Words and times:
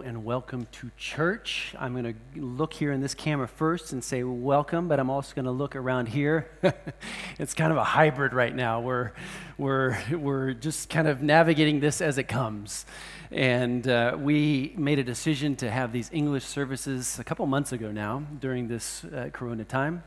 and 0.00 0.24
welcome 0.24 0.66
to 0.72 0.90
church. 0.96 1.74
I'm 1.78 1.92
going 1.92 2.14
to 2.34 2.40
look 2.40 2.72
here 2.72 2.92
in 2.92 3.02
this 3.02 3.14
camera 3.14 3.46
first 3.46 3.92
and 3.92 4.02
say 4.02 4.22
welcome, 4.22 4.88
but 4.88 4.98
I'm 4.98 5.10
also 5.10 5.34
going 5.34 5.44
to 5.44 5.50
look 5.50 5.76
around 5.76 6.06
here. 6.06 6.48
it's 7.38 7.52
kind 7.52 7.70
of 7.70 7.76
a 7.76 7.84
hybrid 7.84 8.32
right 8.32 8.54
now. 8.54 8.80
We're, 8.80 9.12
we're, 9.58 9.98
we're 10.10 10.54
just 10.54 10.88
kind 10.88 11.06
of 11.06 11.22
navigating 11.22 11.80
this 11.80 12.00
as 12.00 12.16
it 12.16 12.24
comes. 12.24 12.86
And 13.30 13.86
uh, 13.86 14.16
we 14.18 14.72
made 14.78 14.98
a 14.98 15.04
decision 15.04 15.56
to 15.56 15.70
have 15.70 15.92
these 15.92 16.08
English 16.12 16.44
services 16.44 17.18
a 17.18 17.24
couple 17.24 17.44
months 17.46 17.72
ago 17.72 17.92
now 17.92 18.22
during 18.40 18.68
this 18.68 19.04
uh, 19.04 19.28
corona 19.32 19.64
time 19.64 20.02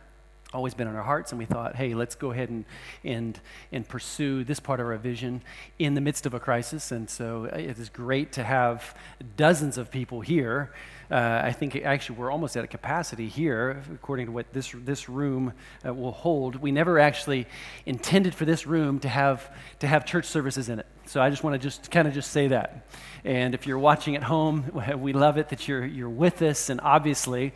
always 0.55 0.73
been 0.73 0.87
on 0.87 0.95
our 0.95 1.03
hearts, 1.03 1.31
and 1.31 1.39
we 1.39 1.45
thought, 1.45 1.75
hey, 1.75 1.93
let's 1.93 2.15
go 2.15 2.31
ahead 2.31 2.49
and, 2.49 2.63
and, 3.03 3.39
and 3.71 3.87
pursue 3.87 4.43
this 4.45 4.59
part 4.59 4.79
of 4.79 4.87
our 4.87 4.97
vision 4.97 5.43
in 5.77 5.93
the 5.93 6.01
midst 6.01 6.25
of 6.25 6.33
a 6.33 6.39
crisis. 6.39 6.91
And 6.91 7.09
so 7.09 7.49
uh, 7.51 7.57
it 7.57 7.77
is 7.77 7.89
great 7.89 8.31
to 8.33 8.43
have 8.43 8.95
dozens 9.35 9.77
of 9.77 9.91
people 9.91 10.21
here. 10.21 10.71
Uh, 11.11 11.41
I 11.43 11.51
think 11.51 11.75
actually 11.75 12.17
we're 12.17 12.31
almost 12.31 12.57
at 12.57 12.63
a 12.63 12.67
capacity 12.67 13.27
here, 13.27 13.83
according 13.93 14.27
to 14.27 14.31
what 14.31 14.51
this, 14.53 14.73
this 14.73 15.07
room 15.09 15.53
uh, 15.85 15.93
will 15.93 16.13
hold. 16.13 16.55
We 16.55 16.71
never 16.71 16.99
actually 16.99 17.45
intended 17.85 18.33
for 18.33 18.45
this 18.45 18.65
room 18.65 18.99
to 18.99 19.09
have, 19.09 19.51
to 19.79 19.87
have 19.87 20.05
church 20.05 20.25
services 20.25 20.69
in 20.69 20.79
it. 20.79 20.87
So 21.05 21.21
I 21.21 21.29
just 21.29 21.43
want 21.43 21.53
to 21.53 21.59
just 21.59 21.91
kind 21.91 22.07
of 22.07 22.13
just 22.13 22.31
say 22.31 22.47
that. 22.47 22.87
And 23.23 23.53
if 23.53 23.67
you're 23.67 23.77
watching 23.77 24.15
at 24.15 24.23
home, 24.23 24.71
we 24.97 25.13
love 25.13 25.37
it 25.37 25.49
that 25.49 25.67
you're, 25.67 25.85
you're 25.85 26.09
with 26.09 26.41
us. 26.41 26.69
And 26.69 26.79
obviously, 26.81 27.53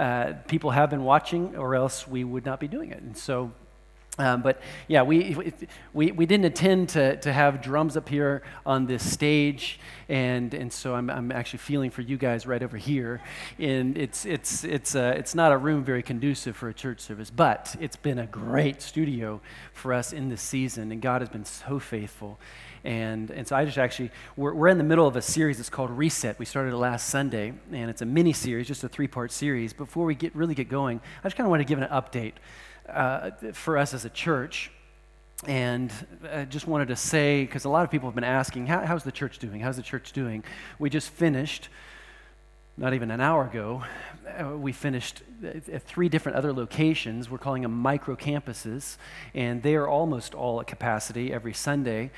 uh, 0.00 0.32
people 0.48 0.70
have 0.70 0.88
been 0.88 1.04
watching, 1.04 1.56
or 1.56 1.74
else 1.74 2.08
we 2.08 2.24
would 2.24 2.46
not 2.46 2.58
be 2.58 2.68
doing 2.68 2.90
it. 2.90 3.02
And 3.02 3.16
so, 3.16 3.52
um, 4.20 4.42
but 4.42 4.60
yeah, 4.86 5.02
we, 5.02 5.54
we, 5.94 6.12
we 6.12 6.26
didn't 6.26 6.44
intend 6.44 6.90
to, 6.90 7.16
to 7.16 7.32
have 7.32 7.62
drums 7.62 7.96
up 7.96 8.06
here 8.06 8.42
on 8.66 8.86
this 8.86 9.08
stage, 9.08 9.80
and, 10.10 10.52
and 10.52 10.70
so 10.70 10.94
I'm, 10.94 11.08
I'm 11.08 11.32
actually 11.32 11.60
feeling 11.60 11.90
for 11.90 12.02
you 12.02 12.18
guys 12.18 12.46
right 12.46 12.62
over 12.62 12.76
here. 12.76 13.22
And 13.58 13.96
it's, 13.96 14.26
it's, 14.26 14.62
it's, 14.62 14.94
uh, 14.94 15.14
it's 15.16 15.34
not 15.34 15.52
a 15.52 15.56
room 15.56 15.84
very 15.84 16.02
conducive 16.02 16.54
for 16.54 16.68
a 16.68 16.74
church 16.74 17.00
service, 17.00 17.30
but 17.30 17.74
it's 17.80 17.96
been 17.96 18.18
a 18.18 18.26
great 18.26 18.82
studio 18.82 19.40
for 19.72 19.94
us 19.94 20.12
in 20.12 20.28
this 20.28 20.42
season, 20.42 20.92
and 20.92 21.00
God 21.00 21.22
has 21.22 21.30
been 21.30 21.46
so 21.46 21.78
faithful. 21.78 22.38
And, 22.84 23.30
and 23.30 23.48
so 23.48 23.56
I 23.56 23.64
just 23.64 23.78
actually, 23.78 24.10
we're, 24.36 24.52
we're 24.52 24.68
in 24.68 24.78
the 24.78 24.84
middle 24.84 25.06
of 25.06 25.16
a 25.16 25.22
series 25.22 25.56
that's 25.56 25.70
called 25.70 25.90
Reset. 25.90 26.38
We 26.38 26.44
started 26.44 26.74
it 26.74 26.76
last 26.76 27.08
Sunday, 27.08 27.54
and 27.72 27.90
it's 27.90 28.02
a 28.02 28.06
mini 28.06 28.34
series, 28.34 28.66
just 28.66 28.84
a 28.84 28.88
three 28.88 29.08
part 29.08 29.32
series. 29.32 29.72
Before 29.72 30.04
we 30.04 30.14
get, 30.14 30.34
really 30.36 30.54
get 30.54 30.68
going, 30.68 31.00
I 31.20 31.26
just 31.26 31.36
kind 31.36 31.46
of 31.46 31.50
want 31.50 31.60
to 31.60 31.64
give 31.64 31.78
an 31.78 31.88
update 31.88 32.34
uh, 32.92 33.30
for 33.52 33.78
us 33.78 33.94
as 33.94 34.04
a 34.04 34.10
church. 34.10 34.70
And 35.46 35.90
I 36.30 36.44
just 36.44 36.66
wanted 36.66 36.88
to 36.88 36.96
say, 36.96 37.44
because 37.44 37.64
a 37.64 37.70
lot 37.70 37.84
of 37.84 37.90
people 37.90 38.08
have 38.08 38.14
been 38.14 38.24
asking, 38.24 38.66
How, 38.66 38.84
how's 38.84 39.04
the 39.04 39.12
church 39.12 39.38
doing? 39.38 39.60
How's 39.60 39.76
the 39.76 39.82
church 39.82 40.12
doing? 40.12 40.44
We 40.78 40.90
just 40.90 41.10
finished, 41.10 41.68
not 42.76 42.92
even 42.92 43.10
an 43.10 43.20
hour 43.20 43.46
ago, 43.46 43.84
uh, 44.38 44.56
we 44.56 44.72
finished 44.72 45.22
at 45.42 45.82
three 45.82 46.08
different 46.08 46.36
other 46.36 46.52
locations. 46.52 47.30
We're 47.30 47.38
calling 47.38 47.62
them 47.62 47.72
micro 47.72 48.16
campuses, 48.16 48.96
and 49.34 49.62
they 49.62 49.74
are 49.76 49.88
almost 49.88 50.34
all 50.34 50.60
at 50.60 50.66
capacity 50.66 51.32
every 51.32 51.54
Sunday. 51.54 52.10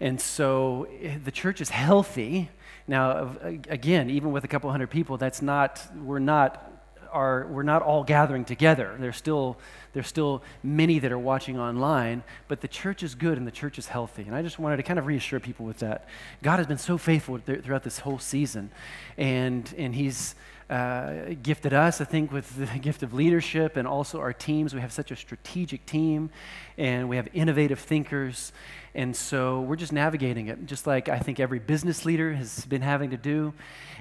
And 0.00 0.20
so 0.20 0.88
eh, 1.00 1.18
the 1.22 1.30
church 1.30 1.60
is 1.60 1.70
healthy. 1.70 2.50
Now, 2.86 3.36
again, 3.68 4.10
even 4.10 4.32
with 4.32 4.44
a 4.44 4.48
couple 4.48 4.70
hundred 4.70 4.90
people, 4.90 5.16
that's 5.16 5.42
not, 5.42 5.80
we're 5.96 6.18
not, 6.18 6.71
are, 7.12 7.46
we're 7.46 7.62
not 7.62 7.82
all 7.82 8.04
gathering 8.04 8.44
together. 8.44 8.96
There's 8.98 9.16
still, 9.16 9.58
there's 9.92 10.06
still 10.06 10.42
many 10.62 10.98
that 10.98 11.12
are 11.12 11.18
watching 11.18 11.58
online, 11.58 12.22
but 12.48 12.60
the 12.60 12.68
church 12.68 13.02
is 13.02 13.14
good 13.14 13.38
and 13.38 13.46
the 13.46 13.52
church 13.52 13.78
is 13.78 13.86
healthy. 13.86 14.22
And 14.22 14.34
I 14.34 14.42
just 14.42 14.58
wanted 14.58 14.78
to 14.78 14.82
kind 14.82 14.98
of 14.98 15.06
reassure 15.06 15.40
people 15.40 15.66
with 15.66 15.78
that. 15.78 16.08
God 16.42 16.58
has 16.58 16.66
been 16.66 16.78
so 16.78 16.98
faithful 16.98 17.38
th- 17.38 17.62
throughout 17.62 17.84
this 17.84 18.00
whole 18.00 18.18
season, 18.18 18.70
and, 19.16 19.72
and 19.76 19.94
He's, 19.94 20.34
uh, 20.70 21.34
gifted 21.42 21.74
us, 21.74 22.00
I 22.00 22.04
think, 22.04 22.32
with 22.32 22.56
the 22.56 22.78
gift 22.78 23.02
of 23.02 23.12
leadership 23.12 23.76
and 23.76 23.86
also 23.86 24.20
our 24.20 24.32
teams. 24.32 24.74
We 24.74 24.80
have 24.80 24.92
such 24.92 25.10
a 25.10 25.16
strategic 25.16 25.84
team 25.84 26.30
and 26.78 27.10
we 27.10 27.16
have 27.16 27.28
innovative 27.34 27.78
thinkers. 27.78 28.52
And 28.94 29.16
so 29.16 29.62
we're 29.62 29.76
just 29.76 29.92
navigating 29.92 30.48
it, 30.48 30.66
just 30.66 30.86
like 30.86 31.08
I 31.08 31.18
think 31.18 31.40
every 31.40 31.58
business 31.58 32.04
leader 32.04 32.34
has 32.34 32.66
been 32.66 32.82
having 32.82 33.10
to 33.10 33.16
do. 33.16 33.54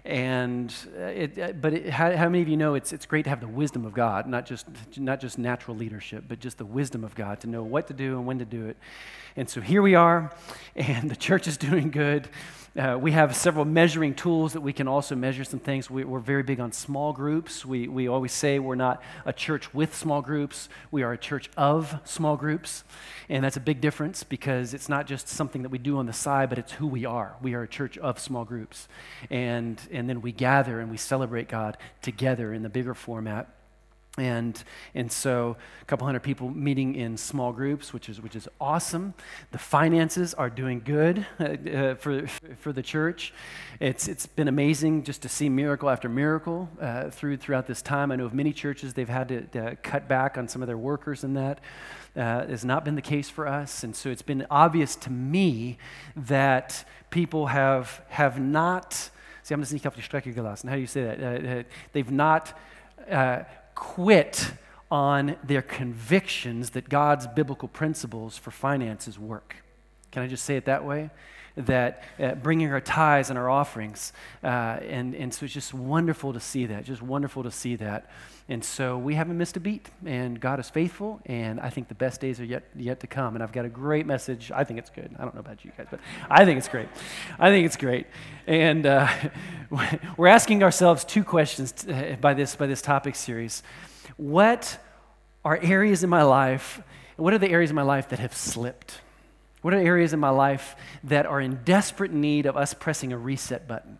And 0.03 0.73
uh, 0.97 1.03
it, 1.03 1.39
uh, 1.39 1.51
but 1.53 1.73
it, 1.73 1.89
how, 1.89 2.15
how, 2.17 2.27
many 2.27 2.41
of 2.41 2.49
you 2.49 2.57
know 2.57 2.73
it's, 2.73 2.91
it's 2.91 3.05
great 3.05 3.23
to 3.23 3.29
have 3.29 3.39
the 3.39 3.47
wisdom 3.47 3.85
of 3.85 3.93
God, 3.93 4.27
not 4.27 4.45
just, 4.45 4.65
not 4.97 5.19
just 5.21 5.37
natural 5.37 5.77
leadership, 5.77 6.25
but 6.27 6.39
just 6.39 6.57
the 6.57 6.65
wisdom 6.65 7.03
of 7.03 7.15
God 7.15 7.39
to 7.41 7.47
know 7.47 7.63
what 7.63 7.87
to 7.87 7.93
do 7.93 8.17
and 8.17 8.25
when 8.25 8.39
to 8.39 8.45
do 8.45 8.65
it. 8.65 8.77
And 9.35 9.49
so 9.49 9.61
here 9.61 9.81
we 9.81 9.95
are, 9.95 10.33
and 10.75 11.09
the 11.09 11.15
church 11.15 11.47
is 11.47 11.57
doing 11.57 11.89
good. 11.89 12.27
Uh, 12.77 12.97
we 12.97 13.11
have 13.11 13.35
several 13.35 13.65
measuring 13.65 14.15
tools 14.15 14.53
that 14.53 14.61
we 14.61 14.71
can 14.71 14.87
also 14.87 15.13
measure 15.13 15.43
some 15.43 15.59
things. 15.59 15.89
We, 15.89 16.03
are 16.03 16.19
very 16.19 16.43
big 16.43 16.61
on 16.61 16.71
small 16.71 17.11
groups. 17.11 17.65
We, 17.65 17.89
we 17.89 18.07
always 18.07 18.31
say 18.31 18.59
we're 18.59 18.75
not 18.75 19.03
a 19.25 19.33
church 19.33 19.73
with 19.73 19.93
small 19.93 20.21
groups, 20.21 20.69
we 20.89 21.03
are 21.03 21.11
a 21.11 21.17
church 21.17 21.49
of 21.57 21.99
small 22.05 22.37
groups. 22.37 22.85
And 23.27 23.43
that's 23.43 23.57
a 23.57 23.61
big 23.61 23.81
difference 23.81 24.23
because 24.23 24.73
it's 24.73 24.87
not 24.87 25.05
just 25.05 25.27
something 25.27 25.63
that 25.63 25.69
we 25.69 25.79
do 25.79 25.97
on 25.97 26.05
the 26.05 26.13
side, 26.13 26.47
but 26.47 26.57
it's 26.59 26.71
who 26.71 26.87
we 26.87 27.03
are. 27.03 27.35
We 27.41 27.55
are 27.55 27.63
a 27.63 27.67
church 27.67 27.97
of 27.97 28.19
small 28.19 28.45
groups. 28.45 28.87
And, 29.29 29.81
and 29.91 30.07
then 30.07 30.21
we 30.21 30.31
gather 30.31 30.79
and 30.79 30.89
we 30.89 30.97
celebrate 30.97 31.49
God 31.49 31.77
together 32.01 32.53
in 32.53 32.63
the 32.63 32.69
bigger 32.69 32.93
format. 32.93 33.49
And, 34.17 34.61
and 34.93 35.09
so 35.09 35.55
a 35.81 35.85
couple 35.85 36.05
hundred 36.05 36.23
people 36.23 36.49
meeting 36.49 36.95
in 36.95 37.15
small 37.15 37.53
groups, 37.53 37.93
which 37.93 38.09
is, 38.09 38.19
which 38.19 38.35
is 38.35 38.49
awesome. 38.59 39.13
The 39.51 39.57
finances 39.57 40.33
are 40.33 40.49
doing 40.49 40.81
good 40.83 41.25
uh, 41.39 41.95
for, 41.95 42.27
for 42.57 42.73
the 42.73 42.81
church. 42.81 43.33
It's, 43.79 44.09
it's 44.09 44.25
been 44.25 44.49
amazing 44.49 45.03
just 45.03 45.21
to 45.21 45.29
see 45.29 45.47
miracle 45.47 45.89
after 45.89 46.09
miracle 46.09 46.69
uh, 46.81 47.09
through, 47.09 47.37
throughout 47.37 47.67
this 47.67 47.81
time. 47.81 48.11
I 48.11 48.17
know 48.17 48.25
of 48.25 48.33
many 48.33 48.51
churches, 48.51 48.93
they've 48.93 49.07
had 49.07 49.29
to, 49.29 49.41
to 49.43 49.77
cut 49.77 50.09
back 50.09 50.37
on 50.37 50.49
some 50.49 50.61
of 50.61 50.67
their 50.67 50.77
workers 50.77 51.23
and 51.23 51.37
that. 51.37 51.59
Uh, 52.13 52.45
has 52.47 52.65
not 52.65 52.83
been 52.83 52.95
the 52.95 53.01
case 53.01 53.29
for 53.29 53.47
us. 53.47 53.85
And 53.85 53.95
so 53.95 54.09
it's 54.09 54.21
been 54.21 54.45
obvious 54.51 54.97
to 54.97 55.09
me 55.09 55.77
that 56.17 56.83
people 57.09 57.47
have, 57.47 58.01
have 58.09 58.37
not, 58.37 59.09
see, 59.43 59.53
I'm 59.53 59.61
nicht 59.61 59.87
auf 59.87 59.95
die 59.95 60.01
Strecke 60.01 60.33
gelassen. 60.35 60.67
How 60.67 60.75
do 60.75 60.81
you 60.81 60.87
say 60.87 61.05
that? 61.05 61.23
Uh, 61.23 61.47
uh 61.47 61.63
they've 61.93 62.11
not 62.11 62.59
uh, 63.09 63.43
quit 63.81 64.51
on 64.91 65.35
their 65.43 65.63
convictions 65.63 66.69
that 66.69 66.87
God's 66.87 67.25
biblical 67.25 67.67
principles 67.67 68.37
for 68.37 68.51
finances 68.51 69.17
work. 69.17 69.55
Can 70.11 70.21
I 70.21 70.27
just 70.27 70.45
say 70.45 70.55
it 70.55 70.65
that 70.65 70.85
way? 70.85 71.09
That 71.55 72.03
uh, 72.19 72.35
bringing 72.35 72.71
our 72.71 72.79
tithes 72.79 73.29
and 73.29 73.37
our 73.37 73.49
offerings, 73.49 74.13
uh, 74.43 74.47
and, 74.47 75.13
and 75.13 75.33
so 75.33 75.45
it's 75.45 75.53
just 75.53 75.73
wonderful 75.73 76.33
to 76.33 76.39
see 76.39 76.65
that, 76.67 76.85
just 76.85 77.01
wonderful 77.01 77.43
to 77.43 77.51
see 77.51 77.75
that. 77.75 78.09
And 78.51 78.63
so 78.65 78.97
we 78.97 79.15
haven't 79.15 79.37
missed 79.37 79.55
a 79.55 79.59
beat, 79.59 79.89
and 80.05 80.37
God 80.39 80.59
is 80.59 80.69
faithful, 80.69 81.21
and 81.25 81.59
I 81.59 81.69
think 81.69 81.87
the 81.87 81.95
best 81.95 82.19
days 82.19 82.39
are 82.39 82.43
yet, 82.45 82.63
yet 82.75 82.99
to 82.99 83.07
come. 83.07 83.35
And 83.35 83.41
I've 83.41 83.53
got 83.53 83.63
a 83.63 83.69
great 83.69 84.05
message. 84.05 84.51
I 84.53 84.65
think 84.65 84.79
it's 84.79 84.89
good. 84.89 85.15
I 85.17 85.23
don't 85.23 85.33
know 85.33 85.39
about 85.39 85.63
you 85.63 85.71
guys, 85.77 85.87
but 85.89 86.01
I 86.29 86.43
think 86.43 86.57
it's 86.57 86.67
great. 86.67 86.89
I 87.39 87.49
think 87.49 87.65
it's 87.65 87.77
great. 87.77 88.07
And 88.47 88.85
uh, 88.85 89.07
we're 90.17 90.27
asking 90.27 90.63
ourselves 90.63 91.05
two 91.05 91.23
questions 91.23 91.85
uh, 91.87 92.17
by 92.19 92.33
this, 92.33 92.55
by 92.55 92.67
this 92.67 92.81
topic 92.81 93.15
series. 93.15 93.63
What 94.17 94.77
are 95.45 95.57
areas 95.61 96.03
in 96.03 96.09
my 96.09 96.23
life, 96.23 96.81
what 97.15 97.33
are 97.33 97.37
the 97.37 97.49
areas 97.49 97.69
in 97.69 97.75
my 97.75 97.83
life 97.83 98.09
that 98.09 98.19
have 98.19 98.35
slipped? 98.35 99.01
What 99.61 99.73
are 99.73 99.77
areas 99.77 100.13
in 100.13 100.19
my 100.19 100.29
life 100.29 100.75
that 101.03 101.25
are 101.25 101.39
in 101.39 101.59
desperate 101.63 102.11
need 102.11 102.45
of 102.45 102.57
us 102.57 102.73
pressing 102.73 103.13
a 103.13 103.17
reset 103.17 103.67
button? 103.67 103.99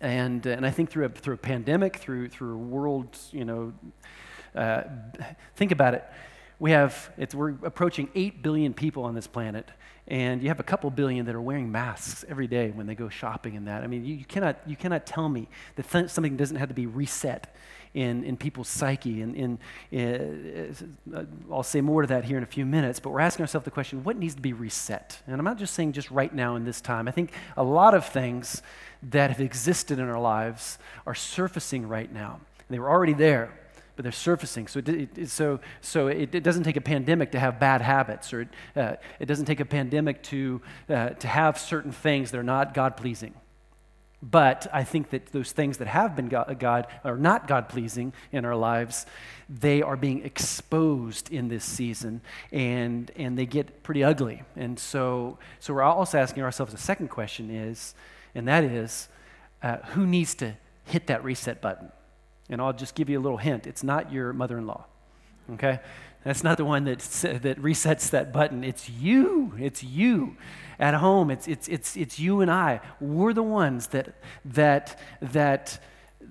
And, 0.00 0.46
uh, 0.46 0.50
and 0.50 0.66
I 0.66 0.70
think 0.70 0.90
through 0.90 1.06
a, 1.06 1.08
through 1.08 1.34
a 1.34 1.38
pandemic, 1.38 1.96
through, 1.96 2.28
through 2.28 2.54
a 2.54 2.58
world, 2.58 3.16
you 3.32 3.44
know, 3.44 3.72
uh, 4.54 4.82
think 5.56 5.72
about 5.72 5.94
it. 5.94 6.04
We 6.64 6.70
have, 6.70 7.10
we're 7.34 7.50
approaching 7.62 8.08
8 8.14 8.42
billion 8.42 8.72
people 8.72 9.04
on 9.04 9.14
this 9.14 9.26
planet, 9.26 9.70
and 10.08 10.40
you 10.40 10.48
have 10.48 10.60
a 10.60 10.62
couple 10.62 10.90
billion 10.90 11.26
that 11.26 11.34
are 11.34 11.40
wearing 11.42 11.70
masks 11.70 12.24
every 12.26 12.46
day 12.46 12.70
when 12.70 12.86
they 12.86 12.94
go 12.94 13.10
shopping 13.10 13.54
and 13.54 13.68
that. 13.68 13.84
I 13.84 13.86
mean, 13.86 14.02
you, 14.02 14.14
you 14.14 14.24
cannot, 14.24 14.56
you 14.64 14.74
cannot 14.74 15.04
tell 15.04 15.28
me 15.28 15.46
that 15.76 15.86
th- 15.90 16.08
something 16.08 16.38
doesn't 16.38 16.56
have 16.56 16.68
to 16.68 16.74
be 16.74 16.86
reset 16.86 17.54
in, 17.92 18.24
in 18.24 18.38
people's 18.38 18.68
psyche. 18.68 19.20
And 19.20 19.36
in, 19.36 19.58
in, 19.90 20.96
uh, 21.14 21.24
I'll 21.52 21.62
say 21.62 21.82
more 21.82 22.00
to 22.00 22.08
that 22.08 22.24
here 22.24 22.38
in 22.38 22.42
a 22.42 22.46
few 22.46 22.64
minutes, 22.64 22.98
but 22.98 23.10
we're 23.10 23.20
asking 23.20 23.42
ourselves 23.42 23.66
the 23.66 23.70
question 23.70 24.02
what 24.02 24.16
needs 24.16 24.34
to 24.34 24.40
be 24.40 24.54
reset? 24.54 25.20
And 25.26 25.36
I'm 25.36 25.44
not 25.44 25.58
just 25.58 25.74
saying 25.74 25.92
just 25.92 26.10
right 26.10 26.34
now 26.34 26.56
in 26.56 26.64
this 26.64 26.80
time. 26.80 27.08
I 27.08 27.10
think 27.10 27.32
a 27.58 27.62
lot 27.62 27.92
of 27.92 28.06
things 28.06 28.62
that 29.02 29.28
have 29.28 29.42
existed 29.42 29.98
in 29.98 30.08
our 30.08 30.18
lives 30.18 30.78
are 31.06 31.14
surfacing 31.14 31.86
right 31.86 32.10
now. 32.10 32.40
They 32.70 32.78
were 32.78 32.88
already 32.88 33.12
there, 33.12 33.52
but 33.96 34.02
they're 34.02 34.12
surfacing. 34.12 34.66
So, 34.66 34.80
it, 34.80 35.18
it, 35.18 35.30
so, 35.30 35.60
so 35.80 36.08
it, 36.08 36.34
it, 36.34 36.42
doesn't 36.42 36.64
take 36.64 36.76
a 36.76 36.80
pandemic 36.80 37.32
to 37.32 37.40
have 37.40 37.60
bad 37.60 37.80
habits, 37.80 38.32
or 38.32 38.42
it, 38.42 38.48
uh, 38.76 38.96
it 39.20 39.26
doesn't 39.26 39.46
take 39.46 39.60
a 39.60 39.64
pandemic 39.64 40.22
to, 40.24 40.60
uh, 40.88 41.10
to 41.10 41.28
have 41.28 41.58
certain 41.58 41.92
things 41.92 42.30
that 42.30 42.38
are 42.38 42.44
not 42.44 42.74
God 42.74 42.96
pleasing. 42.96 43.34
But 44.30 44.66
I 44.72 44.84
think 44.84 45.10
that 45.10 45.26
those 45.26 45.52
things 45.52 45.78
that 45.78 45.88
have 45.88 46.16
been 46.16 46.28
God, 46.28 46.58
God 46.58 46.86
are 47.04 47.18
not 47.18 47.46
God 47.46 47.68
pleasing 47.68 48.14
in 48.32 48.46
our 48.46 48.56
lives, 48.56 49.04
they 49.50 49.82
are 49.82 49.96
being 49.96 50.24
exposed 50.24 51.30
in 51.30 51.48
this 51.48 51.64
season 51.64 52.22
and, 52.50 53.10
and 53.16 53.36
they 53.36 53.44
get 53.44 53.82
pretty 53.82 54.02
ugly. 54.02 54.42
And 54.56 54.78
so, 54.78 55.38
so 55.60 55.74
we're 55.74 55.82
also 55.82 56.18
asking 56.18 56.42
ourselves 56.42 56.72
a 56.72 56.78
second 56.78 57.08
question 57.08 57.50
is, 57.50 57.94
and 58.34 58.48
that 58.48 58.64
is, 58.64 59.08
uh, 59.62 59.78
who 59.88 60.06
needs 60.06 60.34
to 60.36 60.54
hit 60.86 61.06
that 61.08 61.22
reset 61.22 61.60
button. 61.60 61.92
And 62.48 62.60
I'll 62.60 62.72
just 62.72 62.94
give 62.94 63.08
you 63.08 63.18
a 63.18 63.22
little 63.22 63.38
hint 63.38 63.66
it's 63.66 63.82
not 63.82 64.12
your 64.12 64.32
mother 64.32 64.58
in 64.58 64.66
law, 64.66 64.86
okay? 65.54 65.80
That's 66.24 66.42
not 66.42 66.56
the 66.56 66.64
one 66.64 66.84
that, 66.84 67.00
that 67.42 67.60
resets 67.60 68.10
that 68.10 68.32
button. 68.32 68.64
It's 68.64 68.88
you. 68.88 69.52
It's 69.58 69.84
you 69.84 70.36
at 70.78 70.94
home. 70.94 71.30
It's, 71.30 71.46
it's, 71.46 71.68
it's, 71.68 71.96
it's 71.96 72.18
you 72.18 72.40
and 72.40 72.50
I. 72.50 72.80
We're 72.98 73.34
the 73.34 73.42
ones 73.42 73.88
that, 73.88 74.14
that, 74.46 74.98
that, 75.20 75.78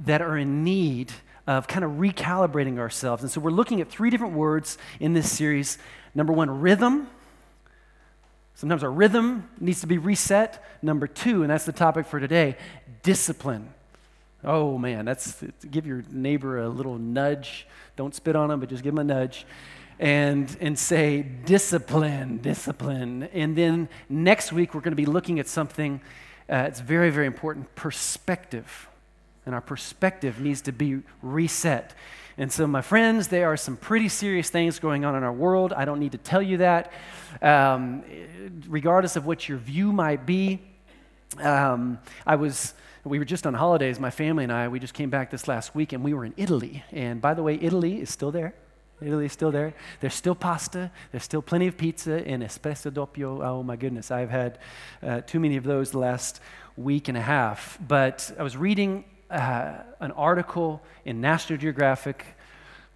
that 0.06 0.22
are 0.22 0.36
in 0.36 0.64
need 0.64 1.12
of 1.46 1.68
kind 1.68 1.86
of 1.86 1.92
recalibrating 1.92 2.80
ourselves. 2.80 3.22
And 3.22 3.32
so 3.32 3.40
we're 3.40 3.52
looking 3.52 3.82
at 3.82 3.90
three 3.90 4.10
different 4.10 4.34
words 4.34 4.80
in 5.00 5.14
this 5.14 5.32
series. 5.32 5.78
Number 6.16 6.34
one, 6.34 6.62
rhythm. 6.62 7.08
Sometimes 8.56 8.84
our 8.84 8.92
rhythm 8.92 9.50
needs 9.60 9.82
to 9.82 9.88
be 9.88 10.00
reset. 10.00 10.64
Number 10.82 11.06
two, 11.06 11.44
and 11.44 11.52
that's 11.52 11.66
the 11.66 11.72
topic 11.72 12.08
for 12.08 12.20
today, 12.20 12.58
discipline. 13.04 13.74
Oh 14.44 14.78
man, 14.78 15.06
that's 15.06 15.44
give 15.70 15.86
your 15.86 16.04
neighbor 16.12 16.62
a 16.62 16.70
little 16.70 16.98
nudge. 16.98 17.68
Don't 17.96 18.14
spit 18.14 18.36
on 18.36 18.52
him, 18.52 18.60
but 18.60 18.70
just 18.70 18.84
give 18.84 18.94
him 18.94 19.00
a 19.00 19.04
nudge 19.04 19.46
and, 20.00 20.58
and 20.60 20.78
say, 20.78 21.22
discipline, 21.22 22.40
discipline. 22.40 23.30
And 23.34 23.56
then 23.56 23.88
next 24.10 24.52
week, 24.52 24.74
we're 24.74 24.82
going 24.82 24.92
to 24.92 24.96
be 24.96 25.06
looking 25.06 25.40
at 25.40 25.48
something 25.48 26.02
uh, 26.50 26.66
it's 26.68 26.82
very, 26.82 27.10
very 27.10 27.26
important 27.26 27.74
perspective. 27.76 28.90
And 29.46 29.56
our 29.56 29.62
perspective 29.62 30.40
needs 30.40 30.62
to 30.62 30.72
be 30.72 31.02
reset. 31.22 31.94
And 32.38 32.52
so, 32.52 32.66
my 32.68 32.82
friends, 32.82 33.28
there 33.28 33.48
are 33.48 33.58
some 33.58 33.78
pretty 33.78 34.10
serious 34.10 34.50
things 34.50 34.80
going 34.80 35.06
on 35.06 35.16
in 35.16 35.24
our 35.24 35.34
world. 35.34 35.72
I 35.74 35.86
don't 35.86 36.00
need 36.00 36.14
to 36.14 36.18
tell 36.18 36.42
you 36.42 36.58
that. 36.58 36.92
Um, 37.42 38.04
regardless 38.68 39.16
of 39.16 39.26
what 39.26 39.48
your 39.48 39.58
view 39.58 39.92
might 39.92 40.26
be, 40.26 40.62
um, 41.40 42.00
I 42.26 42.36
was 42.36 42.74
we 43.06 43.20
were 43.20 43.26
just 43.26 43.46
on 43.46 43.54
holidays, 43.54 44.00
my 44.00 44.10
family 44.10 44.44
and 44.44 44.54
I, 44.54 44.70
we 44.70 44.80
just 44.80 44.94
came 44.94 45.10
back 45.10 45.30
this 45.30 45.48
last 45.48 45.76
week 45.76 45.92
and 45.92 46.04
we 46.04 46.14
were 46.14 46.24
in 46.24 46.34
Italy. 46.38 46.84
And 46.92 47.22
by 47.22 47.34
the 47.34 47.44
way, 47.44 47.60
Italy 47.62 48.00
is 48.00 48.10
still 48.10 48.32
there. 48.32 48.54
Italy 49.02 49.26
is 49.26 49.34
still 49.34 49.52
there. 49.52 49.74
There's 50.00 50.14
still 50.14 50.36
pasta. 50.36 50.90
There's 51.12 51.24
still 51.24 51.42
plenty 51.42 51.68
of 51.68 51.78
pizza 51.78 52.26
and 52.26 52.42
espresso 52.42 52.90
doppio. 52.92 53.46
Oh 53.46 53.62
my 53.62 53.76
goodness, 53.76 54.12
I've 54.12 54.30
had 54.30 54.60
uh, 55.02 55.22
too 55.22 55.42
many 55.42 55.58
of 55.58 55.66
those 55.66 55.92
the 55.92 56.00
last 56.00 56.40
week 56.78 57.10
and 57.10 57.18
a 57.18 57.22
half. 57.22 57.78
But 57.86 58.32
I 58.40 58.44
was 58.44 58.56
reading 58.56 59.04
uh, 59.30 59.80
an 60.00 60.12
article 60.12 60.82
in 61.04 61.20
National 61.20 61.60
Geographic. 61.60 62.26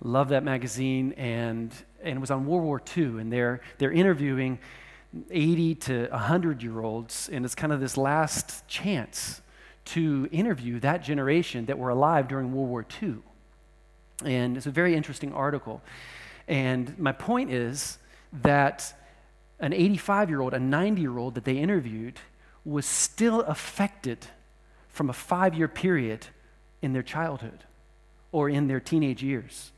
Love 0.01 0.29
that 0.29 0.43
magazine, 0.43 1.13
and 1.13 1.73
and 2.01 2.17
it 2.17 2.21
was 2.21 2.31
on 2.31 2.45
World 2.45 2.63
War 2.63 2.81
II, 2.95 3.19
and 3.19 3.33
they're 3.33 3.59
they're 3.79 3.91
interviewing 3.91 4.59
80 5.31 5.75
to 5.75 6.07
100 6.11 6.63
year 6.63 6.79
olds, 6.79 7.27
and 7.29 7.43
it's 7.43 7.55
kind 7.55 7.73
of 7.73 7.81
this 7.81 7.97
last 7.97 8.65
chance 8.67 9.41
to 9.87 10.27
interview 10.31 10.79
that 10.79 11.03
generation 11.03 11.65
that 11.65 11.77
were 11.77 11.89
alive 11.89 12.27
during 12.27 12.53
World 12.53 12.69
War 12.69 12.85
II. 13.01 13.17
And 14.25 14.57
it's 14.57 14.65
a 14.65 14.71
very 14.71 14.95
interesting 14.95 15.33
article. 15.33 15.81
And 16.47 16.97
my 16.97 17.11
point 17.11 17.51
is 17.51 17.97
that 18.41 18.93
an 19.59 19.73
85 19.73 20.29
year 20.29 20.41
old, 20.41 20.53
a 20.53 20.59
90 20.59 21.01
year 21.01 21.17
old 21.17 21.35
that 21.35 21.45
they 21.45 21.57
interviewed 21.57 22.19
was 22.65 22.85
still 22.85 23.41
affected 23.41 24.27
from 24.89 25.09
a 25.09 25.13
five 25.13 25.55
year 25.55 25.67
period 25.67 26.27
in 26.81 26.93
their 26.93 27.03
childhood 27.03 27.63
or 28.31 28.49
in 28.49 28.67
their 28.67 28.79
teenage 28.79 29.23
years. 29.23 29.71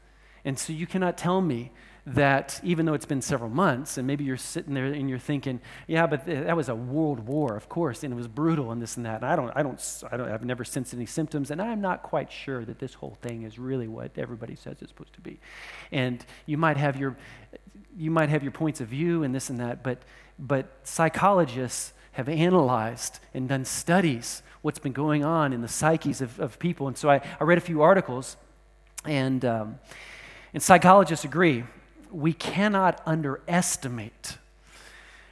And 0.44 0.58
so 0.58 0.74
you 0.74 0.88
cannot 0.88 1.18
tell 1.18 1.42
me 1.42 1.72
that 2.16 2.60
even 2.64 2.86
though 2.86 2.94
it's 2.94 3.06
been 3.06 3.22
several 3.22 3.50
months, 3.50 3.98
and 3.98 4.08
maybe 4.08 4.24
you're 4.24 4.38
sitting 4.38 4.74
there 4.74 4.86
and 4.86 5.10
you're 5.10 5.20
thinking, 5.20 5.62
yeah, 5.88 6.08
but 6.08 6.26
th- 6.26 6.46
that 6.46 6.58
was 6.58 6.68
a 6.68 6.76
world 6.76 7.20
war, 7.20 7.56
of 7.56 7.70
course, 7.70 8.04
and 8.04 8.12
it 8.12 8.16
was 8.16 8.28
brutal 8.28 8.72
and 8.72 8.82
this 8.82 8.98
and 8.98 9.06
that. 9.06 9.18
And 9.22 9.26
I 9.26 9.36
don't, 9.36 9.52
I 9.56 9.62
don't, 9.62 10.04
I 10.12 10.18
don't, 10.18 10.32
I've 10.32 10.44
never 10.44 10.64
sensed 10.64 10.94
any 10.94 11.06
symptoms, 11.06 11.52
and 11.52 11.62
I'm 11.62 11.82
not 11.82 12.02
quite 12.02 12.32
sure 12.32 12.66
that 12.66 12.80
this 12.80 12.96
whole 12.96 13.18
thing 13.22 13.44
is 13.44 13.60
really 13.60 13.88
what 13.88 14.18
everybody 14.18 14.56
says 14.56 14.78
it's 14.82 14.90
supposed 14.90 15.14
to 15.14 15.22
be. 15.22 15.40
And 15.92 16.26
you 16.46 16.58
might 16.58 16.78
have 16.78 16.98
your, 16.98 17.16
you 17.96 18.10
might 18.10 18.30
have 18.30 18.44
your 18.44 18.52
points 18.52 18.82
of 18.82 18.88
view 18.88 19.24
and 19.24 19.36
this 19.36 19.50
and 19.50 19.60
that, 19.60 19.84
but, 19.84 20.02
but 20.40 20.78
psychologists 20.84 21.94
have 22.14 22.28
analyzed 22.28 23.20
and 23.34 23.48
done 23.48 23.66
studies 23.66 24.42
what's 24.62 24.80
been 24.80 24.94
going 24.94 25.24
on 25.24 25.54
in 25.54 25.62
the 25.62 25.68
psyches 25.68 26.22
of, 26.22 26.40
of 26.40 26.58
people. 26.60 26.88
And 26.88 26.98
so 26.98 27.10
I, 27.10 27.22
I 27.40 27.44
read 27.44 27.58
a 27.58 27.62
few 27.62 27.82
articles, 27.82 28.36
and, 29.06 29.46
um, 29.46 29.80
and 30.54 30.64
psychologists 30.64 31.24
agree 31.24 31.66
we 32.12 32.34
cannot 32.34 33.02
underestimate 33.06 34.38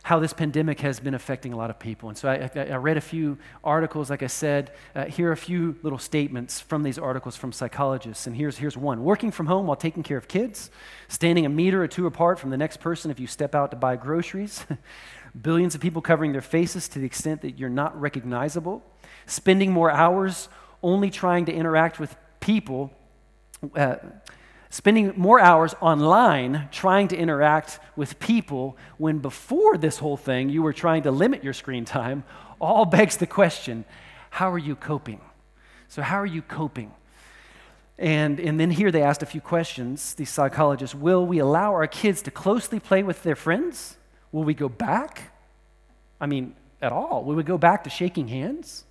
how 0.08 0.20
this 0.20 0.32
pandemic 0.32 0.80
has 0.80 1.02
been 1.02 1.14
affecting 1.14 1.52
a 1.52 1.58
lot 1.58 1.70
of 1.70 1.78
people. 1.80 2.08
And 2.08 2.18
so 2.18 2.30
I, 2.30 2.50
I, 2.56 2.78
read 2.78 2.96
a 2.96 3.02
few 3.02 3.38
articles, 3.62 4.10
like 4.10 4.24
I 4.24 4.28
said. 4.28 4.72
Uh, 4.96 5.04
here 5.04 5.28
are 5.28 5.34
a 5.34 5.38
few 5.38 5.76
little 5.84 6.00
statements 6.00 6.62
from 6.62 6.84
these 6.84 6.98
articles 6.98 7.36
from 7.36 7.52
psychologists. 7.52 8.26
And 8.26 8.34
here's, 8.34 8.58
here's 8.58 8.78
one 8.78 9.04
Working 9.04 9.32
from 9.32 9.48
home 9.48 9.68
while 9.68 9.76
taking 9.76 10.04
care 10.04 10.16
of 10.16 10.30
kids, 10.30 10.72
standing 11.10 11.46
a 11.46 11.50
meter 11.50 11.84
or 11.84 11.90
two 11.90 12.08
apart 12.08 12.40
from 12.40 12.52
the 12.52 12.58
next 12.58 12.78
person 12.78 13.12
if 13.12 13.20
you 13.20 13.28
step 13.28 13.54
out 13.54 13.70
to 13.72 13.76
buy 13.76 13.98
groceries, 13.98 14.66
billions 15.42 15.76
of 15.76 15.82
people 15.82 16.02
covering 16.02 16.32
their 16.32 16.40
faces 16.40 16.88
to 16.88 17.00
the 17.00 17.06
extent 17.06 17.42
that 17.42 17.60
you're 17.60 17.68
not 17.68 18.00
recognizable, 18.00 18.82
spending 19.26 19.74
more 19.74 19.92
hours 19.92 20.48
only 20.82 21.10
trying 21.10 21.44
to 21.48 21.52
interact 21.52 22.00
with 22.00 22.16
people. 22.40 22.94
Uh, 23.76 23.98
spending 24.70 25.14
more 25.16 25.40
hours 25.40 25.74
online 25.82 26.68
trying 26.72 27.08
to 27.08 27.18
interact 27.18 27.80
with 27.96 28.20
people 28.20 28.78
when 28.98 29.20
before 29.20 29.78
this 29.78 29.98
whole 29.98 30.18
thing 30.18 30.50
you 30.50 30.62
were 30.62 30.74
trying 30.74 31.04
to 31.04 31.12
limit 31.12 31.44
your 31.44 31.54
screen 31.54 31.86
time 31.86 32.24
all 32.60 32.86
begs 32.98 33.18
the 33.18 33.28
question 33.28 33.86
how 34.38 34.52
are 34.52 34.60
you 34.60 34.76
coping? 34.76 35.20
So, 35.88 36.04
how 36.04 36.18
are 36.18 36.26
you 36.26 36.44
coping? 36.44 36.92
And, 37.98 38.40
and 38.40 38.60
then 38.60 38.70
here 38.70 38.92
they 38.92 39.02
asked 39.02 39.24
a 39.24 39.26
few 39.26 39.42
questions, 39.42 40.14
these 40.14 40.30
psychologists. 40.30 40.94
Will 40.94 41.26
we 41.26 41.40
allow 41.40 41.74
our 41.74 41.88
kids 41.88 42.22
to 42.22 42.30
closely 42.30 42.80
play 42.80 43.02
with 43.02 43.24
their 43.24 43.36
friends? 43.36 43.98
Will 44.32 44.44
we 44.44 44.54
go 44.54 44.70
back? 44.70 45.32
I 46.22 46.28
mean, 46.28 46.56
at 46.82 46.92
all? 46.92 47.24
Will 47.24 47.34
we 47.34 47.42
go 47.42 47.58
back 47.58 47.84
to 47.86 47.90
shaking 47.90 48.28
hands? 48.28 48.84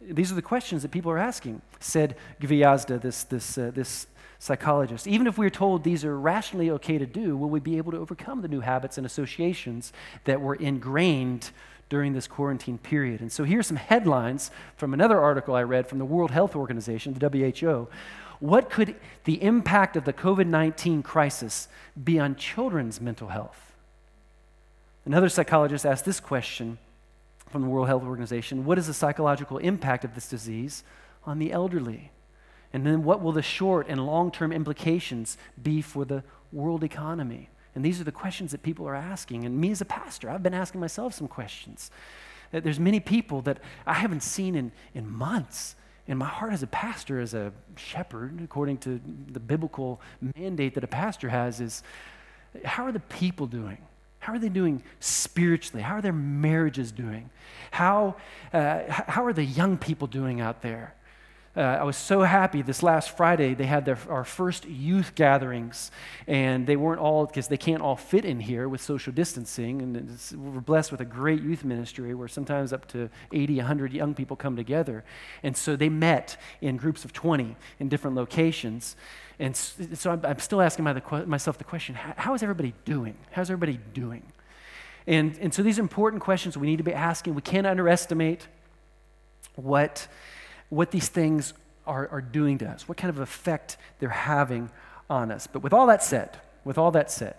These 0.00 0.32
are 0.32 0.34
the 0.34 0.40
questions 0.40 0.80
that 0.80 0.90
people 0.90 1.10
are 1.10 1.18
asking, 1.18 1.60
said 1.78 2.16
Gviazda, 2.40 3.00
this, 3.00 3.24
this, 3.24 3.58
uh, 3.58 3.70
this 3.74 4.06
psychologists. 4.42 5.06
Even 5.06 5.28
if 5.28 5.38
we're 5.38 5.48
told 5.48 5.84
these 5.84 6.04
are 6.04 6.18
rationally 6.18 6.68
okay 6.68 6.98
to 6.98 7.06
do, 7.06 7.36
will 7.36 7.48
we 7.48 7.60
be 7.60 7.76
able 7.76 7.92
to 7.92 7.98
overcome 7.98 8.42
the 8.42 8.48
new 8.48 8.58
habits 8.58 8.98
and 8.98 9.06
associations 9.06 9.92
that 10.24 10.40
were 10.40 10.56
ingrained 10.56 11.52
during 11.88 12.12
this 12.12 12.26
quarantine 12.26 12.76
period? 12.76 13.20
And 13.20 13.30
so 13.30 13.44
here's 13.44 13.68
some 13.68 13.76
headlines 13.76 14.50
from 14.76 14.92
another 14.92 15.20
article 15.20 15.54
I 15.54 15.62
read 15.62 15.86
from 15.86 16.00
the 16.00 16.04
World 16.04 16.32
Health 16.32 16.56
Organization, 16.56 17.14
the 17.14 17.28
WHO. 17.28 17.86
What 18.40 18.68
could 18.68 18.96
the 19.22 19.40
impact 19.40 19.94
of 19.94 20.04
the 20.04 20.12
COVID 20.12 20.48
19 20.48 21.04
crisis 21.04 21.68
be 22.02 22.18
on 22.18 22.34
children's 22.34 23.00
mental 23.00 23.28
health? 23.28 23.72
Another 25.04 25.28
psychologist 25.28 25.86
asked 25.86 26.04
this 26.04 26.18
question 26.18 26.78
from 27.48 27.62
the 27.62 27.68
World 27.68 27.86
Health 27.86 28.02
Organization 28.02 28.64
What 28.64 28.76
is 28.76 28.88
the 28.88 28.94
psychological 28.94 29.58
impact 29.58 30.04
of 30.04 30.16
this 30.16 30.28
disease 30.28 30.82
on 31.24 31.38
the 31.38 31.52
elderly? 31.52 32.10
And 32.72 32.86
then 32.86 33.04
what 33.04 33.20
will 33.20 33.32
the 33.32 33.42
short 33.42 33.86
and 33.88 34.04
long 34.06 34.30
term 34.30 34.52
implications 34.52 35.36
be 35.62 35.82
for 35.82 36.04
the 36.04 36.24
world 36.52 36.82
economy? 36.84 37.50
And 37.74 37.84
these 37.84 38.00
are 38.00 38.04
the 38.04 38.12
questions 38.12 38.52
that 38.52 38.62
people 38.62 38.86
are 38.86 38.94
asking. 38.94 39.44
And 39.44 39.58
me 39.58 39.70
as 39.70 39.80
a 39.80 39.86
pastor, 39.86 40.28
I've 40.30 40.42
been 40.42 40.54
asking 40.54 40.80
myself 40.80 41.14
some 41.14 41.28
questions. 41.28 41.90
Uh, 42.52 42.60
there's 42.60 42.80
many 42.80 43.00
people 43.00 43.40
that 43.42 43.60
I 43.86 43.94
haven't 43.94 44.22
seen 44.22 44.54
in, 44.54 44.72
in 44.94 45.08
months. 45.08 45.74
And 46.08 46.18
my 46.18 46.26
heart 46.26 46.52
as 46.52 46.62
a 46.62 46.66
pastor, 46.66 47.20
as 47.20 47.32
a 47.32 47.52
shepherd, 47.76 48.40
according 48.42 48.78
to 48.78 49.00
the 49.30 49.40
biblical 49.40 50.00
mandate 50.36 50.74
that 50.74 50.84
a 50.84 50.88
pastor 50.88 51.28
has, 51.28 51.60
is 51.60 51.82
how 52.64 52.84
are 52.84 52.92
the 52.92 53.00
people 53.00 53.46
doing? 53.46 53.78
How 54.18 54.34
are 54.34 54.38
they 54.38 54.48
doing 54.48 54.82
spiritually? 55.00 55.82
How 55.82 55.96
are 55.96 56.02
their 56.02 56.12
marriages 56.12 56.92
doing? 56.92 57.30
How, 57.70 58.16
uh, 58.52 58.80
how 58.88 59.24
are 59.24 59.32
the 59.32 59.44
young 59.44 59.78
people 59.78 60.06
doing 60.06 60.40
out 60.40 60.62
there? 60.62 60.94
Uh, 61.54 61.60
I 61.60 61.82
was 61.82 61.98
so 61.98 62.22
happy 62.22 62.62
this 62.62 62.82
last 62.82 63.14
Friday 63.14 63.52
they 63.52 63.66
had 63.66 63.84
their, 63.84 63.98
our 64.08 64.24
first 64.24 64.64
youth 64.64 65.14
gatherings, 65.14 65.90
and 66.26 66.66
they 66.66 66.76
weren't 66.76 66.98
all 66.98 67.26
because 67.26 67.48
they 67.48 67.58
can't 67.58 67.82
all 67.82 67.94
fit 67.96 68.24
in 68.24 68.40
here 68.40 68.70
with 68.70 68.80
social 68.80 69.12
distancing. 69.12 69.82
And 69.82 70.18
we're 70.34 70.60
blessed 70.62 70.92
with 70.92 71.02
a 71.02 71.04
great 71.04 71.42
youth 71.42 71.62
ministry 71.62 72.14
where 72.14 72.26
sometimes 72.26 72.72
up 72.72 72.88
to 72.88 73.10
80, 73.32 73.56
100 73.56 73.92
young 73.92 74.14
people 74.14 74.34
come 74.34 74.56
together. 74.56 75.04
And 75.42 75.54
so 75.54 75.76
they 75.76 75.90
met 75.90 76.38
in 76.62 76.78
groups 76.78 77.04
of 77.04 77.12
20 77.12 77.54
in 77.78 77.88
different 77.90 78.16
locations. 78.16 78.96
And 79.38 79.54
so 79.54 80.12
I'm, 80.12 80.24
I'm 80.24 80.38
still 80.38 80.62
asking 80.62 80.86
my, 80.86 80.94
the, 80.94 81.26
myself 81.26 81.58
the 81.58 81.64
question 81.64 81.96
how 81.96 82.32
is 82.32 82.42
everybody 82.42 82.72
doing? 82.86 83.14
How's 83.30 83.50
everybody 83.50 83.78
doing? 83.92 84.22
And, 85.06 85.36
and 85.38 85.52
so 85.52 85.62
these 85.62 85.78
are 85.78 85.82
important 85.82 86.22
questions 86.22 86.56
we 86.56 86.66
need 86.66 86.78
to 86.78 86.82
be 86.82 86.94
asking. 86.94 87.34
We 87.34 87.42
can't 87.42 87.66
underestimate 87.66 88.48
what 89.56 90.08
what 90.72 90.90
these 90.90 91.10
things 91.10 91.52
are, 91.86 92.08
are 92.08 92.22
doing 92.22 92.56
to 92.56 92.66
us, 92.66 92.88
what 92.88 92.96
kind 92.96 93.10
of 93.10 93.18
effect 93.18 93.76
they're 93.98 94.08
having 94.08 94.70
on 95.10 95.30
us. 95.30 95.46
But 95.46 95.62
with 95.62 95.74
all 95.74 95.86
that 95.88 96.02
said, 96.02 96.38
with 96.64 96.78
all 96.78 96.90
that 96.92 97.10
said, 97.10 97.34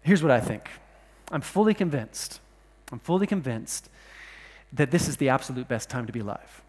here's 0.00 0.22
what 0.22 0.32
I 0.32 0.40
think 0.40 0.70
I'm 1.30 1.42
fully 1.42 1.74
convinced, 1.74 2.40
I'm 2.90 2.98
fully 2.98 3.26
convinced 3.26 3.90
that 4.72 4.90
this 4.90 5.06
is 5.06 5.18
the 5.18 5.28
absolute 5.28 5.68
best 5.68 5.90
time 5.90 6.06
to 6.06 6.12
be 6.12 6.20
alive. 6.20 6.62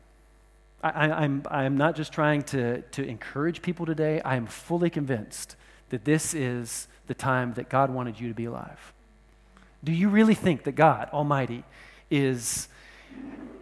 I, 0.84 1.10
I'm, 1.10 1.44
I'm 1.50 1.78
not 1.78 1.96
just 1.96 2.12
trying 2.12 2.44
to, 2.44 2.82
to 2.82 3.08
encourage 3.08 3.62
people 3.62 3.86
today, 3.86 4.20
I 4.26 4.36
am 4.36 4.46
fully 4.46 4.90
convinced 4.90 5.56
that 5.90 6.04
this 6.04 6.34
is 6.34 6.90
the 7.08 7.14
time 7.14 7.54
that 7.54 7.70
God 7.70 7.90
wanted 7.90 8.20
you 8.20 8.28
to 8.28 8.36
be 8.36 8.46
alive. 8.46 8.94
Do 9.86 9.94
you 9.94 10.10
really 10.10 10.36
think 10.36 10.66
that 10.66 10.74
God 10.74 11.08
Almighty 11.14 11.64
is, 12.12 12.68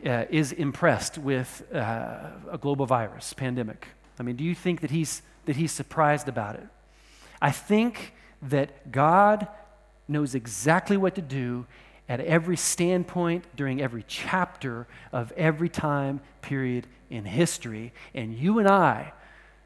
uh, 0.06 0.26
is 0.30 0.52
impressed 0.52 1.18
with 1.18 1.64
uh, 1.74 2.30
a 2.52 2.58
global 2.60 2.86
virus, 2.86 3.34
pandemic? 3.34 3.88
I 4.20 4.24
mean, 4.24 4.36
do 4.36 4.44
you 4.44 4.56
think 4.56 4.82
that 4.82 4.92
he's, 4.92 5.22
that 5.46 5.56
he's 5.56 5.72
surprised 5.72 6.28
about 6.28 6.56
it? 6.56 6.68
I 7.42 7.52
think 7.52 8.14
that 8.42 8.92
God 8.92 9.48
knows 10.08 10.36
exactly 10.36 10.98
what 10.98 11.16
to 11.16 11.22
do 11.22 11.66
at 12.10 12.20
every 12.20 12.58
standpoint 12.58 13.46
during 13.56 13.82
every 13.82 14.04
chapter 14.08 14.88
of 15.12 15.32
every 15.34 15.70
time 15.70 16.20
period 16.42 16.86
in 17.10 17.26
history. 17.26 17.94
And 18.14 18.34
you 18.34 18.60
and 18.60 18.68
I 18.68 19.14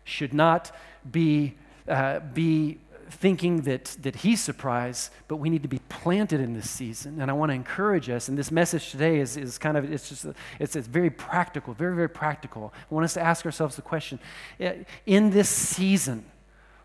should 0.03 0.33
not 0.33 0.71
be, 1.09 1.55
uh, 1.87 2.19
be 2.19 2.79
thinking 3.09 3.61
that, 3.61 3.85
that 4.01 4.17
he's 4.17 4.41
surprised, 4.41 5.11
but 5.27 5.37
we 5.37 5.49
need 5.49 5.63
to 5.63 5.69
be 5.69 5.79
planted 5.89 6.39
in 6.39 6.53
this 6.53 6.69
season. 6.69 7.21
And 7.21 7.29
I 7.31 7.33
want 7.33 7.49
to 7.49 7.53
encourage 7.53 8.09
us. 8.09 8.27
And 8.27 8.37
this 8.37 8.51
message 8.51 8.91
today 8.91 9.19
is, 9.19 9.37
is 9.37 9.57
kind 9.57 9.77
of, 9.77 9.91
it's 9.91 10.09
just, 10.09 10.25
a, 10.25 10.33
it's, 10.59 10.75
it's 10.75 10.87
very 10.87 11.09
practical, 11.09 11.73
very, 11.73 11.95
very 11.95 12.09
practical. 12.09 12.73
I 12.89 12.93
want 12.93 13.05
us 13.05 13.13
to 13.13 13.21
ask 13.21 13.45
ourselves 13.45 13.75
the 13.75 13.81
question 13.81 14.19
eh, 14.59 14.83
in 15.05 15.31
this 15.31 15.49
season, 15.49 16.25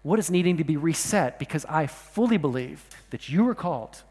what 0.02 0.18
is 0.18 0.30
needing 0.30 0.56
to 0.56 0.64
be 0.64 0.76
reset? 0.76 1.38
Because 1.38 1.64
I 1.66 1.86
fully 1.86 2.36
believe 2.36 2.84
that 3.10 3.28
you 3.28 3.48
are 3.48 3.54
called. 3.54 4.02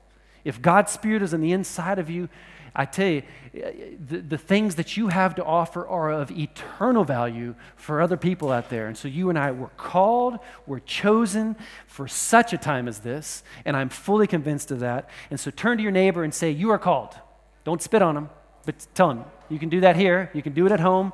If 0.44 0.62
God's 0.62 0.92
Spirit 0.92 1.22
is 1.22 1.34
on 1.34 1.42
the 1.42 1.52
inside 1.52 2.00
of 2.00 2.10
you, 2.10 2.30
I 2.74 2.86
tell 2.86 3.08
you, 3.08 3.24
the, 3.54 4.20
the 4.20 4.38
things 4.38 4.76
that 4.76 4.96
you 4.96 5.10
have 5.10 5.36
to 5.36 5.44
offer 5.44 5.86
are 5.86 6.12
of 6.12 6.32
eternal 6.32 7.04
value 7.04 7.56
for 7.76 8.02
other 8.02 8.16
people 8.16 8.50
out 8.52 8.70
there. 8.70 8.88
And 8.88 8.98
so 8.98 9.10
you 9.10 9.30
and 9.30 9.38
I 9.38 9.52
were 9.52 9.72
called, 9.76 10.40
we're 10.66 10.80
chosen 10.80 11.58
for 11.86 12.08
such 12.08 12.54
a 12.54 12.58
time 12.58 12.88
as 12.88 13.00
this, 13.00 13.44
and 13.66 13.76
I'm 13.76 13.90
fully 13.90 14.26
convinced 14.26 14.72
of 14.72 14.80
that. 14.80 15.10
And 15.30 15.40
so 15.40 15.52
turn 15.52 15.78
to 15.78 15.84
your 15.84 15.92
neighbor 15.92 16.24
and 16.24 16.34
say, 16.34 16.52
You 16.52 16.72
are 16.72 16.80
called. 16.80 17.14
Don't 17.66 17.82
spit 17.82 18.02
on 18.02 18.16
them, 18.16 18.30
but 18.66 18.88
tell 18.94 19.10
them. 19.10 19.26
You 19.50 19.60
can 19.60 19.68
do 19.68 19.82
that 19.82 19.98
here, 19.98 20.30
you 20.34 20.42
can 20.42 20.54
do 20.54 20.66
it 20.66 20.72
at 20.72 20.80
home. 20.80 21.12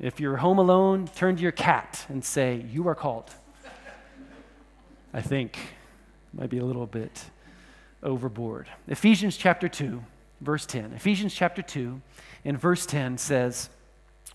If 0.00 0.18
you're 0.18 0.38
home 0.38 0.58
alone, 0.58 1.08
turn 1.14 1.36
to 1.36 1.42
your 1.42 1.52
cat 1.52 2.04
and 2.08 2.24
say, 2.24 2.64
You 2.68 2.88
are 2.88 2.96
called. 2.96 3.30
I 5.12 5.20
think 5.20 5.56
might 6.32 6.50
be 6.50 6.58
a 6.58 6.64
little 6.64 6.86
bit 6.86 7.24
overboard. 8.02 8.68
Ephesians 8.88 9.36
chapter 9.36 9.68
2 9.68 10.02
verse 10.40 10.66
10. 10.66 10.92
Ephesians 10.94 11.34
chapter 11.34 11.62
2 11.62 12.00
and 12.44 12.58
verse 12.58 12.86
10 12.86 13.18
says, 13.18 13.68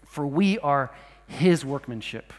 For 0.06 0.26
we 0.26 0.60
are 0.60 0.92
his 1.28 1.66
workmanship, 1.66 2.34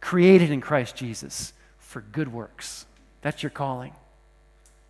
created 0.00 0.50
in 0.50 0.60
Christ 0.60 0.96
Jesus 0.96 1.52
for 1.78 2.00
good 2.00 2.32
works. 2.32 2.86
That's 3.22 3.42
your 3.42 3.50
calling. 3.50 3.92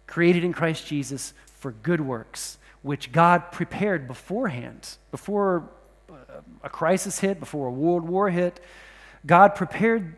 Created 0.07 0.45
in 0.45 0.53
Christ 0.53 0.87
Jesus 0.87 1.33
for 1.59 1.71
good 1.71 2.01
works, 2.01 2.59
which 2.83 3.13
God 3.13 3.53
prepared 3.53 4.07
beforehand, 4.07 4.97
before 5.11 5.71
uh, 6.11 6.41
a 6.63 6.69
crisis 6.69 7.21
hit, 7.21 7.41
before 7.41 7.69
a 7.69 7.73
world 7.73 8.07
war 8.07 8.29
hit. 8.29 8.61
God 9.25 9.55
prepared 9.55 10.17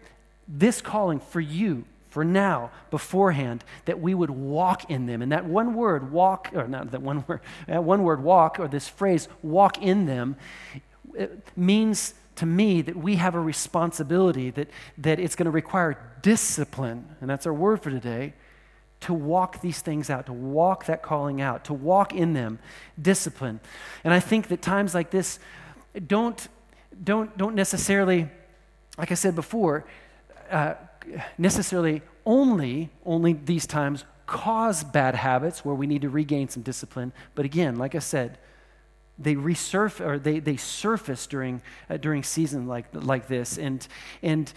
this 0.48 0.80
calling 0.80 1.20
for 1.20 1.40
you 1.40 1.84
for 2.16 2.24
now, 2.24 2.70
beforehand, 2.90 3.62
that 3.84 4.00
we 4.00 4.14
would 4.14 4.30
walk 4.30 4.90
in 4.90 5.04
them. 5.04 5.20
And 5.20 5.32
that 5.32 5.44
one 5.44 5.74
word, 5.74 6.10
walk, 6.10 6.48
or 6.54 6.66
not 6.66 6.92
that 6.92 7.02
one 7.02 7.22
word, 7.28 7.42
that 7.66 7.84
one 7.84 8.04
word, 8.04 8.22
walk, 8.22 8.58
or 8.58 8.68
this 8.68 8.88
phrase, 8.88 9.28
walk 9.42 9.82
in 9.82 10.06
them, 10.06 10.36
means 11.54 12.14
to 12.36 12.46
me 12.46 12.80
that 12.80 12.96
we 12.96 13.16
have 13.16 13.34
a 13.34 13.38
responsibility, 13.38 14.48
that, 14.48 14.70
that 14.96 15.20
it's 15.20 15.36
going 15.36 15.44
to 15.44 15.50
require 15.50 15.98
discipline, 16.22 17.04
and 17.20 17.28
that's 17.28 17.46
our 17.46 17.52
word 17.52 17.82
for 17.82 17.90
today, 17.90 18.32
to 19.00 19.12
walk 19.12 19.60
these 19.60 19.80
things 19.80 20.08
out, 20.08 20.24
to 20.24 20.32
walk 20.32 20.86
that 20.86 21.02
calling 21.02 21.42
out, 21.42 21.66
to 21.66 21.74
walk 21.74 22.14
in 22.14 22.32
them, 22.32 22.58
discipline. 22.98 23.60
And 24.04 24.14
I 24.14 24.20
think 24.20 24.48
that 24.48 24.62
times 24.62 24.94
like 24.94 25.10
this 25.10 25.38
don't, 26.06 26.48
don't, 27.04 27.36
don't 27.36 27.54
necessarily, 27.54 28.30
like 28.96 29.12
I 29.12 29.16
said 29.16 29.34
before, 29.34 29.84
uh, 30.50 30.76
necessarily 31.38 32.02
only, 32.24 32.90
only 33.04 33.32
these 33.32 33.66
times 33.66 34.04
cause 34.26 34.82
bad 34.82 35.14
habits 35.14 35.64
where 35.64 35.74
we 35.74 35.86
need 35.86 36.02
to 36.02 36.08
regain 36.08 36.48
some 36.48 36.62
discipline. 36.62 37.12
But 37.34 37.44
again, 37.44 37.76
like 37.76 37.94
I 37.94 38.00
said, 38.00 38.38
they 39.18 39.34
resurface 39.34 40.04
or 40.04 40.18
they, 40.18 40.40
they 40.40 40.56
surface 40.56 41.26
during, 41.26 41.62
uh, 41.88 41.96
during 41.96 42.22
season 42.22 42.66
like, 42.66 42.86
like 42.92 43.28
this. 43.28 43.56
And, 43.56 43.86
and 44.22 44.52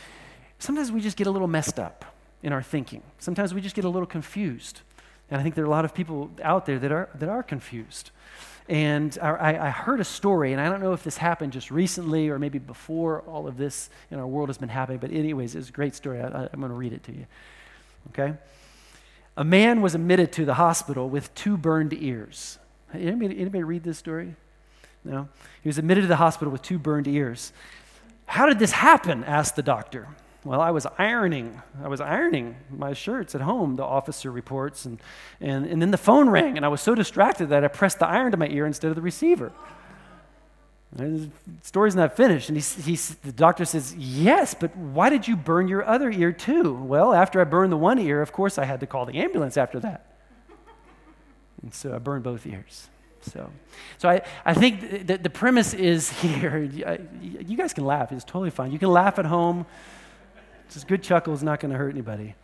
sometimes 0.57 0.91
we 0.91 1.01
just 1.01 1.17
get 1.17 1.27
a 1.27 1.31
little 1.31 1.47
messed 1.47 1.79
up 1.79 2.05
in 2.43 2.51
our 2.51 2.63
thinking. 2.63 3.03
Sometimes 3.19 3.53
we 3.53 3.61
just 3.61 3.75
get 3.75 3.85
a 3.85 3.89
little 3.89 4.07
confused. 4.07 4.81
And 5.29 5.39
I 5.39 5.43
think 5.43 5.55
there 5.55 5.63
are 5.63 5.67
a 5.67 5.71
lot 5.71 5.85
of 5.85 5.93
people 5.93 6.31
out 6.43 6.65
there 6.65 6.79
that 6.79 6.91
are, 6.91 7.09
that 7.15 7.29
are 7.29 7.43
confused. 7.43 8.11
And 8.69 9.17
I, 9.19 9.57
I, 9.57 9.69
heard 9.71 9.99
a 9.99 10.03
story, 10.03 10.53
and 10.53 10.61
I 10.61 10.69
don't 10.69 10.79
know 10.79 10.93
if 10.93 11.03
this 11.03 11.17
happened 11.17 11.53
just 11.53 11.71
recently 11.71 12.29
or 12.29 12.37
maybe 12.37 12.59
before 12.59 13.21
all 13.21 13.47
of 13.47 13.57
this 13.57 13.89
in 14.11 14.19
our 14.19 14.27
world 14.27 14.47
has 14.47 14.59
been 14.59 14.69
happening, 14.69 14.99
but, 14.99 15.11
anyways, 15.11 15.55
it's 15.55 15.69
a 15.69 15.71
great 15.71 15.95
story. 15.95 16.21
I, 16.21 16.47
I'm 16.53 16.59
going 16.59 16.69
to 16.69 16.77
read 16.77 16.93
it 16.93 17.03
to 17.05 17.11
you. 17.11 17.25
Okay? 18.09 18.35
A 19.35 19.43
man 19.43 19.81
was 19.81 19.95
admitted 19.95 20.31
to 20.33 20.45
the 20.45 20.53
hospital 20.53 21.09
with 21.09 21.33
two 21.33 21.57
burned 21.57 21.93
ears. 21.93 22.59
Anybody, 22.93 23.39
anybody 23.39 23.63
read 23.63 23.83
this 23.83 23.97
story? 23.97 24.35
No? 25.03 25.29
He 25.63 25.69
was 25.69 25.79
admitted 25.79 26.01
to 26.01 26.07
the 26.07 26.17
hospital 26.17 26.51
with 26.51 26.61
two 26.61 26.77
burned 26.77 27.07
ears. 27.07 27.51
How 28.27 28.45
did 28.45 28.59
this 28.59 28.71
happen? 28.71 29.23
asked 29.23 29.55
the 29.55 29.63
doctor. 29.63 30.09
Well, 30.45 30.61
I 30.61 30.71
was 30.71 30.87
ironing. 30.97 31.61
I 31.83 31.89
was 31.89 31.99
ironing 31.99 32.55
my 32.69 32.93
shirts 32.93 33.35
at 33.35 33.41
home, 33.41 33.75
the 33.75 33.83
officer 33.83 34.31
reports. 34.31 34.85
And, 34.85 35.01
and, 35.41 35.65
and 35.65 35.81
then 35.81 35.91
the 35.91 35.97
phone 35.97 36.29
rang, 36.29 36.55
and 36.55 36.65
I 36.65 36.69
was 36.69 36.81
so 36.81 36.95
distracted 36.95 37.49
that 37.49 37.63
I 37.63 37.67
pressed 37.67 37.99
the 37.99 38.07
iron 38.07 38.31
to 38.31 38.37
my 38.37 38.47
ear 38.47 38.65
instead 38.65 38.89
of 38.89 38.95
the 38.95 39.01
receiver. 39.01 39.51
the 40.93 41.29
story's 41.61 41.95
not 41.95 42.15
finished. 42.15 42.47
And 42.47 42.57
he, 42.57 42.81
he, 42.81 42.95
the 42.95 43.33
doctor 43.33 43.65
says, 43.65 43.93
Yes, 43.95 44.53
but 44.53 44.75
why 44.77 45.09
did 45.09 45.27
you 45.27 45.35
burn 45.35 45.67
your 45.67 45.85
other 45.85 46.09
ear 46.09 46.31
too? 46.31 46.73
Well, 46.73 47.13
after 47.13 47.41
I 47.41 47.43
burned 47.43 47.73
the 47.73 47.77
one 47.77 47.99
ear, 47.99 48.21
of 48.21 48.31
course, 48.31 48.57
I 48.57 48.63
had 48.63 48.79
to 48.79 48.87
call 48.87 49.05
the 49.05 49.19
ambulance 49.19 49.57
after 49.57 49.79
that. 49.81 50.05
And 51.61 51.73
so 51.73 51.93
I 51.93 51.97
burned 51.97 52.23
both 52.23 52.47
ears. 52.47 52.87
So, 53.21 53.49
so 53.97 54.07
I, 54.07 54.21
I 54.45 54.53
think 54.53 55.07
that 55.07 55.23
the 55.23 55.29
premise 55.29 55.73
is 55.73 56.09
here. 56.21 56.59
You 57.21 57.57
guys 57.57 57.73
can 57.73 57.83
laugh, 57.83 58.13
it's 58.13 58.23
totally 58.23 58.51
fine. 58.51 58.71
You 58.71 58.79
can 58.79 58.89
laugh 58.89 59.19
at 59.19 59.25
home. 59.25 59.65
Just 60.69 60.87
good 60.87 61.01
chuckle 61.01 61.33
is 61.33 61.41
not 61.41 61.59
going 61.59 61.71
to 61.71 61.77
hurt 61.77 61.91
anybody. 61.91 62.35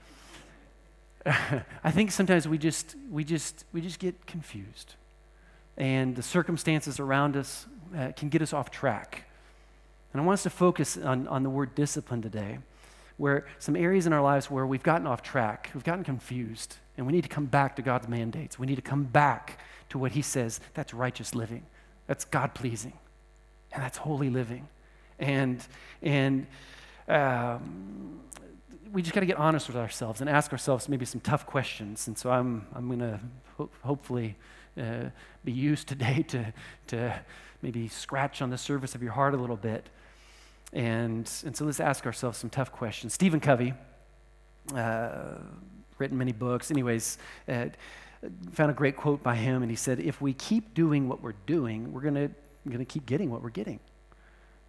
I 1.26 1.92
think 1.92 2.12
sometimes 2.12 2.48
we 2.48 2.58
just, 2.58 2.96
we, 3.12 3.24
just, 3.24 3.66
we 3.72 3.82
just 3.82 4.00
get 4.00 4.26
confused. 4.26 4.96
And 5.78 6.16
the 6.16 6.24
circumstances 6.24 7.00
around 7.00 7.38
us 7.38 7.68
uh, 7.96 8.12
can 8.16 8.30
get 8.30 8.42
us 8.42 8.52
off 8.52 8.72
track. 8.72 9.26
And 10.12 10.22
I 10.22 10.26
want 10.26 10.36
us 10.36 10.44
to 10.44 10.50
focus 10.50 10.98
on, 10.98 11.28
on 11.28 11.44
the 11.44 11.50
word 11.50 11.76
discipline 11.76 12.22
today, 12.22 12.60
where 13.18 13.46
some 13.60 13.76
areas 13.76 14.08
in 14.08 14.14
our 14.14 14.22
lives 14.22 14.50
where 14.50 14.66
we've 14.66 14.84
gotten 14.84 15.06
off 15.06 15.22
track, 15.22 15.70
we've 15.74 15.84
gotten 15.84 16.04
confused, 16.04 16.78
and 16.98 17.06
we 17.06 17.14
need 17.14 17.24
to 17.24 17.30
come 17.30 17.46
back 17.46 17.76
to 17.76 17.82
God's 17.82 18.08
mandates. 18.08 18.58
We 18.58 18.66
need 18.66 18.76
to 18.76 18.82
come 18.82 19.04
back 19.04 19.60
to 19.90 20.00
what 20.00 20.14
He 20.14 20.22
says 20.22 20.60
that's 20.74 20.94
righteous 20.94 21.36
living, 21.36 21.64
that's 22.08 22.26
God 22.26 22.56
pleasing, 22.56 22.94
and 23.72 23.84
that's 23.84 23.98
holy 23.98 24.30
living. 24.30 24.68
And, 25.20 25.66
and 26.02 26.48
um, 27.08 28.20
we 28.92 29.02
just 29.02 29.14
got 29.14 29.20
to 29.20 29.26
get 29.26 29.38
honest 29.38 29.68
with 29.68 29.78
ourselves 29.78 30.22
and 30.22 30.30
ask 30.30 30.52
ourselves 30.52 30.88
maybe 30.88 31.06
some 31.06 31.22
tough 31.22 31.46
questions. 31.46 32.08
And 32.08 32.18
so 32.18 32.32
I'm, 32.32 32.66
I'm 32.74 32.88
going 32.88 33.00
to 33.00 33.20
ho- 33.58 33.70
hopefully 33.84 34.36
uh, 34.80 35.10
be 35.44 35.52
used 35.52 35.88
today 35.90 36.24
to, 36.30 36.54
to 36.88 37.20
maybe 37.62 37.88
scratch 37.88 38.42
on 38.42 38.50
the 38.50 38.58
surface 38.58 38.96
of 38.96 39.04
your 39.04 39.12
heart 39.12 39.34
a 39.34 39.38
little 39.38 39.58
bit. 39.58 39.90
And, 40.74 41.30
and 41.46 41.56
so 41.56 41.66
let's 41.66 41.80
ask 41.80 42.06
ourselves 42.06 42.38
some 42.38 42.50
tough 42.50 42.72
questions. 42.72 43.14
Stephen 43.14 43.40
Covey, 43.40 43.74
uh, 44.74 45.36
written 45.98 46.18
many 46.18 46.32
books, 46.32 46.72
anyways, 46.72 47.18
uh, 47.48 47.68
found 48.52 48.72
a 48.72 48.74
great 48.74 48.98
quote 48.98 49.22
by 49.22 49.36
him, 49.36 49.62
and 49.62 49.70
he 49.70 49.78
said, 49.78 50.00
If 50.00 50.20
we 50.22 50.34
keep 50.34 50.74
doing 50.74 51.08
what 51.08 51.22
we're 51.22 51.36
doing, 51.46 51.94
we're 51.94 52.02
going 52.02 52.30
to 52.66 52.86
keep 52.86 53.06
getting 53.06 53.30
what 53.30 53.42
we're 53.42 53.50
getting. 53.50 53.80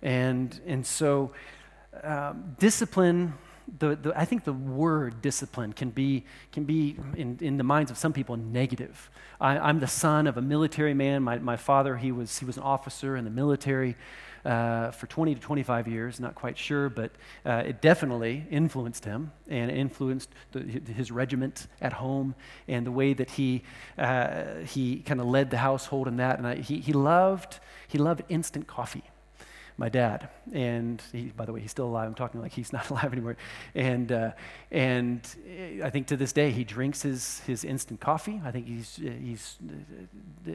And, 0.03 0.61
and 0.67 0.87
so 0.87 1.33
um, 2.03 2.57
discipline 2.59 3.35
the, 3.79 3.97
the, 3.97 4.13
I 4.19 4.25
think 4.25 4.45
the 4.45 4.53
word 4.53 5.23
discipline 5.23 5.73
can 5.73 5.91
be, 5.91 6.25
can 6.53 6.65
be 6.65 6.97
in, 7.17 7.39
in 7.41 7.57
the 7.57 7.65
minds 7.65 7.91
of 7.91 7.99
some 7.99 8.13
people, 8.13 8.37
negative. 8.37 9.11
I, 9.41 9.69
am 9.69 9.81
the 9.81 9.87
son 9.87 10.27
of 10.27 10.37
a 10.37 10.43
military 10.43 10.95
man. 10.95 11.23
My, 11.23 11.39
my 11.39 11.57
father, 11.57 11.97
he 11.97 12.13
was, 12.13 12.39
he 12.39 12.45
was 12.45 12.57
an 12.57 12.63
officer 12.63 13.17
in 13.17 13.25
the 13.25 13.31
military 13.31 13.97
uh, 14.45 14.93
for 14.93 15.09
20 15.09 15.35
to 15.35 15.41
25 15.41 15.89
years, 15.89 16.21
not 16.21 16.37
quite 16.37 16.57
sure, 16.57 16.89
but 16.89 17.11
uh, 17.45 17.65
it 17.67 17.81
definitely 17.81 18.47
influenced 18.51 19.05
him 19.05 19.33
and 19.49 19.71
influenced 19.71 20.31
the, 20.53 20.61
his 20.61 21.11
regiment 21.11 21.67
at 21.81 21.93
home 21.95 22.37
and 22.69 22.87
the 22.87 22.93
way 22.93 23.13
that 23.13 23.31
he, 23.31 23.65
uh, 23.99 24.45
he 24.65 25.01
kind 25.01 25.21
of 25.21 25.27
led 25.27 25.51
the 25.51 25.59
household 25.59 26.07
in 26.07 26.19
that. 26.19 26.39
And 26.39 26.47
I, 26.47 26.55
he, 26.57 26.79
he, 26.79 26.93
loved, 26.93 27.59
he 27.89 27.99
loved 27.99 28.23
instant 28.29 28.69
coffee 28.69 29.03
my 29.79 29.89
dad. 29.89 30.29
And 30.53 31.03
he, 31.13 31.27
by 31.37 31.45
the 31.45 31.53
way, 31.53 31.61
he's 31.61 31.71
still 31.71 31.87
alive. 31.87 32.09
I'm 32.09 32.15
talking 32.15 32.41
like 32.41 32.53
he's 32.53 32.73
not 32.73 32.89
alive 32.91 33.13
anymore. 33.13 33.37
And, 33.75 34.11
uh, 34.11 34.33
and 34.71 35.21
I 35.83 35.91
think 35.91 36.07
to 36.09 36.17
this 36.17 36.33
day, 36.33 36.51
he 36.51 36.65
drinks 36.65 37.03
his, 37.03 37.41
his 37.41 37.65
instant 37.65 38.01
coffee. 38.01 38.41
I 38.45 38.51
think 38.51 38.67
he's, 38.67 38.97
he's 38.97 39.59
uh, 40.49 40.53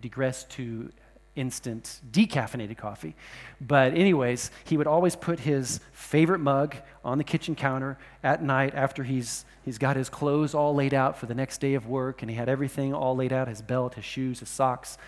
digressed 0.00 0.50
to 0.50 0.90
instant 1.36 2.00
decaffeinated 2.10 2.76
coffee. 2.76 3.14
But, 3.60 3.94
anyways, 3.94 4.50
he 4.64 4.76
would 4.76 4.88
always 4.88 5.14
put 5.14 5.40
his 5.40 5.80
favorite 5.92 6.40
mug 6.40 6.76
on 7.04 7.18
the 7.18 7.24
kitchen 7.24 7.54
counter 7.54 7.96
at 8.24 8.42
night 8.42 8.74
after 8.74 9.04
he's, 9.04 9.44
he's 9.64 9.78
got 9.78 9.96
his 9.96 10.08
clothes 10.08 10.54
all 10.54 10.74
laid 10.74 10.94
out 10.94 11.16
for 11.16 11.26
the 11.26 11.34
next 11.34 11.60
day 11.60 11.74
of 11.74 11.86
work 11.86 12.22
and 12.22 12.30
he 12.30 12.36
had 12.36 12.48
everything 12.48 12.92
all 12.92 13.14
laid 13.14 13.32
out 13.32 13.46
his 13.46 13.62
belt, 13.62 13.94
his 13.94 14.04
shoes, 14.04 14.40
his 14.40 14.48
socks. 14.48 14.98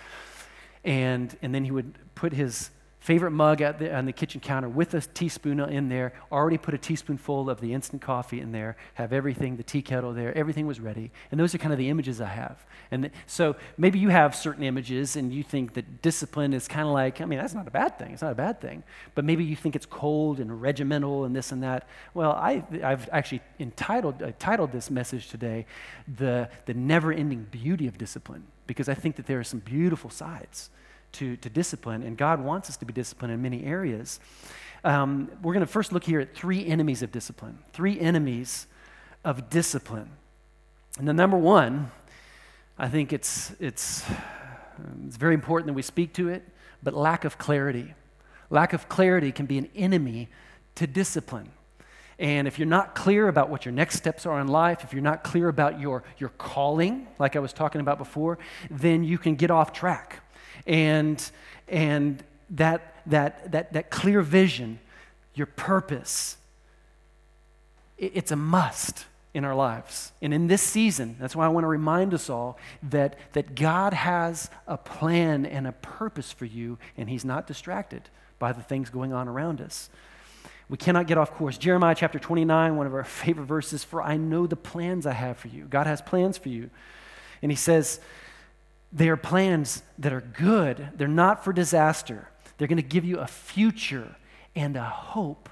And, 0.84 1.36
and 1.42 1.54
then 1.54 1.64
he 1.64 1.72
would 1.72 1.94
put 2.14 2.32
his 2.32 2.70
favorite 3.00 3.30
mug 3.30 3.62
at 3.62 3.78
the, 3.78 3.94
on 3.94 4.04
the 4.04 4.12
kitchen 4.12 4.40
counter 4.40 4.68
with 4.68 4.92
a 4.92 5.00
teaspoon 5.00 5.58
in 5.58 5.88
there, 5.88 6.12
already 6.30 6.58
put 6.58 6.74
a 6.74 6.78
teaspoonful 6.78 7.48
of 7.48 7.60
the 7.60 7.72
instant 7.72 8.02
coffee 8.02 8.40
in 8.40 8.52
there, 8.52 8.76
have 8.94 9.12
everything, 9.12 9.56
the 9.56 9.62
tea 9.62 9.80
kettle 9.80 10.12
there, 10.12 10.36
everything 10.36 10.66
was 10.66 10.78
ready. 10.80 11.10
And 11.30 11.40
those 11.40 11.54
are 11.54 11.58
kind 11.58 11.72
of 11.72 11.78
the 11.78 11.88
images 11.88 12.20
I 12.20 12.28
have. 12.28 12.64
And 12.90 13.04
th- 13.04 13.14
so 13.26 13.56
maybe 13.78 13.98
you 13.98 14.10
have 14.10 14.36
certain 14.36 14.62
images 14.62 15.16
and 15.16 15.32
you 15.32 15.42
think 15.42 15.72
that 15.74 16.02
discipline 16.02 16.52
is 16.52 16.68
kind 16.68 16.86
of 16.86 16.92
like, 16.92 17.22
I 17.22 17.24
mean, 17.24 17.38
that's 17.38 17.54
not 17.54 17.66
a 17.66 17.70
bad 17.70 17.98
thing. 17.98 18.12
It's 18.12 18.22
not 18.22 18.32
a 18.32 18.36
bad 18.36 18.60
thing. 18.60 18.82
But 19.14 19.24
maybe 19.24 19.44
you 19.44 19.56
think 19.56 19.74
it's 19.74 19.86
cold 19.86 20.38
and 20.38 20.60
regimental 20.60 21.24
and 21.24 21.34
this 21.34 21.52
and 21.52 21.62
that. 21.62 21.88
Well, 22.12 22.32
I, 22.32 22.62
I've 22.84 23.08
actually 23.12 23.40
entitled, 23.58 24.22
uh, 24.22 24.32
titled 24.38 24.72
this 24.72 24.90
message 24.90 25.28
today, 25.28 25.64
The, 26.18 26.50
the 26.66 26.74
Never 26.74 27.12
Ending 27.14 27.46
Beauty 27.50 27.86
of 27.86 27.96
Discipline, 27.96 28.44
because 28.66 28.90
I 28.90 28.94
think 28.94 29.16
that 29.16 29.26
there 29.26 29.38
are 29.38 29.44
some 29.44 29.60
beautiful 29.60 30.10
sides 30.10 30.68
to, 31.12 31.36
to 31.36 31.50
discipline, 31.50 32.02
and 32.02 32.16
God 32.16 32.40
wants 32.40 32.68
us 32.68 32.76
to 32.78 32.84
be 32.84 32.92
disciplined 32.92 33.32
in 33.34 33.42
many 33.42 33.64
areas. 33.64 34.20
Um, 34.84 35.30
we're 35.42 35.52
going 35.52 35.66
to 35.66 35.70
first 35.70 35.92
look 35.92 36.04
here 36.04 36.20
at 36.20 36.34
three 36.34 36.66
enemies 36.66 37.02
of 37.02 37.12
discipline. 37.12 37.58
Three 37.72 38.00
enemies 38.00 38.66
of 39.24 39.50
discipline. 39.50 40.10
And 40.98 41.06
the 41.06 41.12
number 41.12 41.36
one, 41.36 41.90
I 42.78 42.88
think 42.88 43.12
it's, 43.12 43.52
it's, 43.60 44.04
it's 45.06 45.16
very 45.16 45.34
important 45.34 45.66
that 45.66 45.74
we 45.74 45.82
speak 45.82 46.14
to 46.14 46.28
it, 46.28 46.42
but 46.82 46.94
lack 46.94 47.24
of 47.24 47.36
clarity. 47.36 47.94
Lack 48.48 48.72
of 48.72 48.88
clarity 48.88 49.32
can 49.32 49.46
be 49.46 49.58
an 49.58 49.68
enemy 49.74 50.28
to 50.76 50.86
discipline. 50.86 51.50
And 52.18 52.46
if 52.46 52.58
you're 52.58 52.68
not 52.68 52.94
clear 52.94 53.28
about 53.28 53.48
what 53.48 53.64
your 53.64 53.72
next 53.72 53.96
steps 53.96 54.26
are 54.26 54.40
in 54.40 54.48
life, 54.48 54.84
if 54.84 54.92
you're 54.92 55.02
not 55.02 55.24
clear 55.24 55.48
about 55.48 55.80
your, 55.80 56.04
your 56.18 56.30
calling, 56.30 57.06
like 57.18 57.34
I 57.34 57.38
was 57.38 57.52
talking 57.52 57.80
about 57.80 57.98
before, 57.98 58.38
then 58.70 59.04
you 59.04 59.16
can 59.18 59.36
get 59.36 59.50
off 59.50 59.72
track 59.72 60.22
and, 60.66 61.30
and 61.68 62.22
that, 62.50 63.02
that, 63.06 63.52
that, 63.52 63.72
that 63.72 63.90
clear 63.90 64.22
vision, 64.22 64.78
your 65.34 65.46
purpose, 65.46 66.36
it, 67.98 68.12
it's 68.14 68.30
a 68.30 68.36
must 68.36 69.06
in 69.32 69.44
our 69.44 69.54
lives. 69.54 70.12
And 70.20 70.34
in 70.34 70.48
this 70.48 70.62
season, 70.62 71.16
that's 71.20 71.36
why 71.36 71.46
I 71.46 71.48
want 71.48 71.64
to 71.64 71.68
remind 71.68 72.14
us 72.14 72.28
all 72.28 72.58
that, 72.82 73.16
that 73.32 73.54
God 73.54 73.92
has 73.92 74.50
a 74.66 74.76
plan 74.76 75.46
and 75.46 75.66
a 75.66 75.72
purpose 75.72 76.32
for 76.32 76.46
you, 76.46 76.78
and 76.96 77.08
He's 77.08 77.24
not 77.24 77.46
distracted 77.46 78.02
by 78.38 78.52
the 78.52 78.62
things 78.62 78.90
going 78.90 79.12
on 79.12 79.28
around 79.28 79.60
us. 79.60 79.88
We 80.68 80.76
cannot 80.76 81.06
get 81.06 81.18
off 81.18 81.32
course. 81.32 81.58
Jeremiah 81.58 81.94
chapter 81.94 82.18
29, 82.18 82.76
one 82.76 82.86
of 82.86 82.94
our 82.94 83.04
favorite 83.04 83.46
verses, 83.46 83.84
for 83.84 84.02
I 84.02 84.16
know 84.16 84.46
the 84.46 84.56
plans 84.56 85.06
I 85.06 85.12
have 85.12 85.36
for 85.36 85.48
you. 85.48 85.64
God 85.64 85.86
has 85.86 86.00
plans 86.00 86.36
for 86.36 86.48
you. 86.48 86.70
And 87.42 87.52
He 87.52 87.56
says, 87.56 88.00
they 88.92 89.08
are 89.08 89.16
plans 89.16 89.82
that 89.98 90.12
are 90.12 90.20
good. 90.20 90.88
They're 90.94 91.08
not 91.08 91.44
for 91.44 91.52
disaster. 91.52 92.28
They're 92.58 92.68
going 92.68 92.76
to 92.76 92.82
give 92.82 93.04
you 93.04 93.18
a 93.18 93.26
future 93.26 94.16
and 94.54 94.76
a 94.76 94.84
hope. 94.84 95.48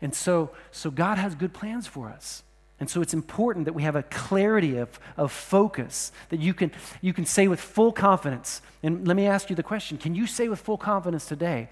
And 0.00 0.14
so, 0.14 0.50
so 0.70 0.90
God 0.90 1.18
has 1.18 1.34
good 1.34 1.52
plans 1.52 1.86
for 1.86 2.08
us. 2.08 2.42
And 2.78 2.88
so 2.88 3.02
it's 3.02 3.12
important 3.12 3.66
that 3.66 3.74
we 3.74 3.82
have 3.82 3.94
a 3.94 4.02
clarity 4.04 4.78
of, 4.78 4.98
of 5.18 5.30
focus 5.30 6.12
that 6.30 6.40
you 6.40 6.54
can, 6.54 6.72
you 7.02 7.12
can 7.12 7.26
say 7.26 7.46
with 7.46 7.60
full 7.60 7.92
confidence. 7.92 8.62
And 8.82 9.06
let 9.06 9.16
me 9.16 9.26
ask 9.26 9.50
you 9.50 9.56
the 9.56 9.62
question 9.62 9.98
can 9.98 10.14
you 10.14 10.26
say 10.26 10.48
with 10.48 10.60
full 10.60 10.78
confidence 10.78 11.26
today, 11.26 11.68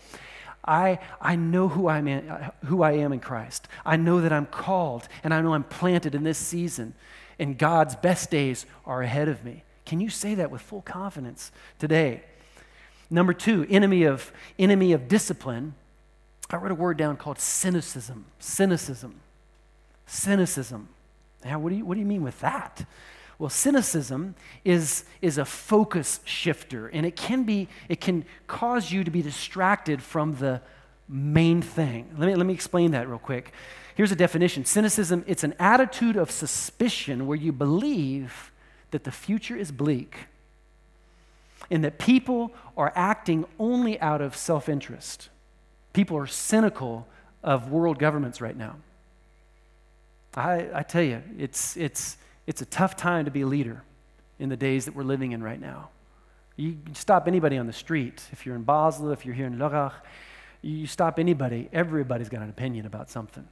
I, 0.64 0.98
I 1.18 1.34
know 1.34 1.68
who, 1.68 1.88
I'm 1.88 2.06
in, 2.06 2.30
who 2.66 2.82
I 2.82 2.92
am 2.92 3.14
in 3.14 3.20
Christ. 3.20 3.68
I 3.86 3.96
know 3.96 4.20
that 4.20 4.34
I'm 4.34 4.44
called, 4.44 5.08
and 5.24 5.32
I 5.32 5.40
know 5.40 5.54
I'm 5.54 5.64
planted 5.64 6.14
in 6.14 6.24
this 6.24 6.36
season, 6.36 6.92
and 7.38 7.56
God's 7.56 7.96
best 7.96 8.30
days 8.30 8.66
are 8.84 9.00
ahead 9.00 9.28
of 9.28 9.42
me. 9.44 9.64
Can 9.88 10.00
you 10.00 10.10
say 10.10 10.34
that 10.34 10.50
with 10.50 10.60
full 10.60 10.82
confidence 10.82 11.50
today? 11.78 12.22
Number 13.08 13.32
two, 13.32 13.66
enemy 13.70 14.02
of, 14.02 14.30
enemy 14.58 14.92
of 14.92 15.08
discipline. 15.08 15.74
I 16.50 16.56
wrote 16.56 16.72
a 16.72 16.74
word 16.74 16.98
down 16.98 17.16
called 17.16 17.38
cynicism. 17.38 18.26
Cynicism. 18.38 19.14
Cynicism. 20.04 20.90
Now, 21.42 21.58
what 21.58 21.70
do 21.70 21.76
you, 21.76 21.86
what 21.86 21.94
do 21.94 22.00
you 22.00 22.06
mean 22.06 22.22
with 22.22 22.38
that? 22.40 22.84
Well, 23.38 23.48
cynicism 23.48 24.34
is, 24.62 25.04
is 25.22 25.38
a 25.38 25.46
focus 25.46 26.20
shifter, 26.24 26.88
and 26.88 27.06
it 27.06 27.16
can, 27.16 27.44
be, 27.44 27.66
it 27.88 27.98
can 27.98 28.26
cause 28.46 28.92
you 28.92 29.04
to 29.04 29.10
be 29.10 29.22
distracted 29.22 30.02
from 30.02 30.34
the 30.34 30.60
main 31.08 31.62
thing. 31.62 32.10
Let 32.18 32.26
me, 32.26 32.34
let 32.34 32.44
me 32.44 32.52
explain 32.52 32.90
that 32.90 33.08
real 33.08 33.18
quick. 33.18 33.54
Here's 33.94 34.12
a 34.12 34.16
definition 34.16 34.66
Cynicism, 34.66 35.24
it's 35.26 35.44
an 35.44 35.54
attitude 35.58 36.16
of 36.16 36.30
suspicion 36.30 37.26
where 37.26 37.38
you 37.38 37.52
believe 37.52 38.52
that 38.90 39.04
the 39.04 39.12
future 39.12 39.56
is 39.56 39.70
bleak 39.70 40.26
and 41.70 41.84
that 41.84 41.98
people 41.98 42.52
are 42.76 42.92
acting 42.94 43.44
only 43.58 44.00
out 44.00 44.20
of 44.20 44.36
self 44.36 44.68
interest. 44.68 45.28
People 45.92 46.16
are 46.16 46.26
cynical 46.26 47.06
of 47.42 47.70
world 47.70 47.98
governments 47.98 48.40
right 48.40 48.56
now. 48.56 48.76
I, 50.34 50.68
I 50.72 50.82
tell 50.82 51.02
you, 51.02 51.22
it's, 51.36 51.76
it's, 51.76 52.16
it's 52.46 52.62
a 52.62 52.66
tough 52.66 52.96
time 52.96 53.24
to 53.24 53.30
be 53.30 53.40
a 53.40 53.46
leader 53.46 53.82
in 54.38 54.48
the 54.48 54.56
days 54.56 54.84
that 54.84 54.94
we're 54.94 55.02
living 55.02 55.32
in 55.32 55.42
right 55.42 55.60
now. 55.60 55.88
You 56.56 56.76
stop 56.92 57.26
anybody 57.26 57.56
on 57.58 57.66
the 57.66 57.72
street, 57.72 58.22
if 58.32 58.46
you're 58.46 58.54
in 58.54 58.62
Basel, 58.62 59.10
if 59.10 59.24
you're 59.24 59.34
here 59.34 59.46
in 59.46 59.58
Lörrach, 59.58 59.92
you 60.62 60.86
stop 60.86 61.18
anybody, 61.18 61.68
everybody's 61.72 62.28
got 62.28 62.42
an 62.42 62.50
opinion 62.50 62.86
about 62.86 63.10
something 63.10 63.46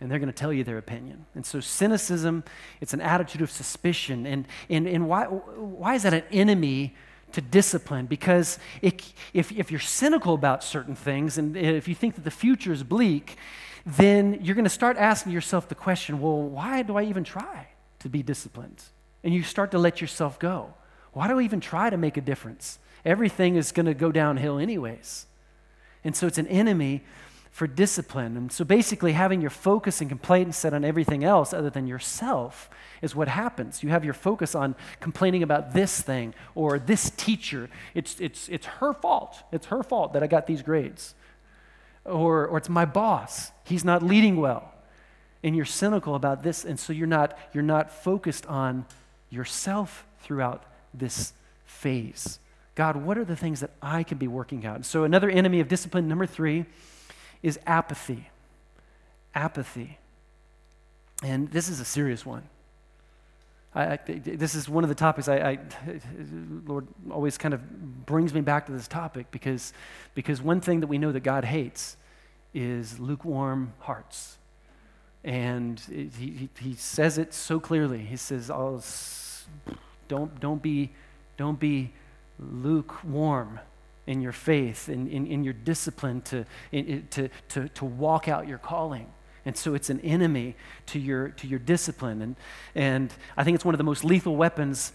and 0.00 0.10
they're 0.10 0.18
going 0.18 0.28
to 0.28 0.32
tell 0.32 0.52
you 0.52 0.62
their 0.62 0.78
opinion. 0.78 1.26
And 1.34 1.44
so 1.44 1.60
cynicism, 1.60 2.44
it's 2.80 2.92
an 2.92 3.00
attitude 3.00 3.40
of 3.40 3.50
suspicion. 3.50 4.26
And, 4.26 4.46
and, 4.68 4.86
and 4.86 5.08
why, 5.08 5.24
why 5.24 5.94
is 5.94 6.02
that 6.02 6.12
an 6.12 6.24
enemy 6.30 6.94
to 7.32 7.40
discipline? 7.40 8.06
Because 8.06 8.58
it, 8.82 9.12
if, 9.32 9.50
if 9.52 9.70
you're 9.70 9.80
cynical 9.80 10.34
about 10.34 10.62
certain 10.62 10.94
things 10.94 11.38
and 11.38 11.56
if 11.56 11.88
you 11.88 11.94
think 11.94 12.14
that 12.16 12.24
the 12.24 12.30
future 12.30 12.72
is 12.72 12.82
bleak, 12.82 13.36
then 13.86 14.38
you're 14.42 14.54
going 14.54 14.64
to 14.64 14.70
start 14.70 14.96
asking 14.96 15.32
yourself 15.32 15.68
the 15.68 15.74
question, 15.74 16.20
well, 16.20 16.42
why 16.42 16.82
do 16.82 16.96
I 16.96 17.04
even 17.04 17.24
try 17.24 17.68
to 18.00 18.08
be 18.08 18.22
disciplined? 18.22 18.82
And 19.24 19.32
you 19.32 19.42
start 19.42 19.70
to 19.70 19.78
let 19.78 20.00
yourself 20.00 20.38
go. 20.38 20.74
Why 21.12 21.28
do 21.28 21.38
I 21.38 21.42
even 21.42 21.60
try 21.60 21.88
to 21.88 21.96
make 21.96 22.16
a 22.16 22.20
difference? 22.20 22.78
Everything 23.04 23.56
is 23.56 23.72
going 23.72 23.86
to 23.86 23.94
go 23.94 24.12
downhill, 24.12 24.58
anyways. 24.58 25.26
And 26.04 26.14
so 26.14 26.26
it's 26.26 26.38
an 26.38 26.46
enemy 26.48 27.02
for 27.56 27.66
discipline. 27.66 28.36
And 28.36 28.52
so 28.52 28.66
basically, 28.66 29.12
having 29.12 29.40
your 29.40 29.48
focus 29.48 30.02
and 30.02 30.10
complaint 30.10 30.54
set 30.54 30.74
on 30.74 30.84
everything 30.84 31.24
else 31.24 31.54
other 31.54 31.70
than 31.70 31.86
yourself 31.86 32.68
is 33.00 33.16
what 33.16 33.28
happens. 33.28 33.82
You 33.82 33.88
have 33.88 34.04
your 34.04 34.12
focus 34.12 34.54
on 34.54 34.74
complaining 35.00 35.42
about 35.42 35.72
this 35.72 36.02
thing 36.02 36.34
or 36.54 36.78
this 36.78 37.08
teacher. 37.16 37.70
It's, 37.94 38.20
it's, 38.20 38.50
it's 38.50 38.66
her 38.66 38.92
fault. 38.92 39.42
It's 39.52 39.68
her 39.68 39.82
fault 39.82 40.12
that 40.12 40.22
I 40.22 40.26
got 40.26 40.46
these 40.46 40.60
grades. 40.60 41.14
Or, 42.04 42.46
or 42.46 42.58
it's 42.58 42.68
my 42.68 42.84
boss. 42.84 43.52
He's 43.64 43.86
not 43.86 44.02
leading 44.02 44.36
well. 44.36 44.74
And 45.42 45.56
you're 45.56 45.64
cynical 45.64 46.14
about 46.14 46.42
this. 46.42 46.62
And 46.62 46.78
so 46.78 46.92
you're 46.92 47.06
not, 47.06 47.38
you're 47.54 47.62
not 47.62 47.90
focused 47.90 48.44
on 48.44 48.84
yourself 49.30 50.04
throughout 50.20 50.62
this 50.92 51.32
phase. 51.64 52.38
God, 52.74 52.96
what 52.96 53.16
are 53.16 53.24
the 53.24 53.34
things 53.34 53.60
that 53.60 53.70
I 53.80 54.02
can 54.02 54.18
be 54.18 54.28
working 54.28 54.66
out? 54.66 54.84
So, 54.84 55.04
another 55.04 55.30
enemy 55.30 55.60
of 55.60 55.68
discipline, 55.68 56.06
number 56.06 56.26
three, 56.26 56.66
is 57.42 57.58
apathy. 57.66 58.30
Apathy. 59.34 59.98
And 61.22 61.50
this 61.50 61.68
is 61.68 61.80
a 61.80 61.84
serious 61.84 62.26
one. 62.26 62.48
I, 63.74 63.92
I, 63.92 63.98
this 64.06 64.54
is 64.54 64.68
one 64.68 64.84
of 64.84 64.88
the 64.88 64.94
topics 64.94 65.28
I, 65.28 65.36
I, 65.36 65.58
Lord 66.66 66.86
always 67.10 67.36
kind 67.36 67.52
of 67.52 68.06
brings 68.06 68.32
me 68.32 68.40
back 68.40 68.66
to 68.66 68.72
this 68.72 68.88
topic 68.88 69.30
because, 69.30 69.72
because 70.14 70.40
one 70.40 70.60
thing 70.60 70.80
that 70.80 70.86
we 70.86 70.98
know 70.98 71.12
that 71.12 71.20
God 71.20 71.44
hates 71.44 71.96
is 72.54 72.98
lukewarm 72.98 73.74
hearts, 73.80 74.38
And 75.22 75.80
it, 75.90 76.14
he, 76.18 76.48
he 76.58 76.74
says 76.74 77.18
it 77.18 77.34
so 77.34 77.60
clearly. 77.60 77.98
He 77.98 78.16
says, 78.16 78.50
oh, 78.50 78.80
don't, 80.08 80.40
don't, 80.40 80.62
be, 80.62 80.92
don't 81.36 81.60
be 81.60 81.92
lukewarm 82.38 83.60
in 84.06 84.20
your 84.20 84.32
faith, 84.32 84.88
in, 84.88 85.08
in, 85.08 85.26
in 85.26 85.44
your 85.44 85.52
discipline 85.52 86.20
to, 86.22 86.44
in, 86.72 87.06
to, 87.10 87.28
to, 87.48 87.68
to 87.70 87.84
walk 87.84 88.28
out 88.28 88.46
your 88.46 88.58
calling. 88.58 89.06
And 89.44 89.56
so 89.56 89.74
it's 89.74 89.90
an 89.90 90.00
enemy 90.00 90.56
to 90.86 90.98
your, 90.98 91.28
to 91.28 91.46
your 91.46 91.60
discipline. 91.60 92.20
And, 92.20 92.36
and 92.74 93.14
I 93.36 93.44
think 93.44 93.54
it's 93.54 93.64
one 93.64 93.74
of 93.74 93.78
the 93.78 93.84
most 93.84 94.04
lethal 94.04 94.34
weapons 94.34 94.92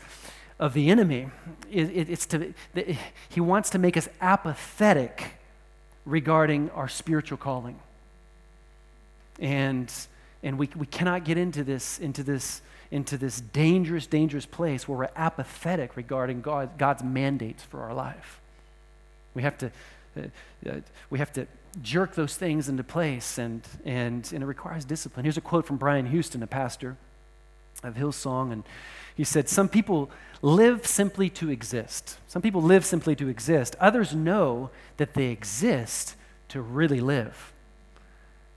of 0.60 0.74
the 0.74 0.90
enemy. 0.90 1.30
It, 1.72 1.90
it, 1.90 2.10
it's 2.10 2.26
to, 2.28 2.54
he 3.30 3.40
wants 3.40 3.70
to 3.72 3.80
make 3.80 3.96
us 3.96 4.10
apathetic 4.20 5.36
regarding 6.06 6.70
our 6.72 6.90
spiritual 6.90 7.38
calling. 7.38 7.80
And, 9.40 9.92
and 10.44 10.60
we, 10.60 10.70
we 10.76 10.86
cannot 10.86 11.24
get 11.24 11.38
into 11.38 11.64
this, 11.64 11.98
into, 12.00 12.22
this, 12.22 12.62
into 12.92 13.18
this 13.18 13.40
dangerous, 13.40 14.06
dangerous 14.06 14.46
place 14.46 14.86
where 14.88 14.98
we're 14.98 15.10
apathetic 15.16 15.96
regarding 15.96 16.42
God, 16.42 16.78
God's 16.78 17.04
mandates 17.04 17.64
for 17.64 17.82
our 17.82 17.94
life. 17.94 18.41
We 19.34 19.42
have 19.42 19.58
to, 19.60 19.72
uh, 20.18 20.22
uh, 20.70 20.76
we 21.10 21.20
have 21.20 21.32
to 21.34 21.48
jerk 21.82 22.16
those 22.16 22.36
things 22.36 22.68
into 22.68 22.84
place, 22.84 23.38
and, 23.38 23.62
and, 23.86 24.30
and 24.34 24.44
it 24.44 24.46
requires 24.46 24.86
discipline. 24.86 25.24
Here's 25.26 25.38
a 25.38 25.42
quote 25.42 25.66
from 25.66 25.78
Brian 25.78 26.08
Houston, 26.08 26.44
a 26.44 26.48
pastor 26.48 26.98
of 27.84 27.96
Hillsong, 27.96 28.52
and 28.52 28.64
he 29.16 29.24
said, 29.24 29.50
Some 29.50 29.70
people 29.70 30.12
live 30.42 30.86
simply 30.86 31.30
to 31.32 31.50
exist. 31.50 32.18
Some 32.28 32.42
people 32.42 32.62
live 32.62 32.86
simply 32.86 33.16
to 33.16 33.28
exist. 33.28 33.76
Others 33.80 34.16
know 34.16 34.70
that 34.98 35.14
they 35.14 35.28
exist 35.28 36.16
to 36.50 36.62
really 36.62 37.00
live. 37.00 37.54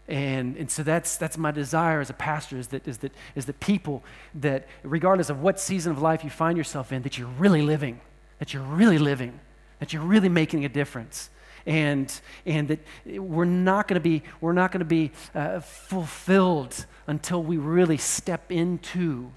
And, 0.07 0.57
and 0.57 0.71
so 0.71 0.83
that's, 0.83 1.17
that's 1.17 1.39
my 1.39 1.51
desire 1.51 2.01
as 2.01 2.11
a 2.11 2.15
pastor 2.15 2.59
is 2.59 2.69
that, 2.69 2.87
is, 2.87 2.99
that, 2.99 3.13
is 3.35 3.47
that 3.47 3.59
people 3.61 4.05
that, 4.35 4.67
regardless 4.83 5.31
of 5.31 5.41
what 5.41 5.59
season 5.59 5.93
of 5.93 6.03
life 6.03 6.23
you 6.25 6.31
find 6.31 6.59
yourself 6.59 6.93
in, 6.93 7.03
that 7.03 7.17
you're 7.17 7.29
really 7.39 7.63
living, 7.63 8.01
that 8.39 8.53
you're 8.53 8.63
really 8.63 8.99
living, 8.99 9.41
that 9.79 9.93
you're 9.93 10.03
really 10.03 10.29
making 10.29 10.65
a 10.65 10.69
difference. 10.69 11.31
And, 11.67 12.13
and 12.45 12.69
that 12.69 12.81
we're 13.07 13.47
not 13.47 13.89
going 13.89 13.95
to 13.95 14.01
be, 14.01 14.23
we're 14.41 14.53
not 14.53 14.71
going 14.71 14.81
to 14.81 14.85
be 14.85 15.13
uh, 15.35 15.61
fulfilled 15.61 16.85
until 17.07 17.43
we 17.43 17.57
really 17.57 17.97
step 17.97 18.53
into 18.53 19.31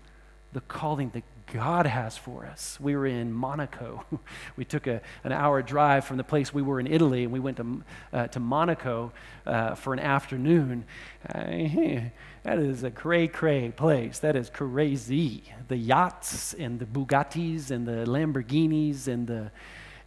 the 0.52 0.60
calling 0.62 1.10
that 1.12 1.24
God 1.54 1.86
has 1.86 2.18
for 2.18 2.46
us. 2.46 2.78
We 2.80 2.96
were 2.96 3.06
in 3.06 3.32
Monaco. 3.32 4.06
We 4.58 4.66
took 4.66 4.88
a, 4.88 5.02
an 5.24 5.32
hour 5.32 5.62
drive 5.62 6.06
from 6.06 6.18
the 6.18 6.24
place 6.24 6.54
we 6.54 6.64
were 6.64 6.80
in 6.80 6.88
Italy, 6.88 7.24
and 7.24 7.32
we 7.32 7.40
went 7.40 7.58
to, 7.58 7.84
uh, 8.12 8.28
to 8.28 8.40
Monaco 8.40 9.14
uh, 9.46 9.76
for 9.76 9.94
an 9.94 10.00
afternoon. 10.00 10.84
Uh, 11.28 11.40
that 12.44 12.58
is 12.58 12.84
a 12.84 12.90
cray 12.90 13.28
cray 13.28 13.72
place. 13.72 14.20
That 14.20 14.36
is 14.36 14.50
crazy. 14.50 15.44
The 15.68 15.78
yachts 15.78 16.54
and 16.54 16.80
the 16.80 16.86
Bugattis 16.86 17.70
and 17.70 17.88
the 17.88 18.06
Lamborghinis 18.06 19.08
and 19.08 19.28
the 19.28 19.52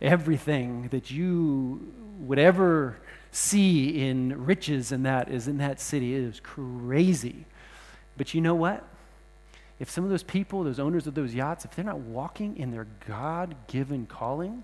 everything 0.01 0.89
that 0.89 1.11
you 1.11 1.93
would 2.21 2.39
ever 2.39 2.97
see 3.33 4.09
in 4.09 4.45
riches 4.45 4.93
and 4.93 5.07
that 5.07 5.31
is 5.31 5.49
in 5.49 5.59
that 5.59 5.81
city. 5.81 6.15
It 6.15 6.23
is 6.23 6.41
crazy. 6.41 7.45
But 8.17 8.35
you 8.35 8.41
know 8.41 8.55
what? 8.55 8.85
if 9.81 9.89
some 9.89 10.05
of 10.05 10.11
those 10.11 10.23
people, 10.23 10.63
those 10.63 10.79
owners 10.79 11.07
of 11.07 11.15
those 11.15 11.35
yachts, 11.35 11.65
if 11.65 11.75
they're 11.75 11.85
not 11.85 11.99
walking 11.99 12.59
in 12.59 12.71
their 12.71 12.87
God 13.09 13.55
given 13.67 14.07
calling, 14.07 14.63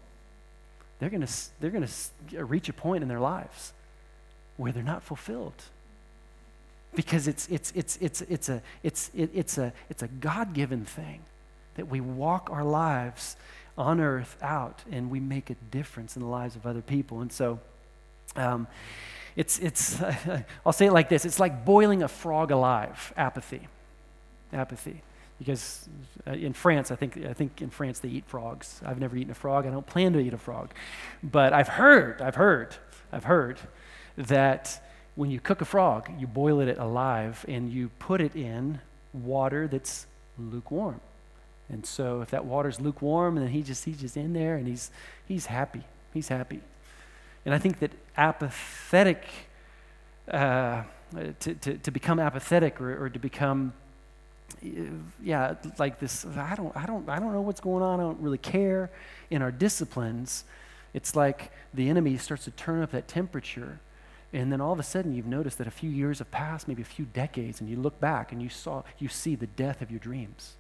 they're 0.99 1.09
going 1.09 1.27
to 1.27 1.33
they're 1.59 1.71
going 1.71 1.87
to 1.87 2.45
reach 2.45 2.69
a 2.69 2.75
point 2.75 3.03
in 3.03 3.09
their 3.09 3.19
lives 3.19 3.73
where 4.59 4.73
they're 4.73 4.83
not 4.83 5.03
fulfilled. 5.03 5.65
Because 6.95 7.29
it's, 7.29 7.49
it's, 7.49 7.73
it's, 7.75 7.99
it's, 8.01 8.23
it's, 8.23 8.49
a, 8.49 8.63
it's, 8.83 9.11
it, 9.15 9.31
it's, 9.35 9.59
a, 9.59 9.73
it's 9.91 10.03
a 10.03 10.09
God 10.09 10.55
given 10.55 10.85
thing 10.87 11.21
that 11.75 11.89
we 11.89 12.01
walk 12.01 12.49
our 12.51 12.65
lives 12.65 13.37
on 13.79 14.01
earth 14.01 14.37
out 14.43 14.83
and 14.91 15.11
we 15.11 15.21
make 15.21 15.51
a 15.51 15.55
difference 15.71 16.17
in 16.17 16.23
the 16.23 16.29
lives 16.29 16.57
of 16.57 16.67
other 16.67 16.83
people. 16.83 17.21
And 17.21 17.33
so, 17.33 17.61
um, 18.35 18.67
it's, 19.35 19.59
it's, 19.59 20.01
I'll 20.67 20.73
say 20.73 20.87
it 20.87 20.93
like 20.93 21.09
this 21.09 21.25
it's 21.25 21.41
like 21.41 21.65
boiling 21.65 22.03
a 22.03 22.09
frog 22.09 22.51
alive, 22.51 23.13
apathy 23.17 23.69
apathy. 24.53 25.03
Because 25.39 25.89
uh, 26.27 26.33
in 26.33 26.55
France, 26.55 26.91
I 26.91 26.97
think, 26.97 27.19
I 27.19 27.35
think 27.35 27.61
in 27.61 27.69
France 27.69 27.99
they 27.99 28.09
eat 28.09 28.25
frogs. 28.27 28.81
I've 28.85 28.99
never 28.99 29.17
eaten 29.17 29.31
a 29.31 29.35
frog. 29.35 29.67
I 29.67 29.71
don't 29.71 29.87
plan 29.87 30.15
to 30.15 30.19
eat 30.19 30.33
a 30.33 30.39
frog. 30.39 30.73
But 31.23 31.53
I've 31.53 31.69
heard, 31.69 32.23
I've 32.23 32.37
heard, 32.37 32.75
I've 33.13 33.25
heard 33.25 33.59
that 34.17 34.83
when 35.15 35.31
you 35.31 35.39
cook 35.41 35.61
a 35.61 35.67
frog, 35.67 36.11
you 36.19 36.27
boil 36.27 36.61
it 36.61 36.79
alive 36.79 37.45
and 37.49 37.71
you 37.71 37.91
put 37.99 38.21
it 38.21 38.35
in 38.35 38.81
water 39.13 39.69
that's 39.69 40.07
lukewarm. 40.39 41.01
And 41.69 41.85
so 41.85 42.21
if 42.21 42.31
that 42.31 42.45
water's 42.45 42.81
lukewarm, 42.81 43.37
and 43.37 43.47
then 43.47 43.53
he 43.53 43.63
just 43.63 43.85
he's 43.85 44.01
just 44.01 44.17
in 44.17 44.33
there 44.33 44.57
and 44.57 44.67
he's 44.67 44.91
he's 45.27 45.47
happy. 45.47 45.83
He's 46.15 46.29
happy. 46.29 46.61
And 47.45 47.55
I 47.55 47.59
think 47.59 47.79
that 47.79 47.93
apathetic, 48.17 49.25
uh, 50.29 50.83
to, 51.41 51.55
to, 51.55 51.79
to 51.79 51.91
become 51.91 52.19
apathetic 52.19 52.81
or, 52.81 53.05
or 53.05 53.09
to 53.09 53.19
become 53.19 53.73
yeah, 55.23 55.55
like 55.79 55.99
this, 56.01 56.25
I 56.25 56.55
don't, 56.57 56.77
I, 56.77 56.87
don't, 56.87 57.09
I 57.09 57.19
don't 57.19 57.33
know 57.33 57.41
what's 57.41 57.61
going 57.61 57.83
on, 57.83 58.01
I 58.01 58.03
don't 58.03 58.21
really 58.21 58.39
care. 58.39 58.91
In 59.31 59.43
our 59.43 59.51
disciplines, 59.51 60.45
it's 60.95 61.15
like 61.15 61.53
the 61.75 61.89
enemy 61.89 62.17
starts 62.17 62.45
to 62.45 62.51
turn 62.53 62.83
up 62.83 62.93
that 62.93 63.09
temperature. 63.09 63.81
And 64.33 64.53
then 64.53 64.61
all 64.61 64.73
of 64.73 64.81
a 64.81 64.85
sudden 64.85 65.15
you've 65.15 65.27
noticed 65.27 65.59
that 65.59 65.67
a 65.67 65.73
few 65.73 65.91
years 65.91 66.19
have 66.19 66.31
passed, 66.31 66.69
maybe 66.69 66.83
a 66.83 66.87
few 66.87 67.05
decades, 67.05 67.61
and 67.61 67.71
you 67.71 67.77
look 67.77 68.01
back 68.01 68.33
and 68.33 68.43
you 68.43 68.49
saw 68.49 68.83
you 68.99 69.09
see 69.09 69.35
the 69.35 69.47
death 69.47 69.83
of 69.83 69.91
your 69.91 70.01
dreams. 70.01 70.55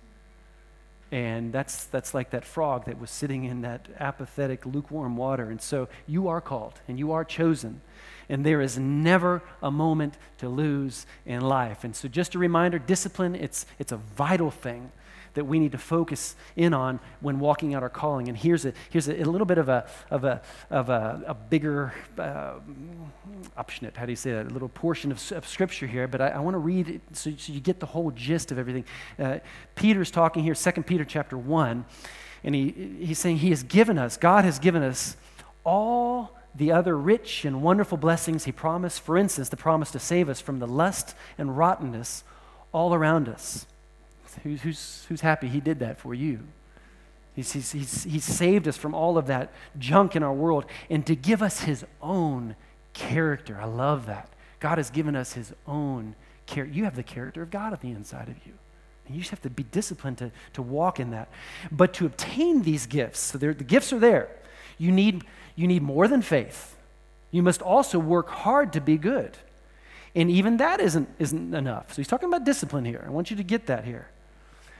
And 1.13 1.53
that's 1.53 1.85
that's 1.85 2.15
like 2.15 2.31
that 2.31 2.45
frog 2.45 2.87
that 2.87 3.01
was 3.01 3.11
sitting 3.11 3.45
in 3.45 3.63
that 3.63 3.89
apathetic, 4.01 4.67
lukewarm 4.67 5.17
water. 5.17 5.51
And 5.51 5.63
so 5.63 5.89
you 6.07 6.29
are 6.29 6.41
called 6.41 6.81
and 6.89 6.99
you 6.99 7.13
are 7.13 7.25
chosen 7.25 7.81
and 8.29 8.45
there 8.45 8.61
is 8.61 8.79
never 8.79 9.43
a 9.63 9.71
moment 9.71 10.15
to 10.39 10.49
lose 10.49 11.07
in 11.25 11.41
life. 11.41 11.85
And 11.85 11.95
so, 11.95 12.09
just 12.09 12.35
a 12.35 12.39
reminder 12.39 12.79
discipline, 12.79 13.35
it's, 13.35 13.67
it's 13.79 13.93
a 13.93 13.97
vital 13.97 14.51
thing 14.51 14.91
that 15.37 15.45
we 15.45 15.59
need 15.59 15.73
to 15.73 15.79
focus 15.79 16.35
in 16.57 16.75
on 16.75 16.99
when 17.21 17.39
walking 17.39 17.75
out 17.75 17.83
our 17.83 17.89
calling. 17.89 18.29
And 18.29 18.37
here's 18.37 18.67
a, 18.67 18.73
here's 18.91 19.09
a, 19.09 19.23
a 19.23 19.25
little 19.25 19.47
bit 19.47 19.59
of 19.59 19.69
a, 19.69 19.89
of 20.11 20.25
a, 20.25 20.43
of 20.71 20.91
a, 20.91 21.23
a 21.27 21.35
bigger 21.35 21.95
uh, 22.19 22.55
Abschnitt, 23.57 23.97
how 23.97 24.07
do 24.07 24.13
you 24.13 24.17
say 24.17 24.33
that? 24.33 24.47
A 24.47 24.51
little 24.51 24.69
portion 24.69 25.13
of, 25.13 25.33
of 25.33 25.47
scripture 25.47 25.87
here, 25.87 26.09
but 26.09 26.21
I, 26.21 26.29
I 26.29 26.39
want 26.41 26.55
to 26.55 26.59
read 26.59 26.89
it 26.89 27.01
so, 27.13 27.33
so, 27.37 27.53
you 27.53 27.61
get 27.61 27.81
the 27.81 27.87
whole 27.87 28.11
gist 28.11 28.51
of 28.53 28.59
everything. 28.59 28.85
Uh, 29.19 29.39
Peter's 29.75 30.11
talking 30.11 30.43
here, 30.43 30.55
2 30.55 30.83
Peter 30.83 31.05
chapter 31.05 31.39
1, 31.39 31.85
and 32.45 32.55
he, 32.55 32.97
he's 33.01 33.19
saying 33.19 33.39
he 33.39 33.51
has 33.51 33.63
given 33.63 33.99
us, 33.99 34.17
God 34.17 34.45
has 34.45 34.59
given 34.59 34.83
us 34.83 35.17
all 35.65 36.37
the 36.55 36.73
other 36.73 36.97
rich 36.97 37.45
and 37.45 37.63
wonderful 37.63 37.99
blessings 37.99 38.45
he 38.45 38.53
promised. 38.53 39.01
For 39.01 39.17
instance, 39.17 39.49
the 39.49 39.57
promise 39.57 39.91
to 39.91 39.99
save 39.99 40.29
us 40.29 40.41
from 40.41 40.59
the 40.59 40.67
lust 40.67 41.15
and 41.37 41.57
rottenness 41.57 42.25
all 42.73 42.95
around 42.95 43.29
us. 43.29 43.67
Who's, 44.43 44.63
who's, 44.63 45.07
who's 45.09 45.21
happy 45.21 45.49
he 45.49 45.61
did 45.61 45.79
that 45.81 45.99
for 45.99 46.15
you? 46.15 46.41
He's, 47.35 47.53
he's, 47.53 47.73
he's, 47.73 48.05
he's 48.05 48.25
saved 48.25 48.67
us 48.67 48.77
from 48.77 48.95
all 48.95 49.19
of 49.19 49.27
that 49.27 49.53
junk 49.79 50.17
in 50.17 50.23
our 50.23 50.33
world 50.33 50.65
and 50.89 51.07
to 51.07 51.15
give 51.15 51.43
us 51.43 51.61
his 51.61 51.85
own 52.01 52.57
character. 52.95 53.59
I 53.61 53.67
love 53.67 54.07
that. 54.07 54.31
God 54.59 54.79
has 54.79 54.91
given 54.91 55.15
us 55.15 55.35
his 55.35 55.53
own 55.67 56.15
character. 56.47 56.75
You 56.75 56.85
have 56.85 56.97
the 56.97 57.03
character 57.03 57.43
of 57.43 57.51
God 57.51 57.73
at 57.73 57.83
the 57.83 57.91
inside 57.91 58.29
of 58.29 58.47
you. 58.47 58.53
And 59.07 59.15
you 59.15 59.21
just 59.21 59.31
have 59.31 59.43
to 59.43 59.51
be 59.51 59.65
disciplined 59.65 60.19
to, 60.19 60.33
to 60.55 60.63
walk 60.63 60.99
in 60.99 61.11
that. 61.11 61.29
But 61.71 61.93
to 61.95 62.07
obtain 62.07 62.63
these 62.63 62.87
gifts, 62.87 63.21
so 63.21 63.39
the 63.39 63.53
gifts 63.53 63.93
are 63.93 63.99
there, 63.99 64.31
you 64.79 64.91
need 64.91 65.25
you 65.57 65.67
need 65.67 65.83
more 65.83 66.07
than 66.07 66.23
faith. 66.23 66.77
You 67.31 67.43
must 67.43 67.63
also 67.63 67.99
work 67.99 68.29
hard 68.29 68.75
to 68.75 68.81
be 68.81 68.97
good. 68.99 69.37
And 70.15 70.31
even 70.31 70.59
that 70.59 70.81
isn't, 70.81 71.09
isn't 71.19 71.55
enough. 71.55 71.93
So 71.93 71.97
he's 71.97 72.09
talking 72.09 72.29
about 72.29 72.45
discipline 72.45 72.85
here. 72.85 73.03
I 73.07 73.11
want 73.11 73.31
you 73.31 73.37
to 73.37 73.43
get 73.43 73.67
that 73.67 73.85
here. 73.85 74.09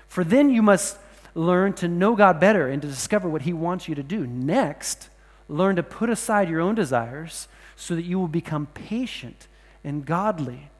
For 0.09 0.25
then 0.25 0.51
you 0.51 0.63
must 0.63 0.99
learn 1.35 1.75
to 1.75 1.89
know 1.89 2.17
God 2.17 2.41
better 2.41 2.69
and 2.69 2.81
to 2.83 2.89
discover 2.89 3.29
what 3.29 3.43
he 3.43 3.53
wants 3.53 3.89
you 3.89 3.95
to 3.95 4.03
do. 4.03 4.27
Next, 4.27 5.11
learn 5.49 5.77
to 5.77 5.83
put 5.83 6.11
aside 6.11 6.49
your 6.49 6.61
own 6.61 6.75
desires 6.75 7.49
so 7.77 7.95
that 7.95 8.05
you 8.05 8.19
will 8.19 8.29
become 8.29 8.67
patient 8.67 9.49
and 9.85 10.05
godly, 10.05 10.71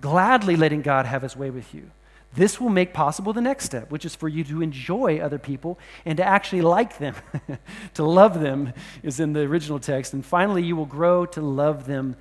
gladly 0.00 0.56
letting 0.56 0.82
God 0.82 1.06
have 1.06 1.22
his 1.22 1.36
way 1.36 1.50
with 1.50 1.74
you. 1.74 1.90
This 2.34 2.60
will 2.60 2.70
make 2.70 2.92
possible 2.92 3.32
the 3.32 3.40
next 3.40 3.64
step, 3.64 3.90
which 3.90 4.04
is 4.04 4.16
for 4.16 4.28
you 4.28 4.42
to 4.44 4.60
enjoy 4.60 5.18
other 5.18 5.38
people 5.38 5.78
and 6.04 6.16
to 6.16 6.24
actually 6.24 6.62
like 6.62 6.98
them. 6.98 7.14
to 7.94 8.04
love 8.04 8.40
them 8.40 8.72
is 9.02 9.20
in 9.20 9.32
the 9.32 9.40
original 9.40 9.78
text. 9.78 10.14
And 10.14 10.26
finally, 10.26 10.62
you 10.62 10.74
will 10.74 10.86
grow 10.86 11.26
to 11.26 11.40
love 11.40 11.86
them 11.86 12.16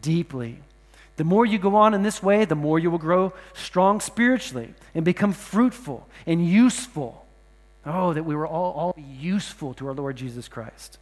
deeply. 0.00 0.60
The 1.16 1.24
more 1.24 1.44
you 1.44 1.58
go 1.58 1.76
on 1.76 1.94
in 1.94 2.02
this 2.02 2.22
way, 2.22 2.44
the 2.44 2.54
more 2.54 2.78
you 2.78 2.90
will 2.90 2.98
grow 2.98 3.32
strong 3.54 4.00
spiritually 4.00 4.74
and 4.94 5.04
become 5.04 5.32
fruitful 5.32 6.08
and 6.26 6.46
useful. 6.46 7.26
Oh, 7.84 8.12
that 8.12 8.22
we 8.22 8.34
were 8.34 8.46
all, 8.46 8.72
all 8.72 8.96
useful 8.96 9.74
to 9.74 9.88
our 9.88 9.94
Lord 9.94 10.16
Jesus 10.16 10.48
Christ. 10.48 10.98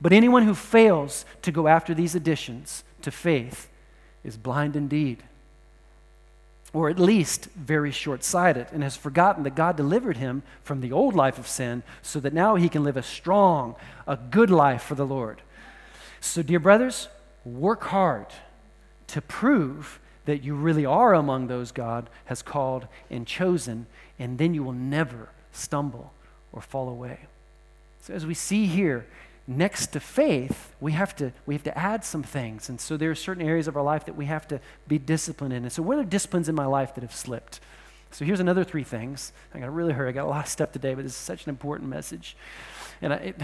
But 0.00 0.12
anyone 0.12 0.44
who 0.44 0.54
fails 0.54 1.24
to 1.42 1.50
go 1.50 1.66
after 1.66 1.94
these 1.94 2.14
additions 2.14 2.84
to 3.02 3.10
faith 3.10 3.68
is 4.22 4.36
blind 4.36 4.76
indeed 4.76 5.22
or 6.72 6.88
at 6.88 6.98
least 6.98 7.46
very 7.56 7.90
short 7.90 8.22
sighted, 8.22 8.66
and 8.72 8.82
has 8.82 8.96
forgotten 8.96 9.42
that 9.42 9.56
God 9.56 9.76
delivered 9.76 10.16
him 10.16 10.42
from 10.62 10.80
the 10.80 10.92
old 10.92 11.14
life 11.14 11.38
of 11.38 11.48
sin 11.48 11.82
so 12.00 12.20
that 12.20 12.32
now 12.32 12.54
he 12.54 12.68
can 12.68 12.84
live 12.84 12.96
a 12.96 13.02
strong, 13.02 13.74
a 14.06 14.16
good 14.16 14.50
life 14.50 14.82
for 14.82 14.94
the 14.94 15.06
Lord. 15.06 15.42
So, 16.20 16.42
dear 16.42 16.60
brothers, 16.60 17.08
work 17.44 17.84
hard 17.84 18.26
to 19.12 19.20
prove 19.20 20.00
that 20.26 20.44
you 20.44 20.54
really 20.54 20.86
are 20.86 21.14
among 21.14 21.46
those 21.46 21.72
God 21.72 22.08
has 22.26 22.42
called 22.42 22.86
and 23.10 23.26
chosen, 23.26 23.86
and 24.18 24.38
then 24.38 24.54
you 24.54 24.62
will 24.62 24.72
never 24.72 25.28
stumble 25.52 26.12
or 26.52 26.60
fall 26.60 26.88
away. 26.88 27.20
So, 28.02 28.14
as 28.14 28.26
we 28.26 28.34
see 28.34 28.66
here, 28.66 29.06
next 29.46 29.88
to 29.88 30.00
faith, 30.00 30.72
we 30.80 30.92
have 30.92 31.14
to, 31.16 31.32
we 31.46 31.54
have 31.54 31.64
to 31.64 31.76
add 31.76 32.04
some 32.04 32.22
things. 32.22 32.68
And 32.68 32.80
so 32.80 32.96
there 32.96 33.10
are 33.10 33.16
certain 33.16 33.46
areas 33.46 33.66
of 33.66 33.76
our 33.76 33.82
life 33.82 34.04
that 34.06 34.16
we 34.16 34.26
have 34.26 34.46
to 34.48 34.60
be 34.86 34.98
disciplined 34.98 35.52
in. 35.52 35.64
And 35.64 35.72
so, 35.72 35.82
what 35.82 35.98
are 35.98 36.04
disciplines 36.04 36.48
in 36.48 36.54
my 36.54 36.66
life 36.66 36.94
that 36.94 37.02
have 37.02 37.14
slipped? 37.14 37.60
So, 38.10 38.24
here's 38.24 38.40
another 38.40 38.64
three 38.64 38.84
things. 38.84 39.32
I 39.54 39.58
got 39.58 39.66
to 39.66 39.70
really 39.70 39.92
hurry. 39.92 40.08
I 40.08 40.12
got 40.12 40.26
a 40.26 40.28
lot 40.28 40.44
of 40.44 40.50
stuff 40.50 40.72
today, 40.72 40.94
but 40.94 41.04
this 41.04 41.12
is 41.12 41.18
such 41.18 41.44
an 41.44 41.50
important 41.50 41.88
message. 41.88 42.36
And 43.02 43.12
I, 43.12 43.16
it, 43.16 43.36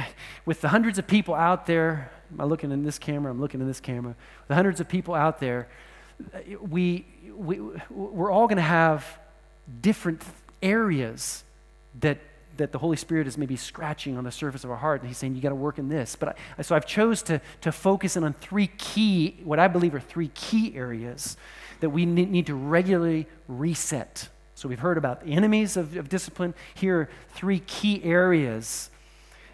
with 0.45 0.61
the 0.61 0.69
hundreds 0.69 0.99
of 0.99 1.07
people 1.07 1.35
out 1.35 1.67
there, 1.67 2.11
I'm 2.39 2.49
looking 2.49 2.73
in 2.73 2.83
this 2.83 2.99
camera, 2.99 3.31
I'm 3.31 3.41
looking 3.41 3.61
in 3.61 3.67
this 3.67 3.81
camera, 3.81 4.15
the 4.49 4.55
hundreds 4.55 4.81
of 4.81 4.89
people 4.89 5.15
out 5.15 5.41
there, 5.41 5.69
we, 6.61 7.07
we, 7.35 7.61
we're 7.91 8.31
all 8.31 8.47
going 8.47 8.57
to 8.57 8.63
have 8.63 9.07
different 9.81 10.23
areas 10.63 11.45
that 12.01 12.19
that 12.57 12.73
the 12.73 12.79
Holy 12.79 12.97
Spirit 12.97 13.27
is 13.27 13.37
maybe 13.37 13.57
scratching 13.57 14.17
on 14.17 14.25
the 14.25 14.31
surface 14.31 14.65
of 14.65 14.71
our 14.71 14.77
heart, 14.77 15.01
and 15.01 15.09
He's 15.09 15.19
saying, 15.19 15.35
You 15.35 15.43
got 15.43 15.51
to 15.51 15.55
work 15.55 15.79
in 15.79 15.89
this. 15.89 16.17
But 16.17 16.39
I, 16.59 16.63
so 16.63 16.75
I've 16.75 16.87
chose 16.87 17.23
to, 17.25 17.41
to 17.63 17.73
focus 17.73 18.17
in 18.17 18.25
on 18.25 18.33
three 18.33 18.69
key, 18.79 19.39
what 19.45 19.59
I 19.59 19.69
believe 19.69 19.95
are 19.95 20.01
three 20.01 20.29
key 20.29 20.75
areas 20.77 21.37
that 21.81 21.91
we 21.91 22.07
need 22.07 22.47
to 22.47 22.55
regularly 22.55 23.27
reset. 23.49 24.29
So 24.57 24.71
we've 24.71 24.81
heard 24.81 24.97
about 24.97 25.23
the 25.23 25.33
enemies 25.33 25.77
of, 25.77 25.97
of 25.97 26.09
discipline. 26.09 26.55
Here 26.75 27.01
are 27.01 27.09
three 27.35 27.61
key 27.61 28.03
areas 28.03 28.91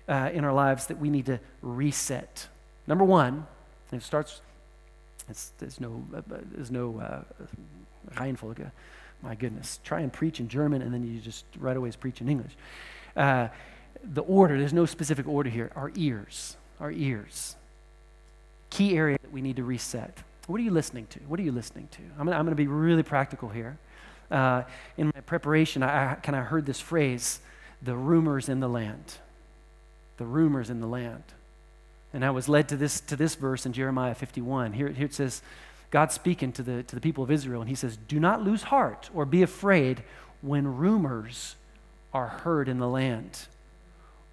uh, 0.09 0.31
in 0.33 0.45
our 0.45 0.53
lives 0.53 0.87
that 0.87 0.99
we 0.99 1.11
need 1.11 1.27
to 1.27 1.41
reset. 1.61 2.47
Number 2.87 3.05
one, 3.05 3.47
it 3.91 4.03
starts, 4.03 4.41
there's 5.59 5.81
no, 5.81 6.05
uh, 6.17 6.23
there's 6.29 6.71
no 6.71 7.01
uh, 7.01 7.23
Reihenfolge. 8.15 8.71
My 9.23 9.35
goodness. 9.35 9.81
Try 9.83 10.01
and 10.01 10.13
preach 10.13 10.39
in 10.39 10.49
German, 10.49 10.83
and 10.83 10.95
then 10.95 11.05
you 11.05 11.21
just 11.21 11.45
right 11.59 11.77
away 11.77 11.91
preach 11.99 12.21
in 12.21 12.29
English. 12.29 12.53
Uh, 13.17 13.49
the 14.05 14.23
order, 14.23 14.57
there's 14.57 14.73
no 14.73 14.87
specific 14.87 15.27
order 15.27 15.51
here. 15.51 15.73
Our 15.75 15.91
ears, 15.97 16.57
our 16.79 16.93
ears. 16.93 17.57
Key 18.71 18.97
area 18.97 19.19
that 19.21 19.33
we 19.33 19.43
need 19.43 19.57
to 19.57 19.65
reset. 19.65 20.23
What 20.47 20.61
are 20.61 20.63
you 20.63 20.71
listening 20.71 21.07
to? 21.11 21.19
What 21.21 21.41
are 21.41 21.43
you 21.43 21.53
listening 21.53 21.89
to? 21.91 22.03
I'm 22.19 22.27
going 22.27 22.47
to 22.47 22.55
be 22.55 22.69
really 22.69 23.03
practical 23.03 23.49
here. 23.49 23.79
Uh, 24.33 24.65
in 24.97 25.13
my 25.15 25.21
preparation, 25.21 25.83
I, 25.83 26.13
I 26.13 26.15
kind 26.17 26.37
of 26.37 26.47
heard 26.47 26.67
this 26.67 26.81
phrase 26.81 27.41
the 27.83 27.95
rumors 27.95 28.49
in 28.49 28.61
the 28.61 28.69
land. 28.69 29.19
The 30.17 30.25
rumors 30.25 30.71
in 30.71 30.81
the 30.81 30.87
land. 30.87 31.25
And 32.15 32.25
I 32.25 32.31
was 32.31 32.49
led 32.49 32.69
to 32.71 32.77
this, 32.77 33.01
to 33.03 33.17
this 33.17 33.35
verse 33.35 33.67
in 33.67 33.73
Jeremiah 33.73 34.15
51. 34.15 34.73
Here, 34.73 34.89
here 34.89 35.07
it 35.07 35.15
says, 35.15 35.43
God 35.91 36.13
speaking 36.13 36.53
to 36.53 36.63
the, 36.63 36.83
to 36.85 36.95
the 36.95 37.01
people 37.01 37.23
of 37.23 37.31
Israel, 37.31 37.61
and 37.61 37.69
he 37.69 37.75
says, 37.75 37.97
Do 37.97 38.19
not 38.19 38.43
lose 38.43 38.65
heart 38.65 39.11
or 39.15 39.27
be 39.27 39.43
afraid 39.43 40.03
when 40.41 40.77
rumors 40.77 41.57
are 42.15 42.29
heard 42.29 42.69
in 42.69 42.79
the 42.79 42.89
land. 42.89 43.47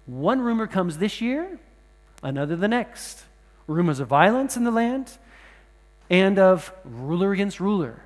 One 0.06 0.40
rumor 0.40 0.66
comes 0.66 0.98
this 0.98 1.20
year, 1.20 1.58
another 2.22 2.56
the 2.56 2.68
next. 2.68 3.24
Rumors 3.66 4.00
of 4.00 4.08
violence 4.08 4.56
in 4.56 4.64
the 4.64 4.70
land 4.70 5.12
and 6.08 6.38
of 6.38 6.72
ruler 6.84 7.32
against 7.32 7.60
ruler. 7.60 8.02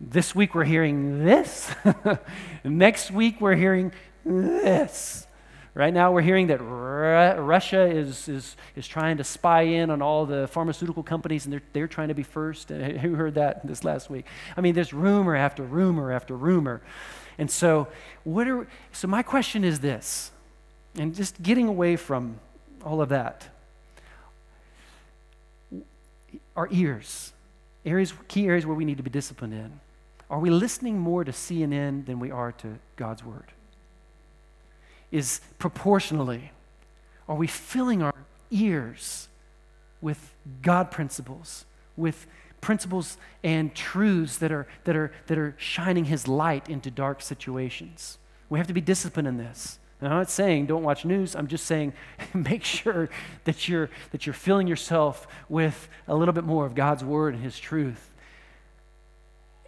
This 0.00 0.34
week 0.34 0.54
we're 0.54 0.64
hearing 0.64 1.24
this. 1.24 1.74
Next 2.64 3.10
week 3.10 3.40
we're 3.40 3.54
hearing 3.54 3.92
this. 4.24 5.26
Right 5.74 5.92
now, 5.92 6.10
we're 6.10 6.22
hearing 6.22 6.46
that 6.46 6.56
Russia 6.58 7.82
is, 7.82 8.28
is, 8.28 8.56
is 8.76 8.88
trying 8.88 9.18
to 9.18 9.24
spy 9.24 9.62
in 9.62 9.90
on 9.90 10.00
all 10.00 10.24
the 10.24 10.48
pharmaceutical 10.48 11.02
companies 11.02 11.44
and 11.44 11.52
they're, 11.52 11.62
they're 11.74 11.86
trying 11.86 12.08
to 12.08 12.14
be 12.14 12.22
first. 12.22 12.72
Uh, 12.72 12.76
who 12.76 13.14
heard 13.14 13.34
that 13.34 13.66
this 13.66 13.84
last 13.84 14.08
week? 14.08 14.24
I 14.56 14.62
mean, 14.62 14.74
there's 14.74 14.94
rumor 14.94 15.36
after 15.36 15.62
rumor 15.62 16.12
after 16.12 16.34
rumor. 16.34 16.80
And 17.36 17.50
so, 17.50 17.88
what 18.24 18.48
are, 18.48 18.66
so 18.92 19.06
my 19.06 19.22
question 19.22 19.64
is 19.64 19.80
this, 19.80 20.30
and 20.94 21.14
just 21.14 21.42
getting 21.42 21.68
away 21.68 21.96
from 21.96 22.40
all 22.82 23.02
of 23.02 23.10
that 23.10 23.48
our 26.56 26.68
ears, 26.70 27.34
areas, 27.84 28.14
key 28.28 28.46
areas 28.46 28.64
where 28.64 28.74
we 28.74 28.84
need 28.84 28.96
to 28.96 29.02
be 29.02 29.10
disciplined 29.10 29.52
in. 29.52 29.78
Are 30.28 30.40
we 30.40 30.50
listening 30.50 30.98
more 30.98 31.24
to 31.24 31.32
CNN 31.32 32.06
than 32.06 32.18
we 32.18 32.30
are 32.30 32.52
to 32.52 32.78
God's 32.96 33.24
Word? 33.24 33.52
is 35.10 35.40
proportionally? 35.58 36.52
Are 37.28 37.36
we 37.36 37.46
filling 37.46 38.02
our 38.02 38.14
ears 38.50 39.28
with 40.00 40.34
God 40.62 40.90
principles, 40.90 41.64
with 41.96 42.26
principles 42.60 43.16
and 43.42 43.74
truths 43.74 44.38
that 44.38 44.52
are, 44.52 44.66
that 44.84 44.96
are, 44.96 45.12
that 45.26 45.38
are 45.38 45.54
shining 45.58 46.04
His 46.04 46.28
light 46.28 46.68
into 46.68 46.90
dark 46.90 47.22
situations? 47.22 48.18
We 48.48 48.58
have 48.58 48.68
to 48.68 48.74
be 48.74 48.80
disciplined 48.80 49.28
in 49.28 49.36
this. 49.38 49.78
And 50.00 50.08
I'm 50.08 50.18
not 50.18 50.30
saying 50.30 50.66
don't 50.66 50.82
watch 50.82 51.04
news. 51.04 51.34
I'm 51.34 51.46
just 51.46 51.64
saying 51.64 51.94
make 52.34 52.62
sure 52.62 53.08
that 53.44 53.68
you're, 53.68 53.88
that 54.10 54.26
you're 54.26 54.34
filling 54.34 54.66
yourself 54.66 55.26
with 55.48 55.88
a 56.06 56.14
little 56.14 56.34
bit 56.34 56.44
more 56.44 56.66
of 56.66 56.74
God's 56.74 57.02
word 57.02 57.34
and 57.34 57.42
His 57.42 57.58
truth. 57.58 58.12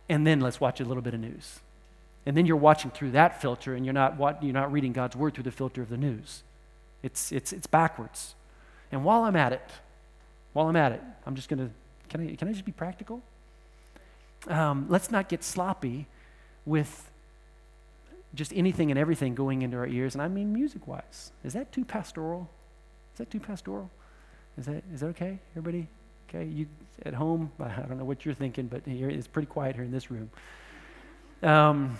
And 0.08 0.26
then 0.26 0.40
let's 0.40 0.60
watch 0.60 0.80
a 0.80 0.84
little 0.84 1.02
bit 1.02 1.14
of 1.14 1.20
news. 1.20 1.60
And 2.26 2.36
then 2.36 2.46
you're 2.46 2.56
watching 2.56 2.90
through 2.90 3.12
that 3.12 3.40
filter 3.40 3.74
and 3.74 3.84
you're 3.84 3.94
not, 3.94 4.42
you're 4.42 4.52
not 4.52 4.72
reading 4.72 4.92
God's 4.92 5.16
word 5.16 5.34
through 5.34 5.44
the 5.44 5.50
filter 5.50 5.82
of 5.82 5.88
the 5.88 5.96
news. 5.96 6.42
It's, 7.02 7.32
it's, 7.32 7.52
it's 7.52 7.66
backwards. 7.66 8.34
And 8.90 9.04
while 9.04 9.24
I'm 9.24 9.36
at 9.36 9.52
it, 9.52 9.70
while 10.52 10.68
I'm 10.68 10.76
at 10.76 10.92
it, 10.92 11.02
I'm 11.26 11.34
just 11.34 11.48
going 11.48 11.58
to, 11.58 11.70
can 12.08 12.20
I, 12.20 12.34
can 12.34 12.48
I 12.48 12.52
just 12.52 12.64
be 12.64 12.72
practical? 12.72 13.22
Um, 14.46 14.86
let's 14.88 15.10
not 15.10 15.28
get 15.28 15.44
sloppy 15.44 16.06
with 16.64 17.10
just 18.34 18.52
anything 18.54 18.90
and 18.90 18.98
everything 18.98 19.34
going 19.34 19.62
into 19.62 19.76
our 19.76 19.86
ears, 19.86 20.14
and 20.14 20.22
I 20.22 20.28
mean 20.28 20.52
music 20.52 20.86
wise. 20.86 21.32
Is 21.44 21.54
that 21.54 21.72
too 21.72 21.84
pastoral? 21.84 22.48
Is 23.14 23.18
that 23.18 23.30
too 23.30 23.40
pastoral? 23.40 23.90
Is 24.58 24.66
that, 24.66 24.82
is 24.92 25.00
that 25.00 25.06
okay, 25.08 25.38
everybody? 25.56 25.88
Okay, 26.28 26.44
you 26.44 26.66
at 27.06 27.14
home, 27.14 27.50
I 27.60 27.80
don't 27.88 27.98
know 27.98 28.04
what 28.04 28.24
you're 28.24 28.34
thinking, 28.34 28.66
but 28.66 28.82
here, 28.84 29.08
it's 29.08 29.26
pretty 29.26 29.46
quiet 29.46 29.76
here 29.76 29.84
in 29.84 29.90
this 29.90 30.10
room. 30.10 30.30
Um, 31.42 31.98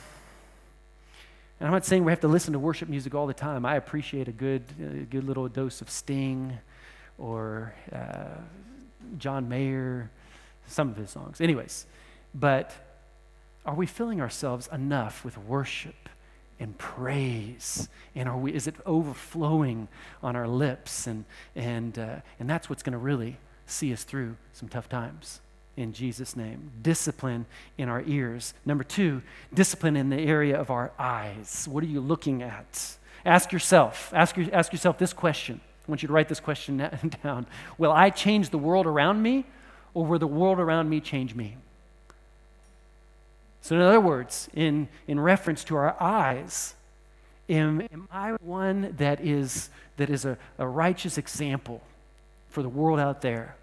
and 1.60 1.66
I'm 1.66 1.72
not 1.72 1.84
saying 1.86 2.04
we 2.04 2.12
have 2.12 2.20
to 2.20 2.28
listen 2.28 2.52
to 2.52 2.58
worship 2.58 2.88
music 2.88 3.14
all 3.14 3.26
the 3.26 3.34
time. 3.34 3.64
I 3.64 3.76
appreciate 3.76 4.28
a 4.28 4.32
good, 4.32 4.62
a 4.80 5.04
good 5.04 5.24
little 5.24 5.48
dose 5.48 5.80
of 5.80 5.88
Sting 5.88 6.58
or 7.16 7.74
uh, 7.92 8.40
John 9.16 9.48
Mayer, 9.48 10.10
some 10.66 10.90
of 10.90 10.96
his 10.96 11.10
songs. 11.10 11.40
Anyways, 11.40 11.86
but 12.34 12.72
are 13.64 13.74
we 13.74 13.86
filling 13.86 14.20
ourselves 14.20 14.68
enough 14.72 15.24
with 15.24 15.38
worship 15.38 16.08
and 16.60 16.76
praise? 16.76 17.88
And 18.14 18.28
are 18.28 18.36
we, 18.36 18.52
is 18.52 18.66
it 18.66 18.76
overflowing 18.84 19.88
on 20.22 20.36
our 20.36 20.46
lips? 20.46 21.06
And, 21.06 21.24
and, 21.56 21.98
uh, 21.98 22.16
and 22.38 22.48
that's 22.48 22.68
what's 22.68 22.82
going 22.82 22.92
to 22.92 22.98
really 22.98 23.38
see 23.70 23.92
us 23.92 24.04
through 24.04 24.36
some 24.52 24.68
tough 24.68 24.88
times 24.88 25.40
in 25.78 25.92
Jesus' 25.92 26.34
name. 26.34 26.72
Discipline 26.82 27.46
in 27.78 27.88
our 27.88 28.02
ears. 28.04 28.52
Number 28.66 28.82
two, 28.82 29.22
discipline 29.54 29.96
in 29.96 30.10
the 30.10 30.18
area 30.18 30.60
of 30.60 30.70
our 30.70 30.90
eyes. 30.98 31.68
What 31.70 31.84
are 31.84 31.86
you 31.86 32.00
looking 32.00 32.42
at? 32.42 32.96
Ask 33.24 33.52
yourself, 33.52 34.12
ask, 34.14 34.36
your, 34.36 34.46
ask 34.52 34.72
yourself 34.72 34.98
this 34.98 35.12
question. 35.12 35.60
I 35.86 35.90
want 35.90 36.02
you 36.02 36.08
to 36.08 36.12
write 36.12 36.28
this 36.28 36.40
question 36.40 36.76
down. 37.22 37.46
Will 37.78 37.92
I 37.92 38.10
change 38.10 38.50
the 38.50 38.58
world 38.58 38.86
around 38.86 39.22
me, 39.22 39.44
or 39.94 40.04
will 40.04 40.18
the 40.18 40.26
world 40.26 40.58
around 40.58 40.88
me 40.88 41.00
change 41.00 41.34
me? 41.34 41.56
So, 43.60 43.76
in 43.76 43.82
other 43.82 44.00
words, 44.00 44.48
in, 44.54 44.88
in 45.06 45.20
reference 45.20 45.62
to 45.64 45.76
our 45.76 46.00
eyes, 46.00 46.74
am, 47.48 47.82
am 47.92 48.08
I 48.10 48.32
one 48.40 48.94
that 48.98 49.20
is, 49.20 49.70
that 49.96 50.10
is 50.10 50.24
a, 50.24 50.38
a 50.58 50.66
righteous 50.66 51.18
example 51.18 51.82
for 52.48 52.62
the 52.62 52.68
world 52.68 52.98
out 52.98 53.20
there? 53.20 53.56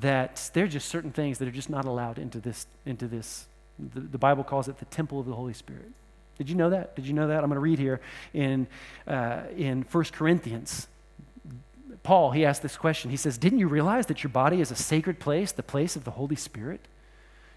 that 0.00 0.50
there 0.52 0.64
are 0.64 0.68
just 0.68 0.88
certain 0.88 1.10
things 1.10 1.38
that 1.38 1.48
are 1.48 1.52
just 1.52 1.70
not 1.70 1.84
allowed 1.84 2.18
into 2.18 2.40
this 2.40 2.66
into 2.84 3.06
this 3.06 3.46
the, 3.78 4.00
the, 4.00 4.18
bible 4.18 4.42
calls 4.42 4.68
it 4.68 4.78
the 4.78 4.86
temple 4.86 5.20
of 5.20 5.26
the 5.26 5.34
holy 5.34 5.52
spirit. 5.52 5.90
Did 6.38 6.48
you 6.48 6.54
know 6.54 6.70
that? 6.70 6.96
Did 6.96 7.06
you 7.06 7.12
know 7.12 7.28
that? 7.28 7.42
I'm 7.42 7.50
going 7.50 7.56
to 7.56 7.60
read 7.60 7.78
here 7.78 8.00
in 8.32 8.66
uh, 9.06 9.42
in 9.56 9.82
1 9.90 10.04
corinthians. 10.12 10.88
Paul 12.02 12.30
he 12.30 12.44
asked 12.44 12.62
this 12.62 12.76
question. 12.76 13.10
He 13.10 13.16
says 13.16 13.38
didn't 13.38 13.58
you 13.58 13.68
realize 13.68 14.06
that 14.06 14.22
your 14.22 14.30
body 14.30 14.60
is 14.60 14.70
a 14.70 14.76
sacred 14.76 15.18
place 15.18 15.52
the 15.52 15.62
place 15.62 15.96
of 15.96 16.04
the 16.04 16.12
holy 16.12 16.36
spirit? 16.36 16.80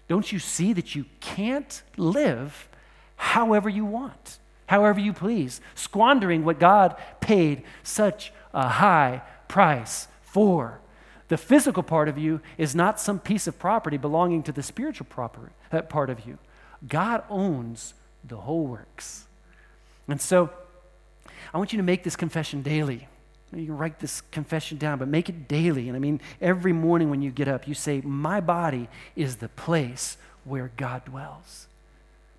Don't 0.08 0.32
you 0.32 0.38
see 0.38 0.72
that 0.72 0.94
you 0.94 1.06
can't 1.20 1.82
live 1.96 2.68
however 3.16 3.68
you 3.68 3.84
want 3.84 4.38
however 4.66 4.98
you 4.98 5.12
please 5.12 5.60
squandering 5.74 6.42
what 6.42 6.58
god 6.58 6.96
paid 7.20 7.62
such 7.82 8.32
a 8.54 8.66
high 8.66 9.20
price 9.46 10.08
for 10.32 10.80
The 11.28 11.36
physical 11.36 11.84
part 11.84 12.08
of 12.08 12.18
you 12.18 12.40
is 12.58 12.74
not 12.74 12.98
some 12.98 13.20
piece 13.20 13.46
of 13.46 13.56
property 13.56 13.96
belonging 13.96 14.42
to 14.44 14.52
the 14.52 14.64
spiritual 14.64 15.06
property, 15.08 15.52
that 15.70 15.84
uh, 15.84 15.86
part 15.86 16.10
of 16.10 16.26
you. 16.26 16.38
God 16.88 17.22
owns 17.30 17.94
the 18.24 18.36
whole 18.36 18.66
works. 18.66 19.26
And 20.08 20.20
so 20.20 20.50
I 21.54 21.58
want 21.58 21.72
you 21.72 21.76
to 21.76 21.84
make 21.84 22.02
this 22.02 22.16
confession 22.16 22.62
daily. 22.62 23.06
You 23.54 23.66
can 23.66 23.78
write 23.78 24.00
this 24.00 24.22
confession 24.32 24.76
down, 24.76 24.98
but 24.98 25.06
make 25.06 25.28
it 25.28 25.46
daily. 25.46 25.88
And 25.88 25.96
I 25.96 26.00
mean, 26.00 26.20
every 26.40 26.72
morning 26.72 27.10
when 27.10 27.22
you 27.22 27.30
get 27.30 27.46
up, 27.46 27.68
you 27.68 27.74
say, 27.74 28.00
My 28.00 28.40
body 28.40 28.88
is 29.14 29.36
the 29.36 29.48
place 29.48 30.16
where 30.44 30.72
God 30.76 31.04
dwells. 31.04 31.68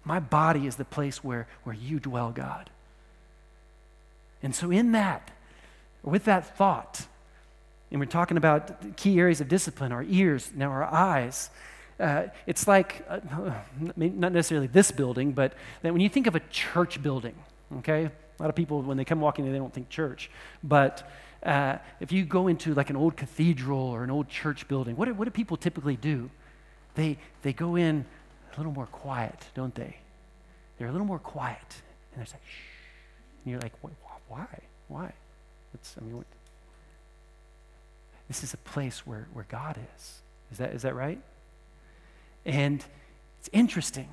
My 0.04 0.20
body 0.20 0.68
is 0.68 0.76
the 0.76 0.86
place 0.86 1.24
where, 1.24 1.48
where 1.64 1.76
you 1.76 2.00
dwell, 2.00 2.32
God. 2.32 2.70
And 4.44 4.56
so, 4.56 4.72
in 4.72 4.92
that, 4.94 5.32
with 6.04 6.26
that 6.26 6.58
thought, 6.58 7.08
and 7.92 8.00
we're 8.00 8.06
talking 8.06 8.38
about 8.38 8.96
key 8.96 9.20
areas 9.20 9.42
of 9.42 9.50
discipline 9.50 9.92
our 9.92 10.04
ears, 10.04 10.52
now 10.56 10.70
our 10.70 10.86
eyes. 10.86 11.50
Uh, 12.00 12.28
it's 12.48 12.68
like, 12.68 13.06
uh, 13.10 13.20
not 13.96 14.32
necessarily 14.32 14.68
this 14.68 14.92
building, 14.92 15.34
but 15.34 15.54
that 15.82 15.92
when 15.92 16.02
you 16.02 16.10
think 16.10 16.26
of 16.26 16.36
a 16.36 16.40
church 16.50 17.04
building, 17.04 17.36
okay? 17.80 18.06
A 18.06 18.42
lot 18.42 18.50
of 18.50 18.56
people, 18.56 18.82
when 18.82 18.98
they 18.98 19.06
come 19.06 19.20
walking 19.20 19.46
in, 19.46 19.52
they 19.52 19.58
don't 19.58 19.74
think 19.74 19.90
church. 19.90 20.32
But 20.64 21.08
uh, 21.44 21.78
if 22.00 22.12
you 22.12 22.24
go 22.24 22.48
into 22.48 22.74
like 22.74 22.90
an 22.90 22.96
old 22.96 23.18
cathedral 23.18 23.80
or 23.80 24.04
an 24.04 24.10
old 24.10 24.30
church 24.30 24.68
building, 24.68 24.96
what 24.96 25.06
do, 25.06 25.14
what 25.14 25.26
do 25.26 25.32
people 25.32 25.58
typically 25.58 25.98
do? 25.98 26.30
They, 26.96 27.18
they 27.44 27.54
go 27.54 27.76
in 27.76 28.06
a 28.54 28.58
little 28.58 28.72
more 28.72 28.88
quiet, 28.88 29.46
don't 29.54 29.76
they? 29.76 29.98
They're 30.78 30.88
a 30.88 30.92
little 30.92 31.08
more 31.08 31.20
quiet. 31.20 31.60
And 32.14 32.26
they're 32.26 32.34
like, 32.34 32.42
shh. 32.48 33.44
And 33.44 33.52
you're 33.52 33.62
like, 33.62 33.74
why? 34.28 34.48
Why? 34.88 35.14
It's, 35.74 35.96
I 36.00 36.04
mean, 36.04 36.18
what? 36.18 36.26
This 38.32 38.46
is 38.46 38.54
a 38.54 38.58
place 38.58 39.06
where, 39.06 39.28
where 39.34 39.46
God 39.50 39.78
is. 39.98 40.22
Is 40.54 40.58
that, 40.60 40.72
is 40.72 40.84
that 40.84 40.96
right? 40.96 41.20
And 42.46 42.82
it's 43.38 43.50
interesting. 43.52 44.08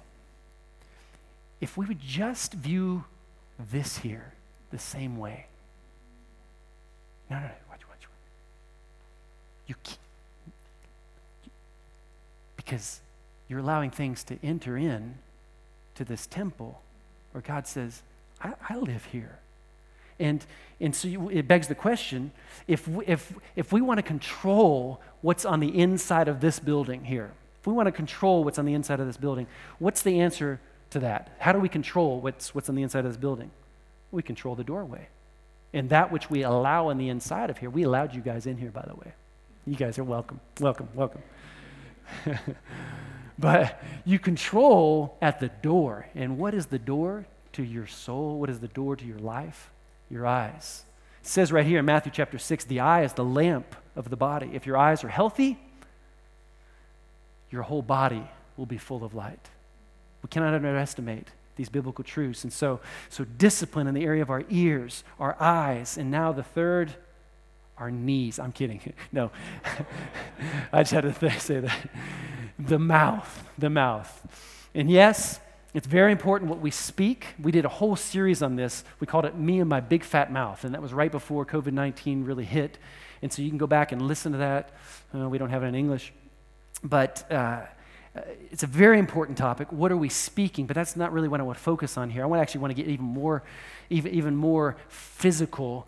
If 1.61 1.77
we 1.77 1.87
would 1.87 2.01
just 2.01 2.53
view 2.53 3.05
this 3.71 3.99
here 3.99 4.33
the 4.73 4.79
same 4.81 5.19
way. 5.19 5.47
No, 7.31 7.37
no, 7.37 7.45
no, 7.45 7.51
watch, 7.71 7.89
watch. 7.89 8.09
You 9.69 9.77
can't. 9.85 9.99
Because 12.57 12.99
you're 13.47 13.61
allowing 13.61 13.93
things 13.93 14.25
to 14.25 14.39
enter 14.43 14.77
in 14.77 15.15
to 15.95 16.05
this 16.05 16.27
temple 16.27 16.83
where 17.31 17.43
God 17.43 17.69
says, 17.69 18.03
I, 18.43 18.55
I 18.69 18.79
live 18.79 19.05
here. 19.13 19.39
And, 20.21 20.45
and 20.81 20.95
so 20.95 21.09
you, 21.09 21.29
it 21.29 21.47
begs 21.47 21.69
the 21.69 21.75
question 21.75 22.33
if 22.67 22.87
we, 22.89 23.07
if, 23.07 23.33
if 23.57 23.73
we 23.73 23.81
want 23.81 23.99
to 23.99 24.03
control 24.03 25.01
what's 25.23 25.45
on 25.45 25.61
the 25.61 25.79
inside 25.79 26.29
of 26.29 26.41
this 26.41 26.59
building 26.59 27.05
here, 27.05 27.31
if 27.61 27.67
we 27.67 27.73
want 27.73 27.87
to 27.87 27.93
control 27.93 28.45
what's 28.45 28.59
on 28.59 28.65
the 28.65 28.75
inside 28.75 29.01
of 29.01 29.07
this 29.07 29.17
building, 29.17 29.47
what's 29.79 30.03
the 30.03 30.21
answer 30.21 30.61
to 30.91 31.01
that? 31.01 31.35
How 31.39 31.53
do 31.53 31.59
we 31.59 31.69
control 31.69 32.21
what's, 32.21 32.55
what's 32.55 32.69
on 32.69 32.75
the 32.75 32.83
inside 32.83 33.01
of 33.01 33.11
this 33.11 33.17
building? 33.17 33.51
We 34.11 34.23
control 34.23 34.55
the 34.55 34.65
doorway. 34.65 35.09
And 35.73 35.91
that 35.91 36.11
which 36.11 36.31
we 36.31 36.43
allow 36.43 36.89
on 36.89 36.99
the 36.99 37.09
inside 37.09 37.51
of 37.51 37.59
here, 37.59 37.71
we 37.71 37.83
allowed 37.83 38.15
you 38.15 38.21
guys 38.21 38.47
in 38.47 38.57
here, 38.57 38.71
by 38.71 38.85
the 38.87 38.95
way. 38.95 39.13
You 39.67 39.77
guys 39.77 39.99
are 39.99 40.05
welcome. 40.05 40.41
Welcome, 40.61 40.89
welcome. 40.95 41.23
but 43.39 43.83
you 44.05 44.19
control 44.19 45.17
at 45.21 45.41
the 45.41 45.49
door. 45.49 46.07
And 46.15 46.39
what 46.39 46.55
is 46.55 46.67
the 46.67 46.79
door 46.79 47.27
to 47.53 47.63
your 47.63 47.87
soul? 47.87 48.39
What 48.39 48.49
is 48.49 48.61
the 48.61 48.69
door 48.69 48.97
to 48.97 49.05
your 49.05 49.19
life? 49.19 49.71
Your 50.11 50.27
eyes. 50.27 50.85
It 51.21 51.27
says 51.27 51.53
right 51.53 51.67
here 51.67 51.81
in 51.81 51.85
Matthew 51.85 52.13
chapter 52.15 52.39
6 52.39 52.65
the 52.65 52.81
eye 52.81 53.03
is 53.03 53.13
the 53.13 53.25
lamp 53.25 53.77
of 53.97 54.11
the 54.11 54.17
body. 54.17 54.51
If 54.53 54.67
your 54.67 54.77
eyes 54.77 55.05
are 55.05 55.09
healthy, 55.09 55.59
your 57.51 57.63
whole 57.63 57.83
body 57.83 58.29
will 58.57 58.67
be 58.67 58.79
full 58.79 59.05
of 59.05 59.15
light. 59.15 59.51
We 60.23 60.29
cannot 60.29 60.55
underestimate 60.55 61.29
these 61.57 61.69
biblical 61.69 62.05
truths. 62.05 62.45
And 62.45 62.53
so, 62.53 62.81
so 63.09 63.25
discipline 63.25 63.87
in 63.87 63.95
the 63.95 64.05
area 64.05 64.23
of 64.23 64.31
our 64.31 64.45
ears, 64.49 65.05
our 65.19 65.37
eyes, 65.41 65.99
and 65.99 66.11
now 66.11 66.33
the 66.33 66.43
third, 66.43 66.95
our 67.77 67.91
knees. 67.91 68.39
I'm 68.39 68.53
kidding. 68.53 68.81
No, 69.13 69.31
I 70.73 70.83
just 70.83 70.93
had 70.93 71.03
to 71.03 71.31
say 71.41 71.61
that. 71.61 71.91
The 72.59 72.79
mouth, 72.79 73.45
the 73.57 73.71
mouth. 73.71 74.27
And 74.75 74.91
yes, 74.91 75.41
it's 75.75 75.87
very 75.87 76.13
important 76.13 76.51
what 76.51 76.61
we 76.61 76.71
speak. 76.71 77.27
We 77.41 77.53
did 77.53 77.65
a 77.65 77.69
whole 77.69 77.95
series 77.95 78.43
on 78.43 78.57
this. 78.57 78.85
We 79.01 79.07
called 79.07 79.27
it 79.27 79.37
Me 79.37 79.61
and 79.61 79.69
My 79.69 79.81
Big 79.81 80.03
Fat 80.03 80.33
Mouth, 80.33 80.65
and 80.65 80.75
that 80.75 80.81
was 80.81 80.93
right 80.93 81.13
before 81.13 81.45
COVID 81.45 81.73
19 81.73 82.25
really 82.25 82.45
hit. 82.45 82.79
And 83.21 83.33
so 83.33 83.43
you 83.43 83.49
can 83.49 83.59
go 83.59 83.67
back 83.67 83.93
and 83.93 84.01
listen 84.03 84.33
to 84.33 84.39
that. 84.39 84.71
Uh, 85.15 85.29
we 85.29 85.39
don't 85.39 85.51
have 85.51 85.63
it 85.63 85.67
in 85.67 85.75
English. 85.75 86.13
But 86.83 87.27
uh, 87.31 87.35
uh, 87.35 88.21
it's 88.51 88.63
a 88.63 88.67
very 88.67 88.99
important 88.99 89.37
topic. 89.37 89.71
What 89.73 89.93
are 89.93 89.97
we 89.97 90.09
speaking? 90.09 90.67
But 90.67 90.75
that's 90.75 90.97
not 90.97 91.13
really 91.13 91.29
what 91.29 91.41
I 91.41 91.43
want 91.43 91.59
to 91.59 91.65
focus 91.65 91.99
on 91.99 92.11
here. 92.11 92.23
I 92.23 92.27
want 92.27 92.41
actually 92.41 92.61
want 92.61 92.71
to 92.71 92.83
get 92.83 92.91
even 92.91 93.05
more, 93.05 93.43
even, 93.91 94.15
even 94.15 94.37
more 94.37 94.77
physical 94.89 95.87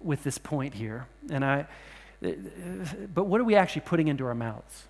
with 0.00 0.24
this 0.24 0.38
point 0.38 0.74
here. 0.74 1.06
And 1.30 1.44
I, 1.44 1.66
uh, 2.24 2.30
but 3.14 3.24
what 3.24 3.40
are 3.40 3.44
we 3.44 3.54
actually 3.54 3.82
putting 3.82 4.08
into 4.08 4.24
our 4.26 4.34
mouths? 4.34 4.84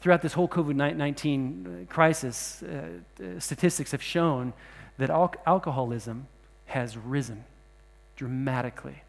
Throughout 0.00 0.22
this 0.22 0.32
whole 0.32 0.48
COVID 0.48 0.74
19 0.96 1.86
crisis, 1.90 2.62
uh, 2.62 3.38
statistics 3.38 3.92
have 3.92 4.02
shown 4.02 4.52
that 4.98 5.10
al- 5.10 5.34
alcoholism 5.46 6.26
has 6.66 6.96
risen 6.96 7.44
dramatically. 8.16 9.02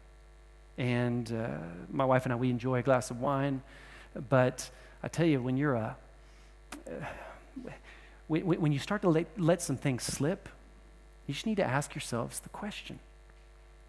And 0.76 1.32
uh, 1.32 1.48
my 1.90 2.04
wife 2.04 2.24
and 2.24 2.32
I, 2.32 2.36
we 2.36 2.50
enjoy 2.50 2.78
a 2.78 2.82
glass 2.82 3.10
of 3.10 3.20
wine, 3.20 3.62
but 4.28 4.70
I 5.02 5.08
tell 5.08 5.26
you, 5.26 5.40
when 5.40 5.56
you're 5.56 5.74
a, 5.74 5.96
uh, 6.86 6.90
when, 8.28 8.72
you 8.72 8.78
start 8.78 9.02
to 9.02 9.08
let, 9.08 9.26
let 9.38 9.60
some 9.60 9.76
things 9.76 10.02
slip, 10.02 10.48
you 11.26 11.34
just 11.34 11.46
need 11.46 11.56
to 11.56 11.64
ask 11.64 11.94
yourselves 11.94 12.40
the 12.40 12.48
question 12.48 12.98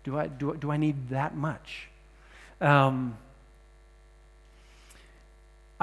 Do 0.03 0.17
I, 0.17 0.27
do, 0.27 0.55
do 0.55 0.71
I 0.71 0.77
need 0.77 1.09
that 1.09 1.35
much? 1.35 1.89
Um, 2.59 3.17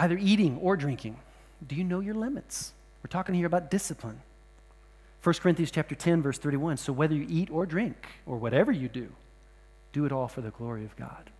either 0.00 0.16
eating 0.18 0.58
or 0.58 0.76
drinking. 0.76 1.16
Do 1.66 1.74
you 1.74 1.84
know 1.84 2.00
your 2.00 2.14
limits? 2.14 2.72
We're 3.02 3.10
talking 3.10 3.34
here 3.34 3.46
about 3.46 3.70
discipline. 3.70 4.20
1 5.22 5.34
Corinthians 5.34 5.70
chapter 5.70 5.94
10 5.94 6.22
verse 6.22 6.38
31 6.38 6.78
so 6.78 6.94
whether 6.94 7.14
you 7.14 7.26
eat 7.28 7.50
or 7.50 7.66
drink 7.66 8.06
or 8.24 8.38
whatever 8.38 8.72
you 8.72 8.88
do 8.88 9.12
do 9.92 10.06
it 10.06 10.12
all 10.12 10.28
for 10.28 10.40
the 10.40 10.50
glory 10.50 10.84
of 10.84 10.96
God. 10.96 11.30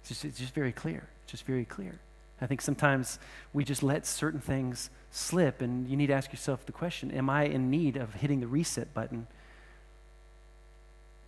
It's 0.00 0.08
just, 0.08 0.24
it's 0.24 0.38
just 0.38 0.54
very 0.54 0.72
clear. 0.72 1.08
It's 1.22 1.32
just 1.32 1.44
very 1.44 1.64
clear. 1.64 1.98
I 2.40 2.46
think 2.46 2.60
sometimes 2.60 3.18
we 3.52 3.64
just 3.64 3.82
let 3.82 4.06
certain 4.06 4.40
things 4.40 4.90
slip, 5.10 5.60
and 5.60 5.86
you 5.88 5.96
need 5.96 6.08
to 6.08 6.12
ask 6.14 6.32
yourself 6.32 6.66
the 6.66 6.72
question 6.72 7.10
Am 7.12 7.30
I 7.30 7.44
in 7.44 7.70
need 7.70 7.96
of 7.96 8.14
hitting 8.14 8.40
the 8.40 8.46
reset 8.46 8.92
button? 8.94 9.26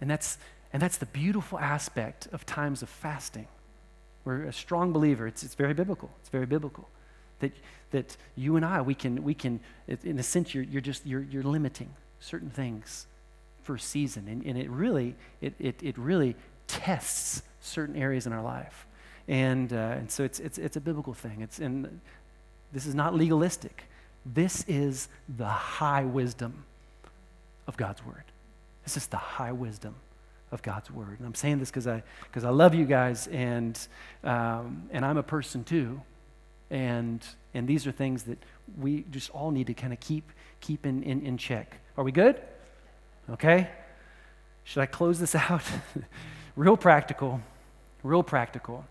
And 0.01 0.11
that's, 0.11 0.39
and 0.73 0.83
that's 0.83 0.97
the 0.97 1.07
beautiful 1.07 1.59
aspect 1.59 2.27
of 2.33 2.45
times 2.47 2.83
of 2.83 2.89
fasting. 2.89 3.47
We're 4.25 4.45
a 4.45 4.53
strong 4.53 4.93
believer, 4.93 5.27
it's, 5.27 5.43
it's 5.43 5.55
very 5.55 5.75
biblical. 5.75 6.11
It's 6.21 6.31
very 6.31 6.47
biblical. 6.47 6.89
That, 7.41 7.53
that 7.91 8.17
you 8.37 8.57
and 8.57 8.65
I, 8.65 8.81
we 8.81 8.95
can, 8.95 9.23
we 9.23 9.35
can 9.35 9.61
in 9.87 10.19
a 10.19 10.23
sense, 10.23 10.55
you're, 10.55 10.65
you're 10.65 10.81
just 10.81 11.05
you're, 11.05 11.23
you're 11.23 11.43
limiting 11.43 11.91
certain 12.21 12.51
things 12.51 13.07
for 13.63 13.75
a 13.75 13.81
season. 13.81 14.29
And, 14.29 14.45
and 14.45 14.59
it 14.59 14.71
really, 14.71 15.15
it, 15.41 15.55
it, 15.59 15.83
it 15.83 15.99
really 15.99 16.37
tests 16.67 17.43
certain 17.61 17.97
areas 17.97 18.27
in 18.27 18.33
our 18.33 18.43
life. 18.43 18.87
And, 19.29 19.73
uh, 19.73 19.77
and 19.77 20.11
so 20.11 20.23
it's, 20.25 20.39
it's, 20.41 20.59
it's 20.59 20.77
a 20.77 20.81
biblical 20.81 21.15
thing. 21.15 21.41
It's, 21.41 21.59
and 21.59 22.01
this 22.73 22.87
is 22.87 22.95
not 22.95 23.15
legalistic. 23.15 23.85
This 24.27 24.65
is 24.69 25.09
the 25.37 25.47
high 25.47 26.05
wisdom 26.05 26.65
of 27.67 27.77
God's 27.77 28.05
word. 28.05 28.25
This 28.85 28.97
is 28.97 29.07
the 29.07 29.17
high 29.17 29.53
wisdom 29.53 29.95
of 30.55 30.63
God's 30.63 30.91
word. 30.91 31.19
And 31.19 31.27
I'm 31.27 31.35
saying 31.35 31.59
this 31.59 31.69
because 31.69 31.87
I, 31.87 32.03
cause 32.33 32.45
I 32.45 32.51
love 32.51 32.75
you 32.75 32.87
guys, 32.87 33.27
and, 33.27 33.79
um, 34.23 34.89
and 34.93 35.05
I'm 35.05 35.19
a 35.19 35.23
person 35.23 35.65
too. 35.65 36.01
And, 36.71 37.23
and 37.53 37.69
these 37.69 37.87
are 37.87 37.93
things 37.93 38.23
that 38.23 38.39
we 38.79 39.05
just 39.11 39.31
all 39.31 39.51
need 39.51 39.67
to 39.67 39.75
kind 39.75 39.93
of 39.93 40.01
keep, 40.01 40.31
keep 40.61 40.87
in, 40.87 41.03
in, 41.03 41.27
in 41.27 41.37
check. 41.37 41.79
Are 41.99 42.05
we 42.05 42.13
good? 42.13 42.41
Okay? 43.29 43.69
Should 44.63 44.81
I 44.81 44.87
close 44.87 45.19
this 45.19 45.35
out? 45.35 45.63
real 46.57 46.77
practical, 46.77 47.41
real 48.03 48.23
practical. 48.23 48.85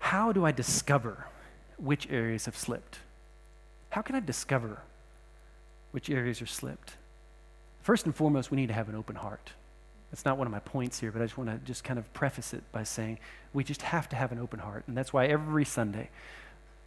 How 0.00 0.32
do 0.32 0.44
I 0.44 0.52
discover 0.52 1.26
which 1.78 2.10
areas 2.10 2.44
have 2.44 2.56
slipped? 2.56 2.98
How 3.90 4.02
can 4.02 4.16
I 4.16 4.20
discover 4.20 4.82
which 5.92 6.10
areas 6.10 6.42
are 6.42 6.46
slipped? 6.46 6.94
First 7.84 8.06
and 8.06 8.16
foremost, 8.16 8.50
we 8.50 8.56
need 8.56 8.68
to 8.68 8.72
have 8.72 8.88
an 8.88 8.94
open 8.94 9.14
heart. 9.14 9.52
That's 10.10 10.24
not 10.24 10.38
one 10.38 10.46
of 10.46 10.50
my 10.50 10.60
points 10.60 10.98
here, 10.98 11.12
but 11.12 11.20
I 11.20 11.26
just 11.26 11.36
want 11.36 11.50
to 11.50 11.58
just 11.66 11.84
kind 11.84 11.98
of 11.98 12.10
preface 12.14 12.54
it 12.54 12.62
by 12.72 12.82
saying 12.82 13.18
we 13.52 13.62
just 13.62 13.82
have 13.82 14.08
to 14.08 14.16
have 14.16 14.32
an 14.32 14.38
open 14.38 14.58
heart. 14.58 14.84
And 14.86 14.96
that's 14.96 15.12
why 15.12 15.26
every 15.26 15.66
Sunday, 15.66 16.08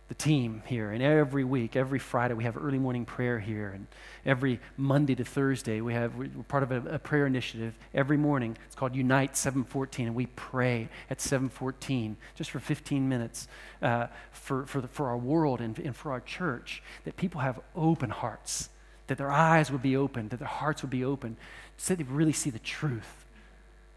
the 0.07 0.15
team 0.15 0.63
here. 0.65 0.89
And 0.89 1.03
every 1.03 1.43
week, 1.43 1.75
every 1.75 1.99
Friday, 1.99 2.33
we 2.33 2.45
have 2.45 2.57
early 2.57 2.79
morning 2.79 3.05
prayer 3.05 3.37
here. 3.37 3.69
And 3.75 3.85
every 4.25 4.59
Monday 4.75 5.13
to 5.13 5.23
Thursday, 5.23 5.81
we 5.81 5.93
have, 5.93 6.15
we're 6.15 6.29
part 6.47 6.63
of 6.63 6.71
a, 6.71 6.95
a, 6.95 6.97
prayer 6.97 7.27
initiative. 7.27 7.75
Every 7.93 8.17
morning, 8.17 8.57
it's 8.65 8.75
called 8.75 8.95
Unite 8.95 9.37
714. 9.37 10.07
And 10.07 10.15
we 10.15 10.25
pray 10.25 10.89
at 11.11 11.21
714 11.21 12.17
just 12.33 12.49
for 12.49 12.59
15 12.59 13.07
minutes 13.07 13.47
uh, 13.83 14.07
for, 14.31 14.65
for, 14.65 14.81
the, 14.81 14.87
for 14.87 15.09
our 15.09 15.17
world 15.17 15.61
and, 15.61 15.77
and 15.77 15.95
for 15.95 16.11
our 16.11 16.21
church, 16.21 16.81
that 17.05 17.17
people 17.17 17.41
have 17.41 17.59
open 17.75 18.09
hearts, 18.09 18.69
that 19.07 19.17
their 19.17 19.31
eyes 19.31 19.71
would 19.71 19.81
be 19.81 19.95
open, 19.95 20.29
that 20.29 20.37
their 20.37 20.47
hearts 20.47 20.81
would 20.81 20.91
be 20.91 21.03
open, 21.03 21.37
so 21.77 21.95
they 21.95 22.03
really 22.03 22.33
see 22.33 22.49
the 22.49 22.59
truth 22.59 23.25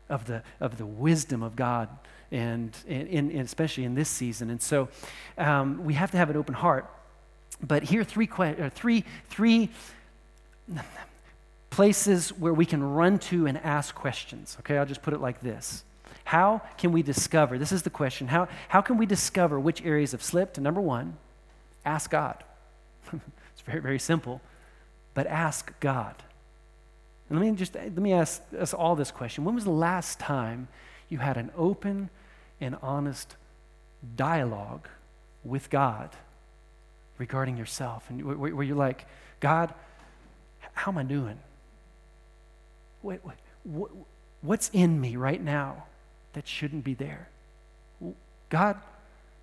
of 0.09 0.27
the, 0.27 0.43
of 0.61 0.79
the 0.79 0.87
wisdom 0.87 1.43
of 1.43 1.57
God 1.57 1.89
and, 2.33 2.77
and, 2.89 3.09
and 3.09 3.41
especially 3.41 3.85
in 3.85 3.95
this 3.95 4.09
season. 4.09 4.51
And 4.51 4.61
so 4.61 4.89
um, 5.39 5.85
we 5.85 5.95
have 5.95 6.11
to 6.13 6.17
have 6.17 6.31
an 6.31 6.37
open 6.37 6.55
heart. 6.55 6.89
But 7.63 7.83
here 7.83 8.03
are 8.03 8.05
three, 8.05 8.27
que- 8.27 8.71
three, 8.71 9.05
three 9.29 9.71
places 11.71 12.31
where 12.31 12.55
we 12.55 12.67
can 12.67 12.83
run 12.83 13.19
to 13.19 13.47
and 13.47 13.59
ask 13.59 13.95
questions. 13.95 14.57
Okay, 14.61 14.79
I'll 14.79 14.87
just 14.87 15.03
put 15.03 15.15
it 15.15 15.21
like 15.21 15.41
this. 15.41 15.85
How 16.25 16.63
can 16.79 16.93
we 16.93 17.03
discover? 17.03 17.59
This 17.59 17.73
is 17.73 17.83
the 17.83 17.91
question. 17.91 18.29
How, 18.29 18.49
how 18.69 18.81
can 18.81 18.97
we 18.97 19.07
discover 19.07 19.59
which 19.59 19.85
areas 19.85 20.13
have 20.13 20.23
slipped? 20.23 20.59
Number 20.59 20.81
one, 20.81 21.17
ask 21.85 22.11
God. 22.11 22.43
it's 23.13 23.63
very, 23.65 23.81
very 23.81 23.99
simple, 23.99 24.41
but 25.15 25.27
ask 25.27 25.79
God. 25.81 26.15
And 27.29 27.39
let 27.39 27.49
me 27.49 27.57
just 27.57 27.75
let 27.75 27.97
me 27.97 28.13
ask 28.13 28.43
us 28.59 28.75
all 28.75 28.97
this 28.97 29.11
question. 29.11 29.45
When 29.45 29.55
was 29.55 29.65
the 29.65 29.71
last 29.71 30.19
time 30.19 30.69
you 31.09 31.19
had 31.19 31.37
an 31.37 31.51
open 31.57 32.11
and 32.61 32.77
honest 32.83 33.37
dialogue 34.17 34.89
with 35.45 35.71
God 35.71 36.11
regarding 37.19 37.57
yourself, 37.57 38.05
and 38.09 38.25
where 38.25 38.63
you're 38.63 38.77
like, 38.77 39.07
God, 39.41 39.75
how 40.73 40.91
am 40.93 40.99
I 40.99 41.03
doing? 41.03 41.39
What, 43.03 43.21
what, 43.65 43.91
what's 44.43 44.71
in 44.73 45.01
me 45.01 45.17
right 45.17 45.43
now 45.43 45.85
that 46.33 46.47
shouldn't 46.47 46.85
be 46.85 46.95
there? 46.95 47.29
God, 48.49 48.79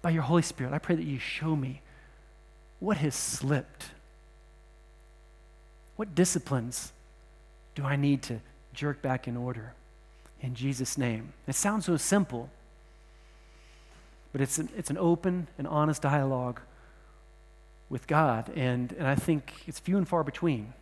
by 0.02 0.10
your 0.12 0.24
Holy 0.24 0.42
Spirit, 0.42 0.74
I 0.74 0.80
pray 0.80 0.96
that 0.96 1.06
you 1.06 1.20
show 1.20 1.56
me 1.56 1.82
what 2.80 2.98
has 2.98 3.16
slipped. 3.16 3.92
What 5.98 6.16
disciplines 6.16 6.94
do 7.76 7.84
I 7.84 7.96
need 7.96 8.22
to 8.24 8.40
jerk 8.74 9.02
back 9.02 9.28
in 9.28 9.36
order? 9.36 9.74
In 10.42 10.56
Jesus' 10.56 10.98
name. 10.98 11.34
It 11.48 11.56
sounds 11.56 11.86
so 11.86 11.98
simple, 11.98 12.50
but 14.32 14.40
it's 14.40 14.58
an, 14.58 14.70
it's 14.78 14.90
an 14.90 14.98
open 14.98 15.48
and 15.58 15.68
honest 15.68 16.02
dialogue 16.04 16.62
with 17.90 18.08
God. 18.08 18.52
And, 18.56 18.94
and 18.94 19.08
I 19.08 19.16
think 19.16 19.54
it's 19.68 19.80
few 19.80 19.98
and 19.98 20.08
far 20.08 20.24
between 20.24 20.74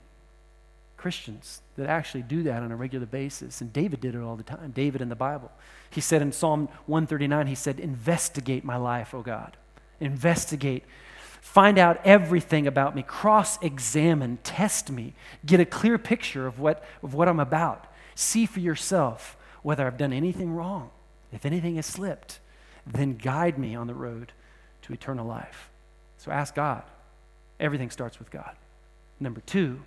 Christians 0.97 1.61
that 1.77 1.87
actually 1.87 2.23
do 2.23 2.43
that 2.43 2.63
on 2.63 2.71
a 2.71 2.75
regular 2.75 3.05
basis. 3.05 3.61
And 3.61 3.71
David 3.71 4.01
did 4.01 4.15
it 4.15 4.21
all 4.21 4.35
the 4.35 4.43
time, 4.43 4.71
David 4.71 5.01
in 5.01 5.09
the 5.09 5.15
Bible. 5.15 5.51
He 5.89 6.01
said 6.01 6.21
in 6.21 6.31
Psalm 6.31 6.67
139, 6.87 7.47
he 7.47 7.55
said, 7.55 7.79
Investigate 7.79 8.63
my 8.63 8.75
life, 8.75 9.13
O 9.13 9.21
God. 9.21 9.55
Investigate. 9.99 10.83
Find 11.45 11.77
out 11.77 12.01
everything 12.03 12.65
about 12.65 12.95
me. 12.95 13.03
Cross 13.03 13.59
examine. 13.61 14.39
Test 14.43 14.91
me. 14.91 15.13
Get 15.45 15.59
a 15.59 15.65
clear 15.65 15.99
picture 15.99 16.47
of 16.47 16.59
what, 16.59 16.83
of 17.03 17.13
what 17.13 17.29
I'm 17.29 17.39
about. 17.39 17.85
See 18.15 18.47
for 18.47 18.59
yourself 18.59 19.37
whether 19.61 19.85
I've 19.85 19.95
done 19.95 20.11
anything 20.11 20.51
wrong. 20.53 20.89
If 21.31 21.45
anything 21.45 21.75
has 21.75 21.85
slipped, 21.85 22.39
then 22.85 23.15
guide 23.15 23.59
me 23.59 23.75
on 23.75 23.85
the 23.85 23.93
road 23.93 24.33
to 24.81 24.91
eternal 24.93 25.25
life. 25.25 25.69
So 26.17 26.31
ask 26.31 26.55
God. 26.55 26.81
Everything 27.59 27.91
starts 27.91 28.17
with 28.17 28.31
God. 28.31 28.55
Number 29.19 29.41
two, 29.45 29.83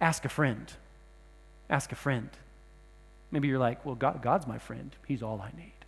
ask 0.00 0.24
a 0.24 0.30
friend. 0.30 0.72
Ask 1.68 1.92
a 1.92 1.94
friend. 1.94 2.30
Maybe 3.30 3.48
you're 3.48 3.58
like, 3.58 3.84
well, 3.84 3.94
God, 3.94 4.22
God's 4.22 4.46
my 4.46 4.58
friend. 4.58 4.96
He's 5.06 5.22
all 5.22 5.40
I 5.42 5.54
need. 5.56 5.84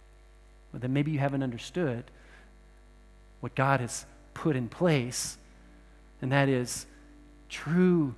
But 0.71 0.83
then 0.83 0.93
maybe 0.93 1.11
you 1.11 1.19
haven't 1.19 1.43
understood 1.43 2.05
what 3.41 3.55
God 3.55 3.81
has 3.81 4.05
put 4.41 4.57
in 4.57 4.69
place, 4.69 5.37
and 6.23 6.33
that 6.33 6.49
is 6.49 6.87
true 7.51 8.15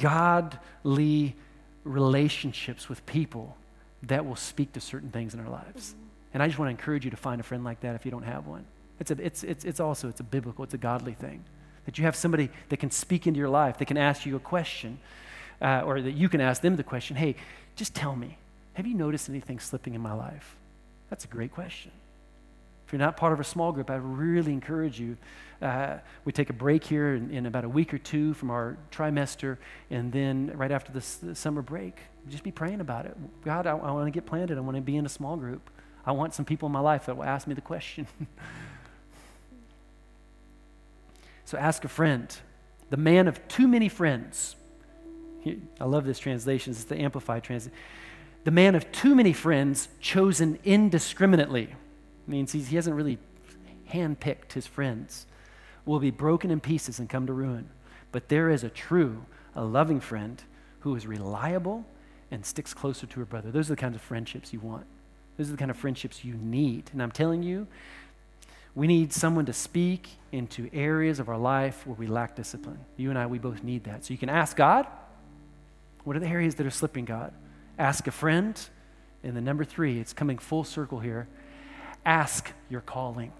godly 0.00 1.36
relationships 1.84 2.88
with 2.88 3.06
people 3.06 3.56
that 4.02 4.26
will 4.26 4.34
speak 4.34 4.72
to 4.72 4.80
certain 4.80 5.10
things 5.10 5.34
in 5.34 5.40
our 5.40 5.48
lives. 5.48 5.94
And 6.34 6.42
I 6.42 6.48
just 6.48 6.58
want 6.58 6.66
to 6.66 6.70
encourage 6.70 7.04
you 7.04 7.12
to 7.12 7.16
find 7.16 7.40
a 7.40 7.44
friend 7.44 7.62
like 7.62 7.80
that 7.80 7.94
if 7.94 8.04
you 8.04 8.10
don't 8.10 8.24
have 8.24 8.48
one. 8.48 8.64
It's, 8.98 9.12
a, 9.12 9.24
it's, 9.24 9.44
it's, 9.44 9.64
it's 9.64 9.78
also, 9.78 10.08
it's 10.08 10.18
a 10.18 10.24
biblical, 10.24 10.64
it's 10.64 10.74
a 10.74 10.78
godly 10.78 11.14
thing. 11.14 11.44
That 11.84 11.96
you 11.96 12.04
have 12.04 12.16
somebody 12.16 12.50
that 12.70 12.78
can 12.78 12.90
speak 12.90 13.28
into 13.28 13.38
your 13.38 13.48
life, 13.48 13.78
that 13.78 13.86
can 13.86 13.96
ask 13.96 14.26
you 14.26 14.34
a 14.34 14.40
question, 14.40 14.98
uh, 15.62 15.82
or 15.86 16.02
that 16.02 16.12
you 16.12 16.28
can 16.28 16.40
ask 16.40 16.60
them 16.60 16.74
the 16.74 16.82
question, 16.82 17.14
hey, 17.14 17.36
just 17.76 17.94
tell 17.94 18.16
me, 18.16 18.36
have 18.72 18.86
you 18.86 18.94
noticed 18.94 19.28
anything 19.28 19.60
slipping 19.60 19.94
in 19.94 20.00
my 20.00 20.12
life? 20.12 20.56
That's 21.08 21.24
a 21.24 21.28
great 21.28 21.52
question. 21.52 21.92
If 22.86 22.92
you're 22.92 23.00
not 23.00 23.16
part 23.16 23.32
of 23.32 23.40
a 23.40 23.44
small 23.44 23.72
group, 23.72 23.90
I 23.90 23.96
really 23.96 24.52
encourage 24.52 25.00
you. 25.00 25.16
Uh, 25.60 25.96
we 26.24 26.30
take 26.30 26.50
a 26.50 26.52
break 26.52 26.84
here 26.84 27.16
in, 27.16 27.32
in, 27.32 27.46
about 27.46 27.64
a 27.64 27.68
week 27.68 27.92
or 27.92 27.98
two 27.98 28.32
from 28.34 28.48
our 28.48 28.76
trimester, 28.92 29.56
and 29.90 30.12
then 30.12 30.52
right 30.54 30.70
after 30.70 30.92
the 30.92 31.34
summer 31.34 31.62
break, 31.62 31.98
just 32.28 32.44
be 32.44 32.52
praying 32.52 32.80
about 32.80 33.06
it. 33.06 33.16
God, 33.44 33.66
I, 33.66 33.70
I 33.72 33.90
want 33.90 34.06
to 34.06 34.12
get 34.12 34.24
planted. 34.24 34.56
I 34.56 34.60
want 34.60 34.76
to 34.76 34.80
be 34.80 34.96
in 34.96 35.04
a 35.04 35.08
small 35.08 35.36
group. 35.36 35.68
I 36.04 36.12
want 36.12 36.32
some 36.32 36.44
people 36.44 36.66
in 36.66 36.72
my 36.72 36.80
life 36.80 37.06
that 37.06 37.16
will 37.16 37.24
ask 37.24 37.48
me 37.48 37.54
the 37.54 37.60
question. 37.60 38.06
so 41.44 41.58
ask 41.58 41.84
a 41.84 41.88
friend. 41.88 42.36
The 42.90 42.96
man 42.96 43.26
of 43.26 43.48
too 43.48 43.66
many 43.66 43.88
friends. 43.88 44.54
I 45.80 45.84
love 45.84 46.04
this 46.04 46.20
translation. 46.20 46.70
It's 46.70 46.84
the 46.84 47.00
Amplified 47.00 47.42
translation. 47.42 47.76
The 48.44 48.52
man 48.52 48.76
of 48.76 48.92
too 48.92 49.16
many 49.16 49.32
friends 49.32 49.88
chosen 50.00 50.60
indiscriminately 50.62 51.74
means 52.28 52.52
he 52.52 52.62
hasn't 52.76 52.96
really 52.96 53.18
handpicked 53.90 54.52
his 54.52 54.66
friends 54.66 55.26
will 55.84 56.00
be 56.00 56.10
broken 56.10 56.50
in 56.50 56.60
pieces 56.60 56.98
and 56.98 57.08
come 57.08 57.26
to 57.26 57.32
ruin. 57.32 57.70
But 58.12 58.28
there 58.28 58.50
is 58.50 58.64
a 58.64 58.68
true, 58.68 59.24
a 59.54 59.64
loving 59.64 60.00
friend 60.00 60.42
who 60.80 60.94
is 60.96 61.06
reliable 61.06 61.84
and 62.30 62.44
sticks 62.44 62.74
closer 62.74 63.06
to 63.06 63.20
her 63.20 63.26
brother. 63.26 63.50
Those 63.50 63.70
are 63.70 63.74
the 63.74 63.80
kinds 63.80 63.94
of 63.94 64.02
friendships 64.02 64.52
you 64.52 64.60
want. 64.60 64.84
Those 65.36 65.48
are 65.48 65.52
the 65.52 65.58
kind 65.58 65.70
of 65.70 65.76
friendships 65.76 66.24
you 66.24 66.34
need. 66.34 66.90
And 66.92 67.02
I'm 67.02 67.12
telling 67.12 67.42
you, 67.42 67.66
we 68.74 68.86
need 68.86 69.12
someone 69.12 69.46
to 69.46 69.52
speak 69.52 70.08
into 70.32 70.68
areas 70.72 71.20
of 71.20 71.28
our 71.28 71.38
life 71.38 71.86
where 71.86 71.96
we 71.96 72.06
lack 72.06 72.36
discipline. 72.36 72.78
You 72.96 73.10
and 73.10 73.18
I, 73.18 73.26
we 73.26 73.38
both 73.38 73.62
need 73.62 73.84
that. 73.84 74.04
So 74.04 74.12
you 74.12 74.18
can 74.18 74.28
ask 74.28 74.56
God, 74.56 74.86
what 76.04 76.16
are 76.16 76.20
the 76.20 76.28
areas 76.28 76.56
that 76.56 76.66
are 76.66 76.70
slipping, 76.70 77.04
God? 77.04 77.32
Ask 77.78 78.06
a 78.06 78.10
friend. 78.10 78.58
And 79.22 79.36
the 79.36 79.40
number 79.40 79.64
three, 79.64 79.98
it's 79.98 80.12
coming 80.12 80.38
full 80.38 80.64
circle 80.64 81.00
here. 81.00 81.26
Ask 82.06 82.52
your 82.70 82.82
calling. 82.82 83.32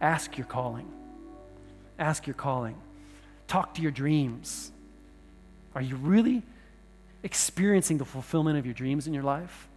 Ask 0.00 0.38
your 0.38 0.46
calling. 0.46 0.88
Ask 1.98 2.24
your 2.24 2.34
calling. 2.34 2.76
Talk 3.48 3.74
to 3.74 3.82
your 3.82 3.90
dreams. 3.90 4.70
Are 5.74 5.82
you 5.82 5.96
really 5.96 6.44
experiencing 7.24 7.98
the 7.98 8.04
fulfillment 8.04 8.58
of 8.58 8.64
your 8.64 8.74
dreams 8.74 9.08
in 9.08 9.12
your 9.12 9.24
life? 9.24 9.68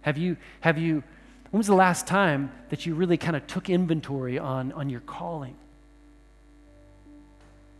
Have 0.00 0.16
you, 0.16 0.38
have 0.60 0.78
you, 0.78 1.02
when 1.50 1.58
was 1.58 1.66
the 1.66 1.74
last 1.74 2.06
time 2.06 2.50
that 2.70 2.86
you 2.86 2.94
really 2.94 3.18
kind 3.18 3.36
of 3.36 3.46
took 3.46 3.68
inventory 3.68 4.38
on, 4.38 4.72
on 4.72 4.88
your 4.88 5.00
calling? 5.00 5.56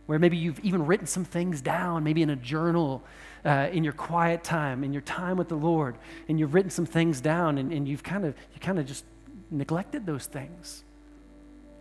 Where 0.05 0.19
maybe 0.19 0.37
you've 0.37 0.59
even 0.59 0.85
written 0.85 1.07
some 1.07 1.25
things 1.25 1.61
down, 1.61 2.03
maybe 2.03 2.21
in 2.21 2.29
a 2.29 2.35
journal, 2.35 3.01
uh, 3.43 3.69
in 3.71 3.83
your 3.83 3.93
quiet 3.93 4.43
time, 4.43 4.83
in 4.83 4.93
your 4.93 5.01
time 5.01 5.37
with 5.37 5.49
the 5.49 5.55
Lord, 5.55 5.95
and 6.27 6.39
you've 6.39 6.53
written 6.53 6.69
some 6.69 6.85
things 6.85 7.21
down 7.21 7.57
and, 7.57 7.73
and 7.73 7.87
you've 7.87 8.03
kind 8.03 8.23
of, 8.23 8.35
you 8.53 8.59
kind 8.59 8.77
of 8.77 8.85
just 8.85 9.03
neglected 9.49 10.05
those 10.05 10.25
things. 10.25 10.83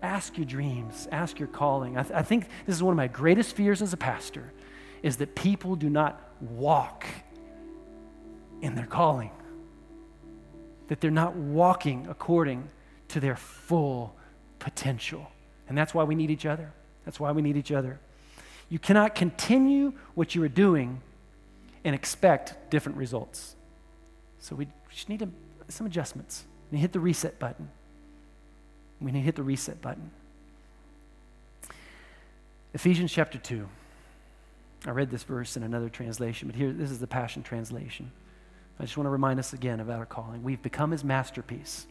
Ask 0.02 0.36
your 0.36 0.46
dreams, 0.46 1.08
ask 1.10 1.38
your 1.38 1.48
calling. 1.48 1.96
I, 1.96 2.02
th- 2.02 2.14
I 2.14 2.22
think 2.22 2.48
this 2.66 2.76
is 2.76 2.82
one 2.82 2.92
of 2.92 2.96
my 2.96 3.08
greatest 3.08 3.56
fears 3.56 3.82
as 3.82 3.92
a 3.92 3.96
pastor 3.96 4.52
is 5.02 5.16
that 5.18 5.34
people 5.34 5.76
do 5.76 5.88
not 5.88 6.20
walk 6.40 7.06
in 8.60 8.74
their 8.74 8.86
calling 8.86 9.30
that 10.88 11.00
they're 11.00 11.10
not 11.10 11.34
walking 11.36 12.06
according 12.08 12.68
to 13.08 13.20
their 13.20 13.36
full 13.36 14.14
potential. 14.58 15.30
And 15.68 15.76
that's 15.76 15.94
why 15.94 16.04
we 16.04 16.14
need 16.14 16.30
each 16.30 16.46
other. 16.46 16.72
That's 17.04 17.18
why 17.18 17.32
we 17.32 17.42
need 17.42 17.56
each 17.56 17.72
other. 17.72 17.98
You 18.68 18.78
cannot 18.78 19.14
continue 19.14 19.92
what 20.14 20.34
you 20.34 20.42
are 20.42 20.48
doing 20.48 21.00
and 21.84 21.94
expect 21.94 22.70
different 22.70 22.98
results. 22.98 23.54
So 24.38 24.56
we 24.56 24.68
just 24.90 25.08
need 25.08 25.20
to, 25.20 25.28
some 25.68 25.86
adjustments. 25.86 26.44
We 26.70 26.78
hit 26.78 26.92
the 26.92 27.00
reset 27.00 27.38
button. 27.38 27.68
We 29.00 29.12
need 29.12 29.20
to 29.20 29.24
hit 29.24 29.36
the 29.36 29.42
reset 29.42 29.80
button. 29.80 30.10
Ephesians 32.74 33.12
chapter 33.12 33.38
2. 33.38 33.68
I 34.86 34.90
read 34.90 35.10
this 35.10 35.22
verse 35.22 35.56
in 35.56 35.62
another 35.62 35.88
translation, 35.88 36.48
but 36.48 36.56
here, 36.56 36.72
this 36.72 36.90
is 36.90 36.98
the 36.98 37.06
Passion 37.06 37.42
Translation. 37.42 38.12
I 38.78 38.84
just 38.84 38.96
want 38.96 39.06
to 39.06 39.10
remind 39.10 39.38
us 39.38 39.52
again 39.52 39.80
about 39.80 39.98
our 39.98 40.06
calling. 40.06 40.42
We've 40.42 40.62
become 40.62 40.90
his 40.90 41.02
masterpiece. 41.02 41.86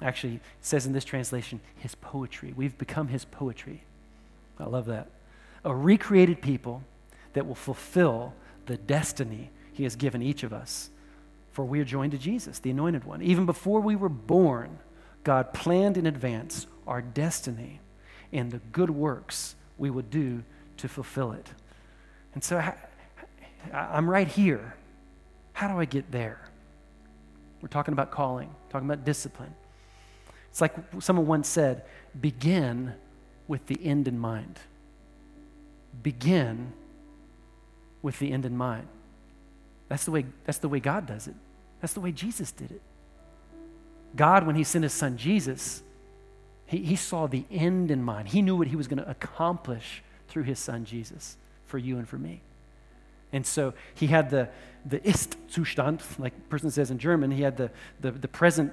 Actually, 0.00 0.34
it 0.34 0.42
says 0.60 0.86
in 0.86 0.92
this 0.92 1.04
translation, 1.04 1.60
his 1.76 1.94
poetry. 1.96 2.54
We've 2.56 2.78
become 2.78 3.08
his 3.08 3.24
poetry. 3.24 3.82
I 4.58 4.64
love 4.64 4.86
that. 4.86 5.08
A 5.64 5.74
recreated 5.74 6.40
people 6.40 6.82
that 7.32 7.46
will 7.46 7.56
fulfill 7.56 8.32
the 8.66 8.76
destiny 8.76 9.50
he 9.72 9.82
has 9.82 9.96
given 9.96 10.22
each 10.22 10.44
of 10.44 10.52
us. 10.52 10.90
For 11.58 11.64
we 11.64 11.80
are 11.80 11.84
joined 11.84 12.12
to 12.12 12.18
Jesus, 12.18 12.60
the 12.60 12.70
anointed 12.70 13.02
one. 13.02 13.20
Even 13.20 13.44
before 13.44 13.80
we 13.80 13.96
were 13.96 14.08
born, 14.08 14.78
God 15.24 15.52
planned 15.52 15.96
in 15.96 16.06
advance 16.06 16.68
our 16.86 17.02
destiny 17.02 17.80
and 18.32 18.48
the 18.52 18.58
good 18.70 18.90
works 18.90 19.56
we 19.76 19.90
would 19.90 20.08
do 20.08 20.44
to 20.76 20.86
fulfill 20.86 21.32
it. 21.32 21.50
And 22.34 22.44
so 22.44 22.62
I'm 23.72 24.08
right 24.08 24.28
here. 24.28 24.76
How 25.52 25.66
do 25.66 25.80
I 25.80 25.84
get 25.84 26.12
there? 26.12 26.48
We're 27.60 27.66
talking 27.66 27.90
about 27.90 28.12
calling, 28.12 28.54
talking 28.70 28.88
about 28.88 29.04
discipline. 29.04 29.52
It's 30.50 30.60
like 30.60 30.76
someone 31.00 31.26
once 31.26 31.48
said 31.48 31.82
begin 32.20 32.94
with 33.48 33.66
the 33.66 33.84
end 33.84 34.06
in 34.06 34.16
mind. 34.16 34.60
Begin 36.04 36.72
with 38.00 38.20
the 38.20 38.30
end 38.30 38.46
in 38.46 38.56
mind. 38.56 38.86
That's 39.88 40.04
the 40.04 40.12
way, 40.12 40.26
that's 40.44 40.58
the 40.58 40.68
way 40.68 40.78
God 40.78 41.06
does 41.06 41.26
it. 41.26 41.34
That's 41.80 41.92
the 41.92 42.00
way 42.00 42.12
Jesus 42.12 42.52
did 42.52 42.70
it. 42.70 42.82
God, 44.16 44.46
when 44.46 44.56
He 44.56 44.64
sent 44.64 44.82
His 44.82 44.92
Son 44.92 45.16
Jesus, 45.16 45.82
he, 46.66 46.78
he 46.78 46.96
saw 46.96 47.26
the 47.26 47.44
end 47.50 47.90
in 47.90 48.02
mind. 48.02 48.28
He 48.28 48.42
knew 48.42 48.56
what 48.56 48.66
He 48.66 48.76
was 48.76 48.88
going 48.88 49.02
to 49.02 49.10
accomplish 49.10 50.02
through 50.28 50.44
His 50.44 50.58
Son 50.58 50.84
Jesus 50.84 51.36
for 51.66 51.78
you 51.78 51.98
and 51.98 52.08
for 52.08 52.18
me. 52.18 52.40
And 53.32 53.46
so 53.46 53.74
he 53.94 54.06
had 54.06 54.30
the, 54.30 54.48
the 54.86 55.06
Ist-Zustand, 55.06 56.00
like 56.18 56.32
a 56.36 56.48
person 56.48 56.70
says 56.70 56.90
in 56.90 56.98
German, 56.98 57.30
he 57.30 57.42
had 57.42 57.56
the, 57.56 57.70
the, 58.00 58.10
the 58.10 58.28
present 58.28 58.72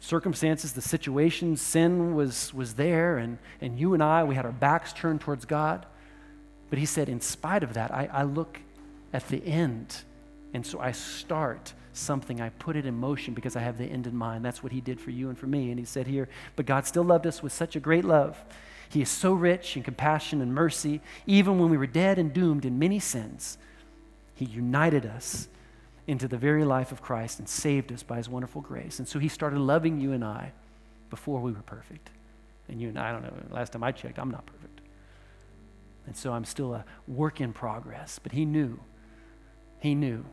circumstances, 0.00 0.72
the 0.72 0.82
situation, 0.82 1.56
sin 1.56 2.14
was, 2.14 2.52
was 2.54 2.74
there, 2.74 3.18
and, 3.18 3.38
and 3.60 3.78
you 3.78 3.94
and 3.94 4.02
I, 4.02 4.24
we 4.24 4.34
had 4.34 4.44
our 4.44 4.52
backs 4.52 4.92
turned 4.92 5.20
towards 5.20 5.44
God. 5.44 5.86
But 6.70 6.78
he 6.78 6.86
said, 6.86 7.08
in 7.08 7.20
spite 7.20 7.62
of 7.62 7.74
that, 7.74 7.92
I, 7.92 8.08
I 8.12 8.22
look 8.24 8.60
at 9.12 9.26
the 9.28 9.44
end, 9.44 10.02
and 10.54 10.64
so 10.66 10.78
I 10.80 10.92
start 10.92 11.72
something. 11.98 12.40
I 12.40 12.48
put 12.50 12.76
it 12.76 12.86
in 12.86 12.94
motion 12.98 13.34
because 13.34 13.56
I 13.56 13.60
have 13.60 13.78
the 13.78 13.84
end 13.84 14.06
in 14.06 14.16
mind. 14.16 14.44
That's 14.44 14.62
what 14.62 14.72
he 14.72 14.80
did 14.80 15.00
for 15.00 15.10
you 15.10 15.28
and 15.28 15.38
for 15.38 15.46
me. 15.46 15.70
And 15.70 15.78
he 15.78 15.84
said 15.84 16.06
here, 16.06 16.28
but 16.56 16.66
God 16.66 16.86
still 16.86 17.04
loved 17.04 17.26
us 17.26 17.42
with 17.42 17.52
such 17.52 17.76
a 17.76 17.80
great 17.80 18.04
love 18.04 18.42
he 18.90 19.02
is 19.02 19.08
so 19.08 19.32
rich 19.32 19.76
in 19.76 19.82
compassion 19.82 20.40
and 20.40 20.54
mercy. 20.54 21.00
Even 21.26 21.58
when 21.58 21.70
we 21.70 21.76
were 21.76 21.86
dead 21.86 22.18
and 22.18 22.32
doomed 22.32 22.64
in 22.64 22.78
many 22.78 22.98
sins, 22.98 23.58
He 24.34 24.46
united 24.46 25.04
us 25.04 25.48
into 26.06 26.26
the 26.26 26.38
very 26.38 26.64
life 26.64 26.90
of 26.90 27.02
Christ 27.02 27.38
and 27.38 27.48
saved 27.48 27.92
us 27.92 28.02
by 28.02 28.16
His 28.16 28.28
wonderful 28.28 28.62
grace. 28.62 28.98
And 28.98 29.06
so 29.06 29.18
He 29.18 29.28
started 29.28 29.58
loving 29.58 30.00
you 30.00 30.12
and 30.12 30.24
I 30.24 30.52
before 31.10 31.40
we 31.40 31.52
were 31.52 31.62
perfect. 31.62 32.10
And 32.68 32.80
you 32.80 32.88
and 32.88 32.98
I, 32.98 33.10
I 33.10 33.12
don't 33.12 33.22
know, 33.22 33.32
last 33.50 33.72
time 33.72 33.84
I 33.84 33.92
checked, 33.92 34.18
I'm 34.18 34.30
not 34.30 34.46
perfect. 34.46 34.80
And 36.06 36.16
so 36.16 36.32
I'm 36.32 36.44
still 36.46 36.74
a 36.74 36.84
work 37.06 37.40
in 37.42 37.52
progress. 37.52 38.18
But 38.22 38.32
He 38.32 38.46
knew, 38.46 38.80
He 39.80 39.94
knew 39.94 40.24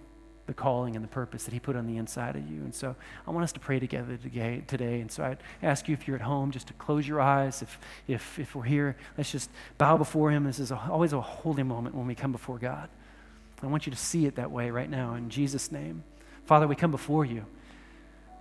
the 0.48 0.54
calling 0.54 0.96
and 0.96 1.04
the 1.04 1.10
purpose 1.10 1.44
that 1.46 1.54
He 1.54 1.60
put 1.60 1.76
on 1.76 1.88
the 1.88 1.98
inside 1.98 2.36
of 2.36 2.50
you. 2.50 2.62
And 2.62 2.74
so 2.74 2.96
I 3.28 3.32
want 3.32 3.44
us 3.44 3.52
to 3.54 3.60
pray 3.60 3.80
together 3.80 4.18
today. 4.18 5.02
And 5.02 5.12
so 5.12 5.24
I'd 5.24 5.40
ask 5.64 5.88
you 5.88 5.94
if 5.94 6.08
you're 6.08 6.18
at 6.18 6.22
home 6.22 6.52
just 6.52 6.68
to 6.68 6.74
close 6.74 7.08
your 7.08 7.22
eyes. 7.22 7.62
If, 7.62 7.80
if, 8.08 8.40
if 8.40 8.56
we're 8.56 8.64
here, 8.64 8.96
let's 9.18 9.32
just 9.32 9.50
bow 9.78 9.98
before 9.98 10.32
Him. 10.32 10.44
This 10.44 10.60
is 10.60 10.72
a, 10.72 10.80
always 10.90 11.14
a 11.14 11.22
holy 11.22 11.64
moment 11.64 11.96
when 11.96 12.08
we 12.08 12.16
come 12.16 12.32
before 12.32 12.60
God. 12.60 12.90
I 13.64 13.68
want 13.68 13.88
you 13.88 13.92
to 13.92 13.98
see 13.98 14.26
it 14.26 14.36
that 14.36 14.52
way 14.52 14.70
right 14.70 14.90
now 14.90 15.16
in 15.16 15.30
Jesus' 15.30 15.72
name. 15.72 16.04
Father, 16.46 16.68
we 16.68 16.76
come 16.76 16.92
before 16.92 17.26
you 17.26 17.46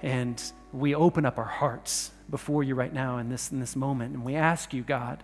and 0.03 0.43
we 0.73 0.95
open 0.95 1.25
up 1.25 1.39
our 1.39 1.45
hearts 1.45 2.11
before 2.29 2.63
you 2.63 2.75
right 2.75 2.93
now 2.93 3.19
in 3.19 3.31
this, 3.31 3.51
in 3.51 3.61
this 3.61 3.75
moment. 3.75 4.15
And 4.15 4.25
we 4.25 4.35
ask 4.35 4.75
you, 4.75 4.83
God, 4.83 5.23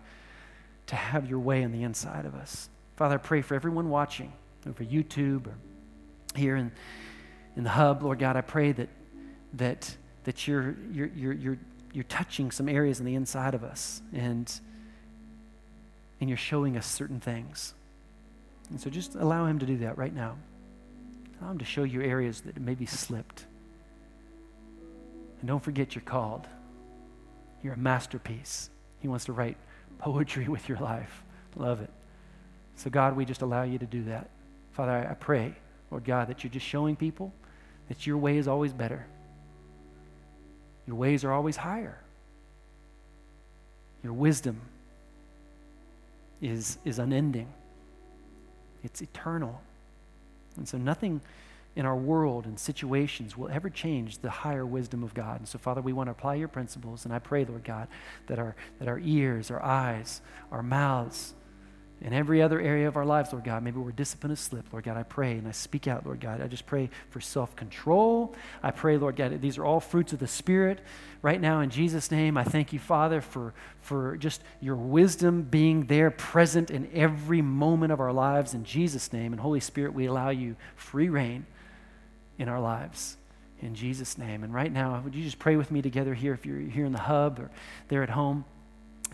to 0.86 0.96
have 0.96 1.28
your 1.28 1.38
way 1.38 1.64
on 1.64 1.72
the 1.72 1.82
inside 1.82 2.24
of 2.24 2.34
us. 2.34 2.70
Father, 2.96 3.16
I 3.16 3.18
pray 3.18 3.42
for 3.42 3.54
everyone 3.54 3.90
watching 3.90 4.32
over 4.66 4.84
YouTube 4.84 5.46
or 5.46 5.54
here 6.36 6.56
in, 6.56 6.72
in 7.56 7.64
the 7.64 7.70
hub, 7.70 8.02
Lord 8.02 8.18
God, 8.18 8.36
I 8.36 8.40
pray 8.40 8.72
that, 8.72 8.88
that, 9.54 9.96
that 10.24 10.46
you're, 10.46 10.76
you're, 10.92 11.08
you're, 11.08 11.32
you're, 11.32 11.58
you're 11.92 12.04
touching 12.04 12.50
some 12.50 12.68
areas 12.68 13.00
on 13.00 13.06
the 13.06 13.14
inside 13.14 13.54
of 13.54 13.64
us 13.64 14.02
and, 14.12 14.50
and 16.20 16.28
you're 16.28 16.36
showing 16.36 16.76
us 16.76 16.86
certain 16.86 17.20
things. 17.20 17.74
And 18.70 18.80
so 18.80 18.88
just 18.90 19.14
allow 19.14 19.46
Him 19.46 19.58
to 19.58 19.66
do 19.66 19.78
that 19.78 19.98
right 19.98 20.14
now. 20.14 20.36
Allow 21.40 21.52
Him 21.52 21.58
to 21.58 21.64
show 21.64 21.82
you 21.82 22.02
areas 22.02 22.42
that 22.42 22.60
maybe 22.60 22.86
slipped. 22.86 23.46
And 25.40 25.48
don't 25.48 25.62
forget 25.62 25.94
you're 25.94 26.02
called. 26.02 26.46
You're 27.62 27.74
a 27.74 27.78
masterpiece. 27.78 28.70
He 29.00 29.08
wants 29.08 29.24
to 29.24 29.32
write 29.32 29.56
poetry 29.98 30.48
with 30.48 30.68
your 30.68 30.78
life. 30.78 31.22
Love 31.56 31.80
it. 31.80 31.90
So, 32.76 32.88
God, 32.88 33.16
we 33.16 33.24
just 33.24 33.42
allow 33.42 33.64
you 33.64 33.78
to 33.78 33.86
do 33.86 34.04
that. 34.04 34.30
Father, 34.72 34.92
I, 34.92 35.10
I 35.10 35.14
pray 35.14 35.54
Lord 35.90 36.04
God, 36.04 36.28
that 36.28 36.44
you're 36.44 36.52
just 36.52 36.66
showing 36.66 36.96
people 36.96 37.32
that 37.88 38.06
your 38.06 38.18
way 38.18 38.36
is 38.36 38.46
always 38.46 38.72
better. 38.72 39.04
Your 40.86 40.96
ways 40.96 41.24
are 41.24 41.32
always 41.32 41.56
higher. 41.56 41.98
Your 44.02 44.12
wisdom 44.12 44.60
is, 46.40 46.78
is 46.84 46.98
unending, 46.98 47.48
it's 48.82 49.02
eternal. 49.02 49.60
And 50.56 50.66
so 50.66 50.78
nothing 50.78 51.20
in 51.76 51.86
our 51.86 51.96
world 51.96 52.46
and 52.46 52.58
situations 52.58 53.36
will 53.36 53.48
ever 53.48 53.70
change 53.70 54.18
the 54.18 54.30
higher 54.30 54.66
wisdom 54.66 55.04
of 55.04 55.14
God. 55.14 55.38
And 55.40 55.48
so, 55.48 55.58
Father, 55.58 55.80
we 55.80 55.92
want 55.92 56.08
to 56.08 56.12
apply 56.12 56.34
your 56.34 56.48
principles. 56.48 57.04
And 57.04 57.14
I 57.14 57.18
pray, 57.18 57.44
Lord 57.44 57.62
God, 57.62 57.88
that 58.26 58.38
our, 58.38 58.56
that 58.78 58.88
our 58.88 58.98
ears, 58.98 59.50
our 59.50 59.62
eyes, 59.62 60.20
our 60.50 60.62
mouths, 60.62 61.34
in 62.02 62.14
every 62.14 62.40
other 62.40 62.58
area 62.58 62.88
of 62.88 62.96
our 62.96 63.04
lives, 63.04 63.32
Lord 63.32 63.44
God, 63.44 63.62
maybe 63.62 63.78
where 63.78 63.92
discipline 63.92 64.30
has 64.30 64.40
slipped, 64.40 64.72
Lord 64.72 64.84
God, 64.84 64.96
I 64.96 65.02
pray 65.02 65.32
and 65.32 65.46
I 65.46 65.50
speak 65.52 65.86
out, 65.86 66.06
Lord 66.06 66.20
God. 66.20 66.40
I 66.40 66.46
just 66.46 66.64
pray 66.64 66.88
for 67.10 67.20
self 67.20 67.54
control. 67.56 68.34
I 68.62 68.70
pray, 68.70 68.96
Lord 68.96 69.16
God, 69.16 69.38
these 69.42 69.58
are 69.58 69.66
all 69.66 69.80
fruits 69.80 70.14
of 70.14 70.18
the 70.18 70.26
Spirit. 70.26 70.80
Right 71.20 71.38
now, 71.40 71.60
in 71.60 71.68
Jesus' 71.68 72.10
name, 72.10 72.38
I 72.38 72.44
thank 72.44 72.72
you, 72.72 72.78
Father, 72.78 73.20
for, 73.20 73.52
for 73.82 74.16
just 74.16 74.40
your 74.62 74.76
wisdom 74.76 75.42
being 75.42 75.84
there, 75.86 76.10
present 76.10 76.70
in 76.70 76.88
every 76.94 77.42
moment 77.42 77.92
of 77.92 78.00
our 78.00 78.12
lives. 78.12 78.54
In 78.54 78.64
Jesus' 78.64 79.12
name, 79.12 79.32
and 79.32 79.40
Holy 79.40 79.60
Spirit, 79.60 79.92
we 79.92 80.06
allow 80.06 80.30
you 80.30 80.56
free 80.76 81.10
rein 81.10 81.44
in 82.38 82.48
our 82.48 82.60
lives. 82.60 83.18
In 83.60 83.74
Jesus' 83.74 84.16
name. 84.16 84.42
And 84.42 84.54
right 84.54 84.72
now, 84.72 85.02
would 85.04 85.14
you 85.14 85.22
just 85.22 85.38
pray 85.38 85.56
with 85.56 85.70
me 85.70 85.82
together 85.82 86.14
here 86.14 86.32
if 86.32 86.46
you're 86.46 86.60
here 86.60 86.86
in 86.86 86.92
the 86.92 86.98
hub 86.98 87.38
or 87.38 87.50
there 87.88 88.02
at 88.02 88.08
home 88.08 88.46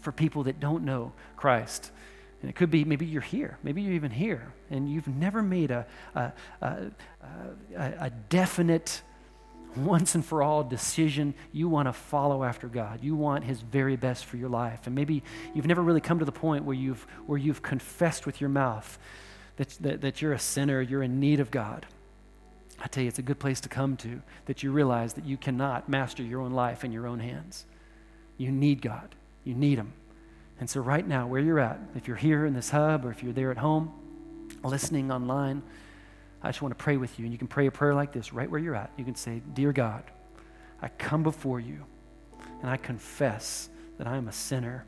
for 0.01 0.12
people 0.12 0.45
that 0.45 0.61
don't 0.61 0.84
know 0.84 1.12
Christ? 1.37 1.91
And 2.47 2.53
it 2.53 2.55
could 2.55 2.70
be 2.70 2.84
maybe 2.84 3.05
you're 3.05 3.22
here, 3.22 3.59
maybe 3.64 3.82
you're 3.82 3.94
even 3.94 4.12
here, 4.12 4.53
and 4.70 4.88
you've 4.88 5.09
never 5.09 5.42
made 5.42 5.72
a, 5.72 5.84
a, 6.14 6.32
a, 6.62 6.92
a 7.76 8.11
definite, 8.28 9.03
once 9.74 10.14
and 10.14 10.24
for 10.24 10.44
all 10.44 10.62
decision. 10.62 11.34
You 11.51 11.68
want 11.68 11.88
to 11.88 11.92
follow 11.92 12.44
after 12.44 12.68
God. 12.68 13.03
You 13.03 13.16
want 13.16 13.42
His 13.42 13.62
very 13.62 13.97
best 13.97 14.26
for 14.26 14.36
your 14.36 14.49
life. 14.49 14.86
And 14.86 14.94
maybe 14.94 15.24
you've 15.55 15.66
never 15.66 15.82
really 15.82 16.01
come 16.01 16.20
to 16.20 16.24
the 16.24 16.30
point 16.30 16.64
where 16.64 16.76
you've, 16.76 17.05
where 17.26 17.36
you've 17.36 17.62
confessed 17.62 18.26
with 18.26 18.40
your 18.40 18.49
mouth 18.49 18.97
that, 19.57 19.70
that, 19.80 20.01
that 20.03 20.22
you're 20.22 20.32
a 20.32 20.38
sinner, 20.38 20.80
you're 20.80 21.03
in 21.03 21.18
need 21.18 21.40
of 21.40 21.51
God. 21.51 21.84
I 22.78 22.86
tell 22.86 23.03
you, 23.03 23.09
it's 23.09 23.18
a 23.18 23.22
good 23.22 23.40
place 23.40 23.61
to 23.62 23.68
come 23.68 23.97
to 23.97 24.22
that 24.44 24.62
you 24.62 24.70
realize 24.70 25.14
that 25.14 25.26
you 25.26 25.36
cannot 25.36 25.88
master 25.88 26.22
your 26.22 26.42
own 26.42 26.53
life 26.53 26.84
in 26.84 26.92
your 26.92 27.09
own 27.09 27.18
hands. 27.18 27.64
You 28.38 28.53
need 28.53 28.82
God, 28.82 29.16
you 29.42 29.55
need 29.55 29.78
Him. 29.78 29.94
And 30.59 30.69
so, 30.71 30.81
right 30.81 31.07
now, 31.07 31.27
where 31.27 31.41
you're 31.41 31.61
at, 31.61 31.79
if 31.95 32.09
you're 32.09 32.17
here 32.17 32.47
in 32.47 32.55
this 32.55 32.71
hub 32.71 33.05
or 33.05 33.11
if 33.11 33.23
you're 33.23 33.33
there 33.33 33.51
at 33.51 33.59
home, 33.59 33.93
listening 34.65 35.11
online, 35.13 35.63
I 36.43 36.49
just 36.49 36.63
want 36.63 36.77
to 36.77 36.83
pray 36.83 36.97
with 36.97 37.19
you. 37.19 37.25
And 37.25 37.33
you 37.33 37.39
can 37.39 37.49
pray 37.49 37.67
a 37.67 37.71
prayer 37.71 37.95
like 37.95 38.13
this 38.13 38.33
right 38.33 38.51
where 38.51 38.61
you're 38.61 38.75
at. 38.75 38.91
You 38.97 39.05
can 39.05 39.15
say, 39.15 39.43
Dear 39.53 39.73
God, 39.73 40.05
I 40.81 40.89
come 40.89 41.23
before 41.23 41.61
you 41.61 41.85
and 42.63 42.71
I 42.71 42.77
confess 42.77 43.69
that 43.99 44.07
I 44.07 44.17
am 44.17 44.29
a 44.29 44.33
sinner. 44.33 44.85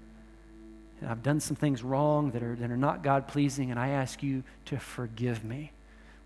And 1.00 1.10
I've 1.10 1.22
done 1.22 1.40
some 1.40 1.56
things 1.56 1.82
wrong 1.82 2.30
that 2.32 2.42
are, 2.42 2.56
that 2.56 2.70
are 2.70 2.76
not 2.76 3.02
God 3.02 3.28
pleasing, 3.28 3.70
and 3.70 3.78
I 3.78 3.90
ask 3.90 4.22
you 4.22 4.42
to 4.66 4.78
forgive 4.78 5.44
me. 5.44 5.72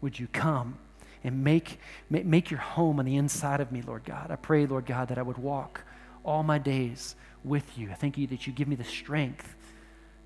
Would 0.00 0.18
you 0.18 0.28
come 0.28 0.78
and 1.22 1.44
make, 1.44 1.78
make, 2.08 2.24
make 2.24 2.50
your 2.50 2.60
home 2.60 2.98
on 2.98 3.04
the 3.04 3.16
inside 3.16 3.60
of 3.60 3.70
me, 3.70 3.82
Lord 3.82 4.04
God? 4.04 4.30
I 4.30 4.36
pray, 4.36 4.66
Lord 4.66 4.86
God, 4.86 5.08
that 5.08 5.18
I 5.18 5.22
would 5.22 5.38
walk 5.38 5.82
all 6.24 6.42
my 6.42 6.58
days 6.58 7.16
with 7.44 7.78
you. 7.78 7.90
I 7.90 7.94
thank 7.94 8.18
you 8.18 8.26
that 8.28 8.46
you 8.46 8.52
give 8.52 8.68
me 8.68 8.76
the 8.76 8.84
strength 8.84 9.54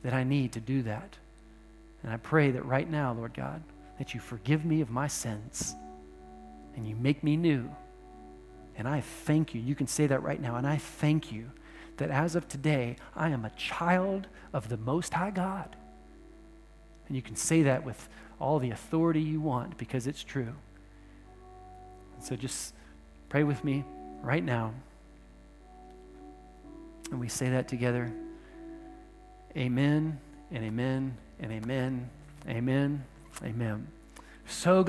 that 0.02 0.12
I 0.12 0.24
need 0.24 0.52
to 0.52 0.60
do 0.60 0.82
that. 0.82 1.16
And 2.02 2.12
I 2.12 2.16
pray 2.16 2.50
that 2.52 2.64
right 2.64 2.88
now, 2.88 3.12
Lord 3.12 3.34
God, 3.34 3.62
that 3.98 4.14
you 4.14 4.20
forgive 4.20 4.64
me 4.64 4.80
of 4.80 4.90
my 4.90 5.06
sins 5.06 5.74
and 6.76 6.86
you 6.86 6.94
make 6.94 7.24
me 7.24 7.36
new. 7.36 7.68
And 8.76 8.86
I 8.86 9.00
thank 9.00 9.54
you. 9.54 9.60
You 9.60 9.74
can 9.74 9.86
say 9.86 10.06
that 10.06 10.22
right 10.22 10.40
now. 10.40 10.56
And 10.56 10.66
I 10.66 10.76
thank 10.76 11.32
you 11.32 11.50
that 11.96 12.10
as 12.10 12.36
of 12.36 12.46
today, 12.46 12.96
I 13.14 13.30
am 13.30 13.44
a 13.44 13.50
child 13.50 14.26
of 14.52 14.68
the 14.68 14.76
Most 14.76 15.14
High 15.14 15.30
God. 15.30 15.74
And 17.08 17.16
you 17.16 17.22
can 17.22 17.36
say 17.36 17.62
that 17.62 17.84
with 17.84 18.08
all 18.38 18.58
the 18.58 18.70
authority 18.70 19.20
you 19.20 19.40
want 19.40 19.78
because 19.78 20.06
it's 20.06 20.22
true. 20.22 20.52
And 22.14 22.24
so 22.24 22.36
just 22.36 22.74
pray 23.28 23.44
with 23.44 23.64
me 23.64 23.84
right 24.22 24.44
now. 24.44 24.74
And 27.10 27.20
we 27.20 27.28
say 27.28 27.50
that 27.50 27.68
together. 27.68 28.12
Amen 29.56 30.18
and 30.50 30.64
amen 30.64 31.16
and 31.40 31.52
amen. 31.52 32.10
Amen. 32.48 33.04
Amen. 33.42 33.88
So 34.46 34.82
glad. 34.82 34.84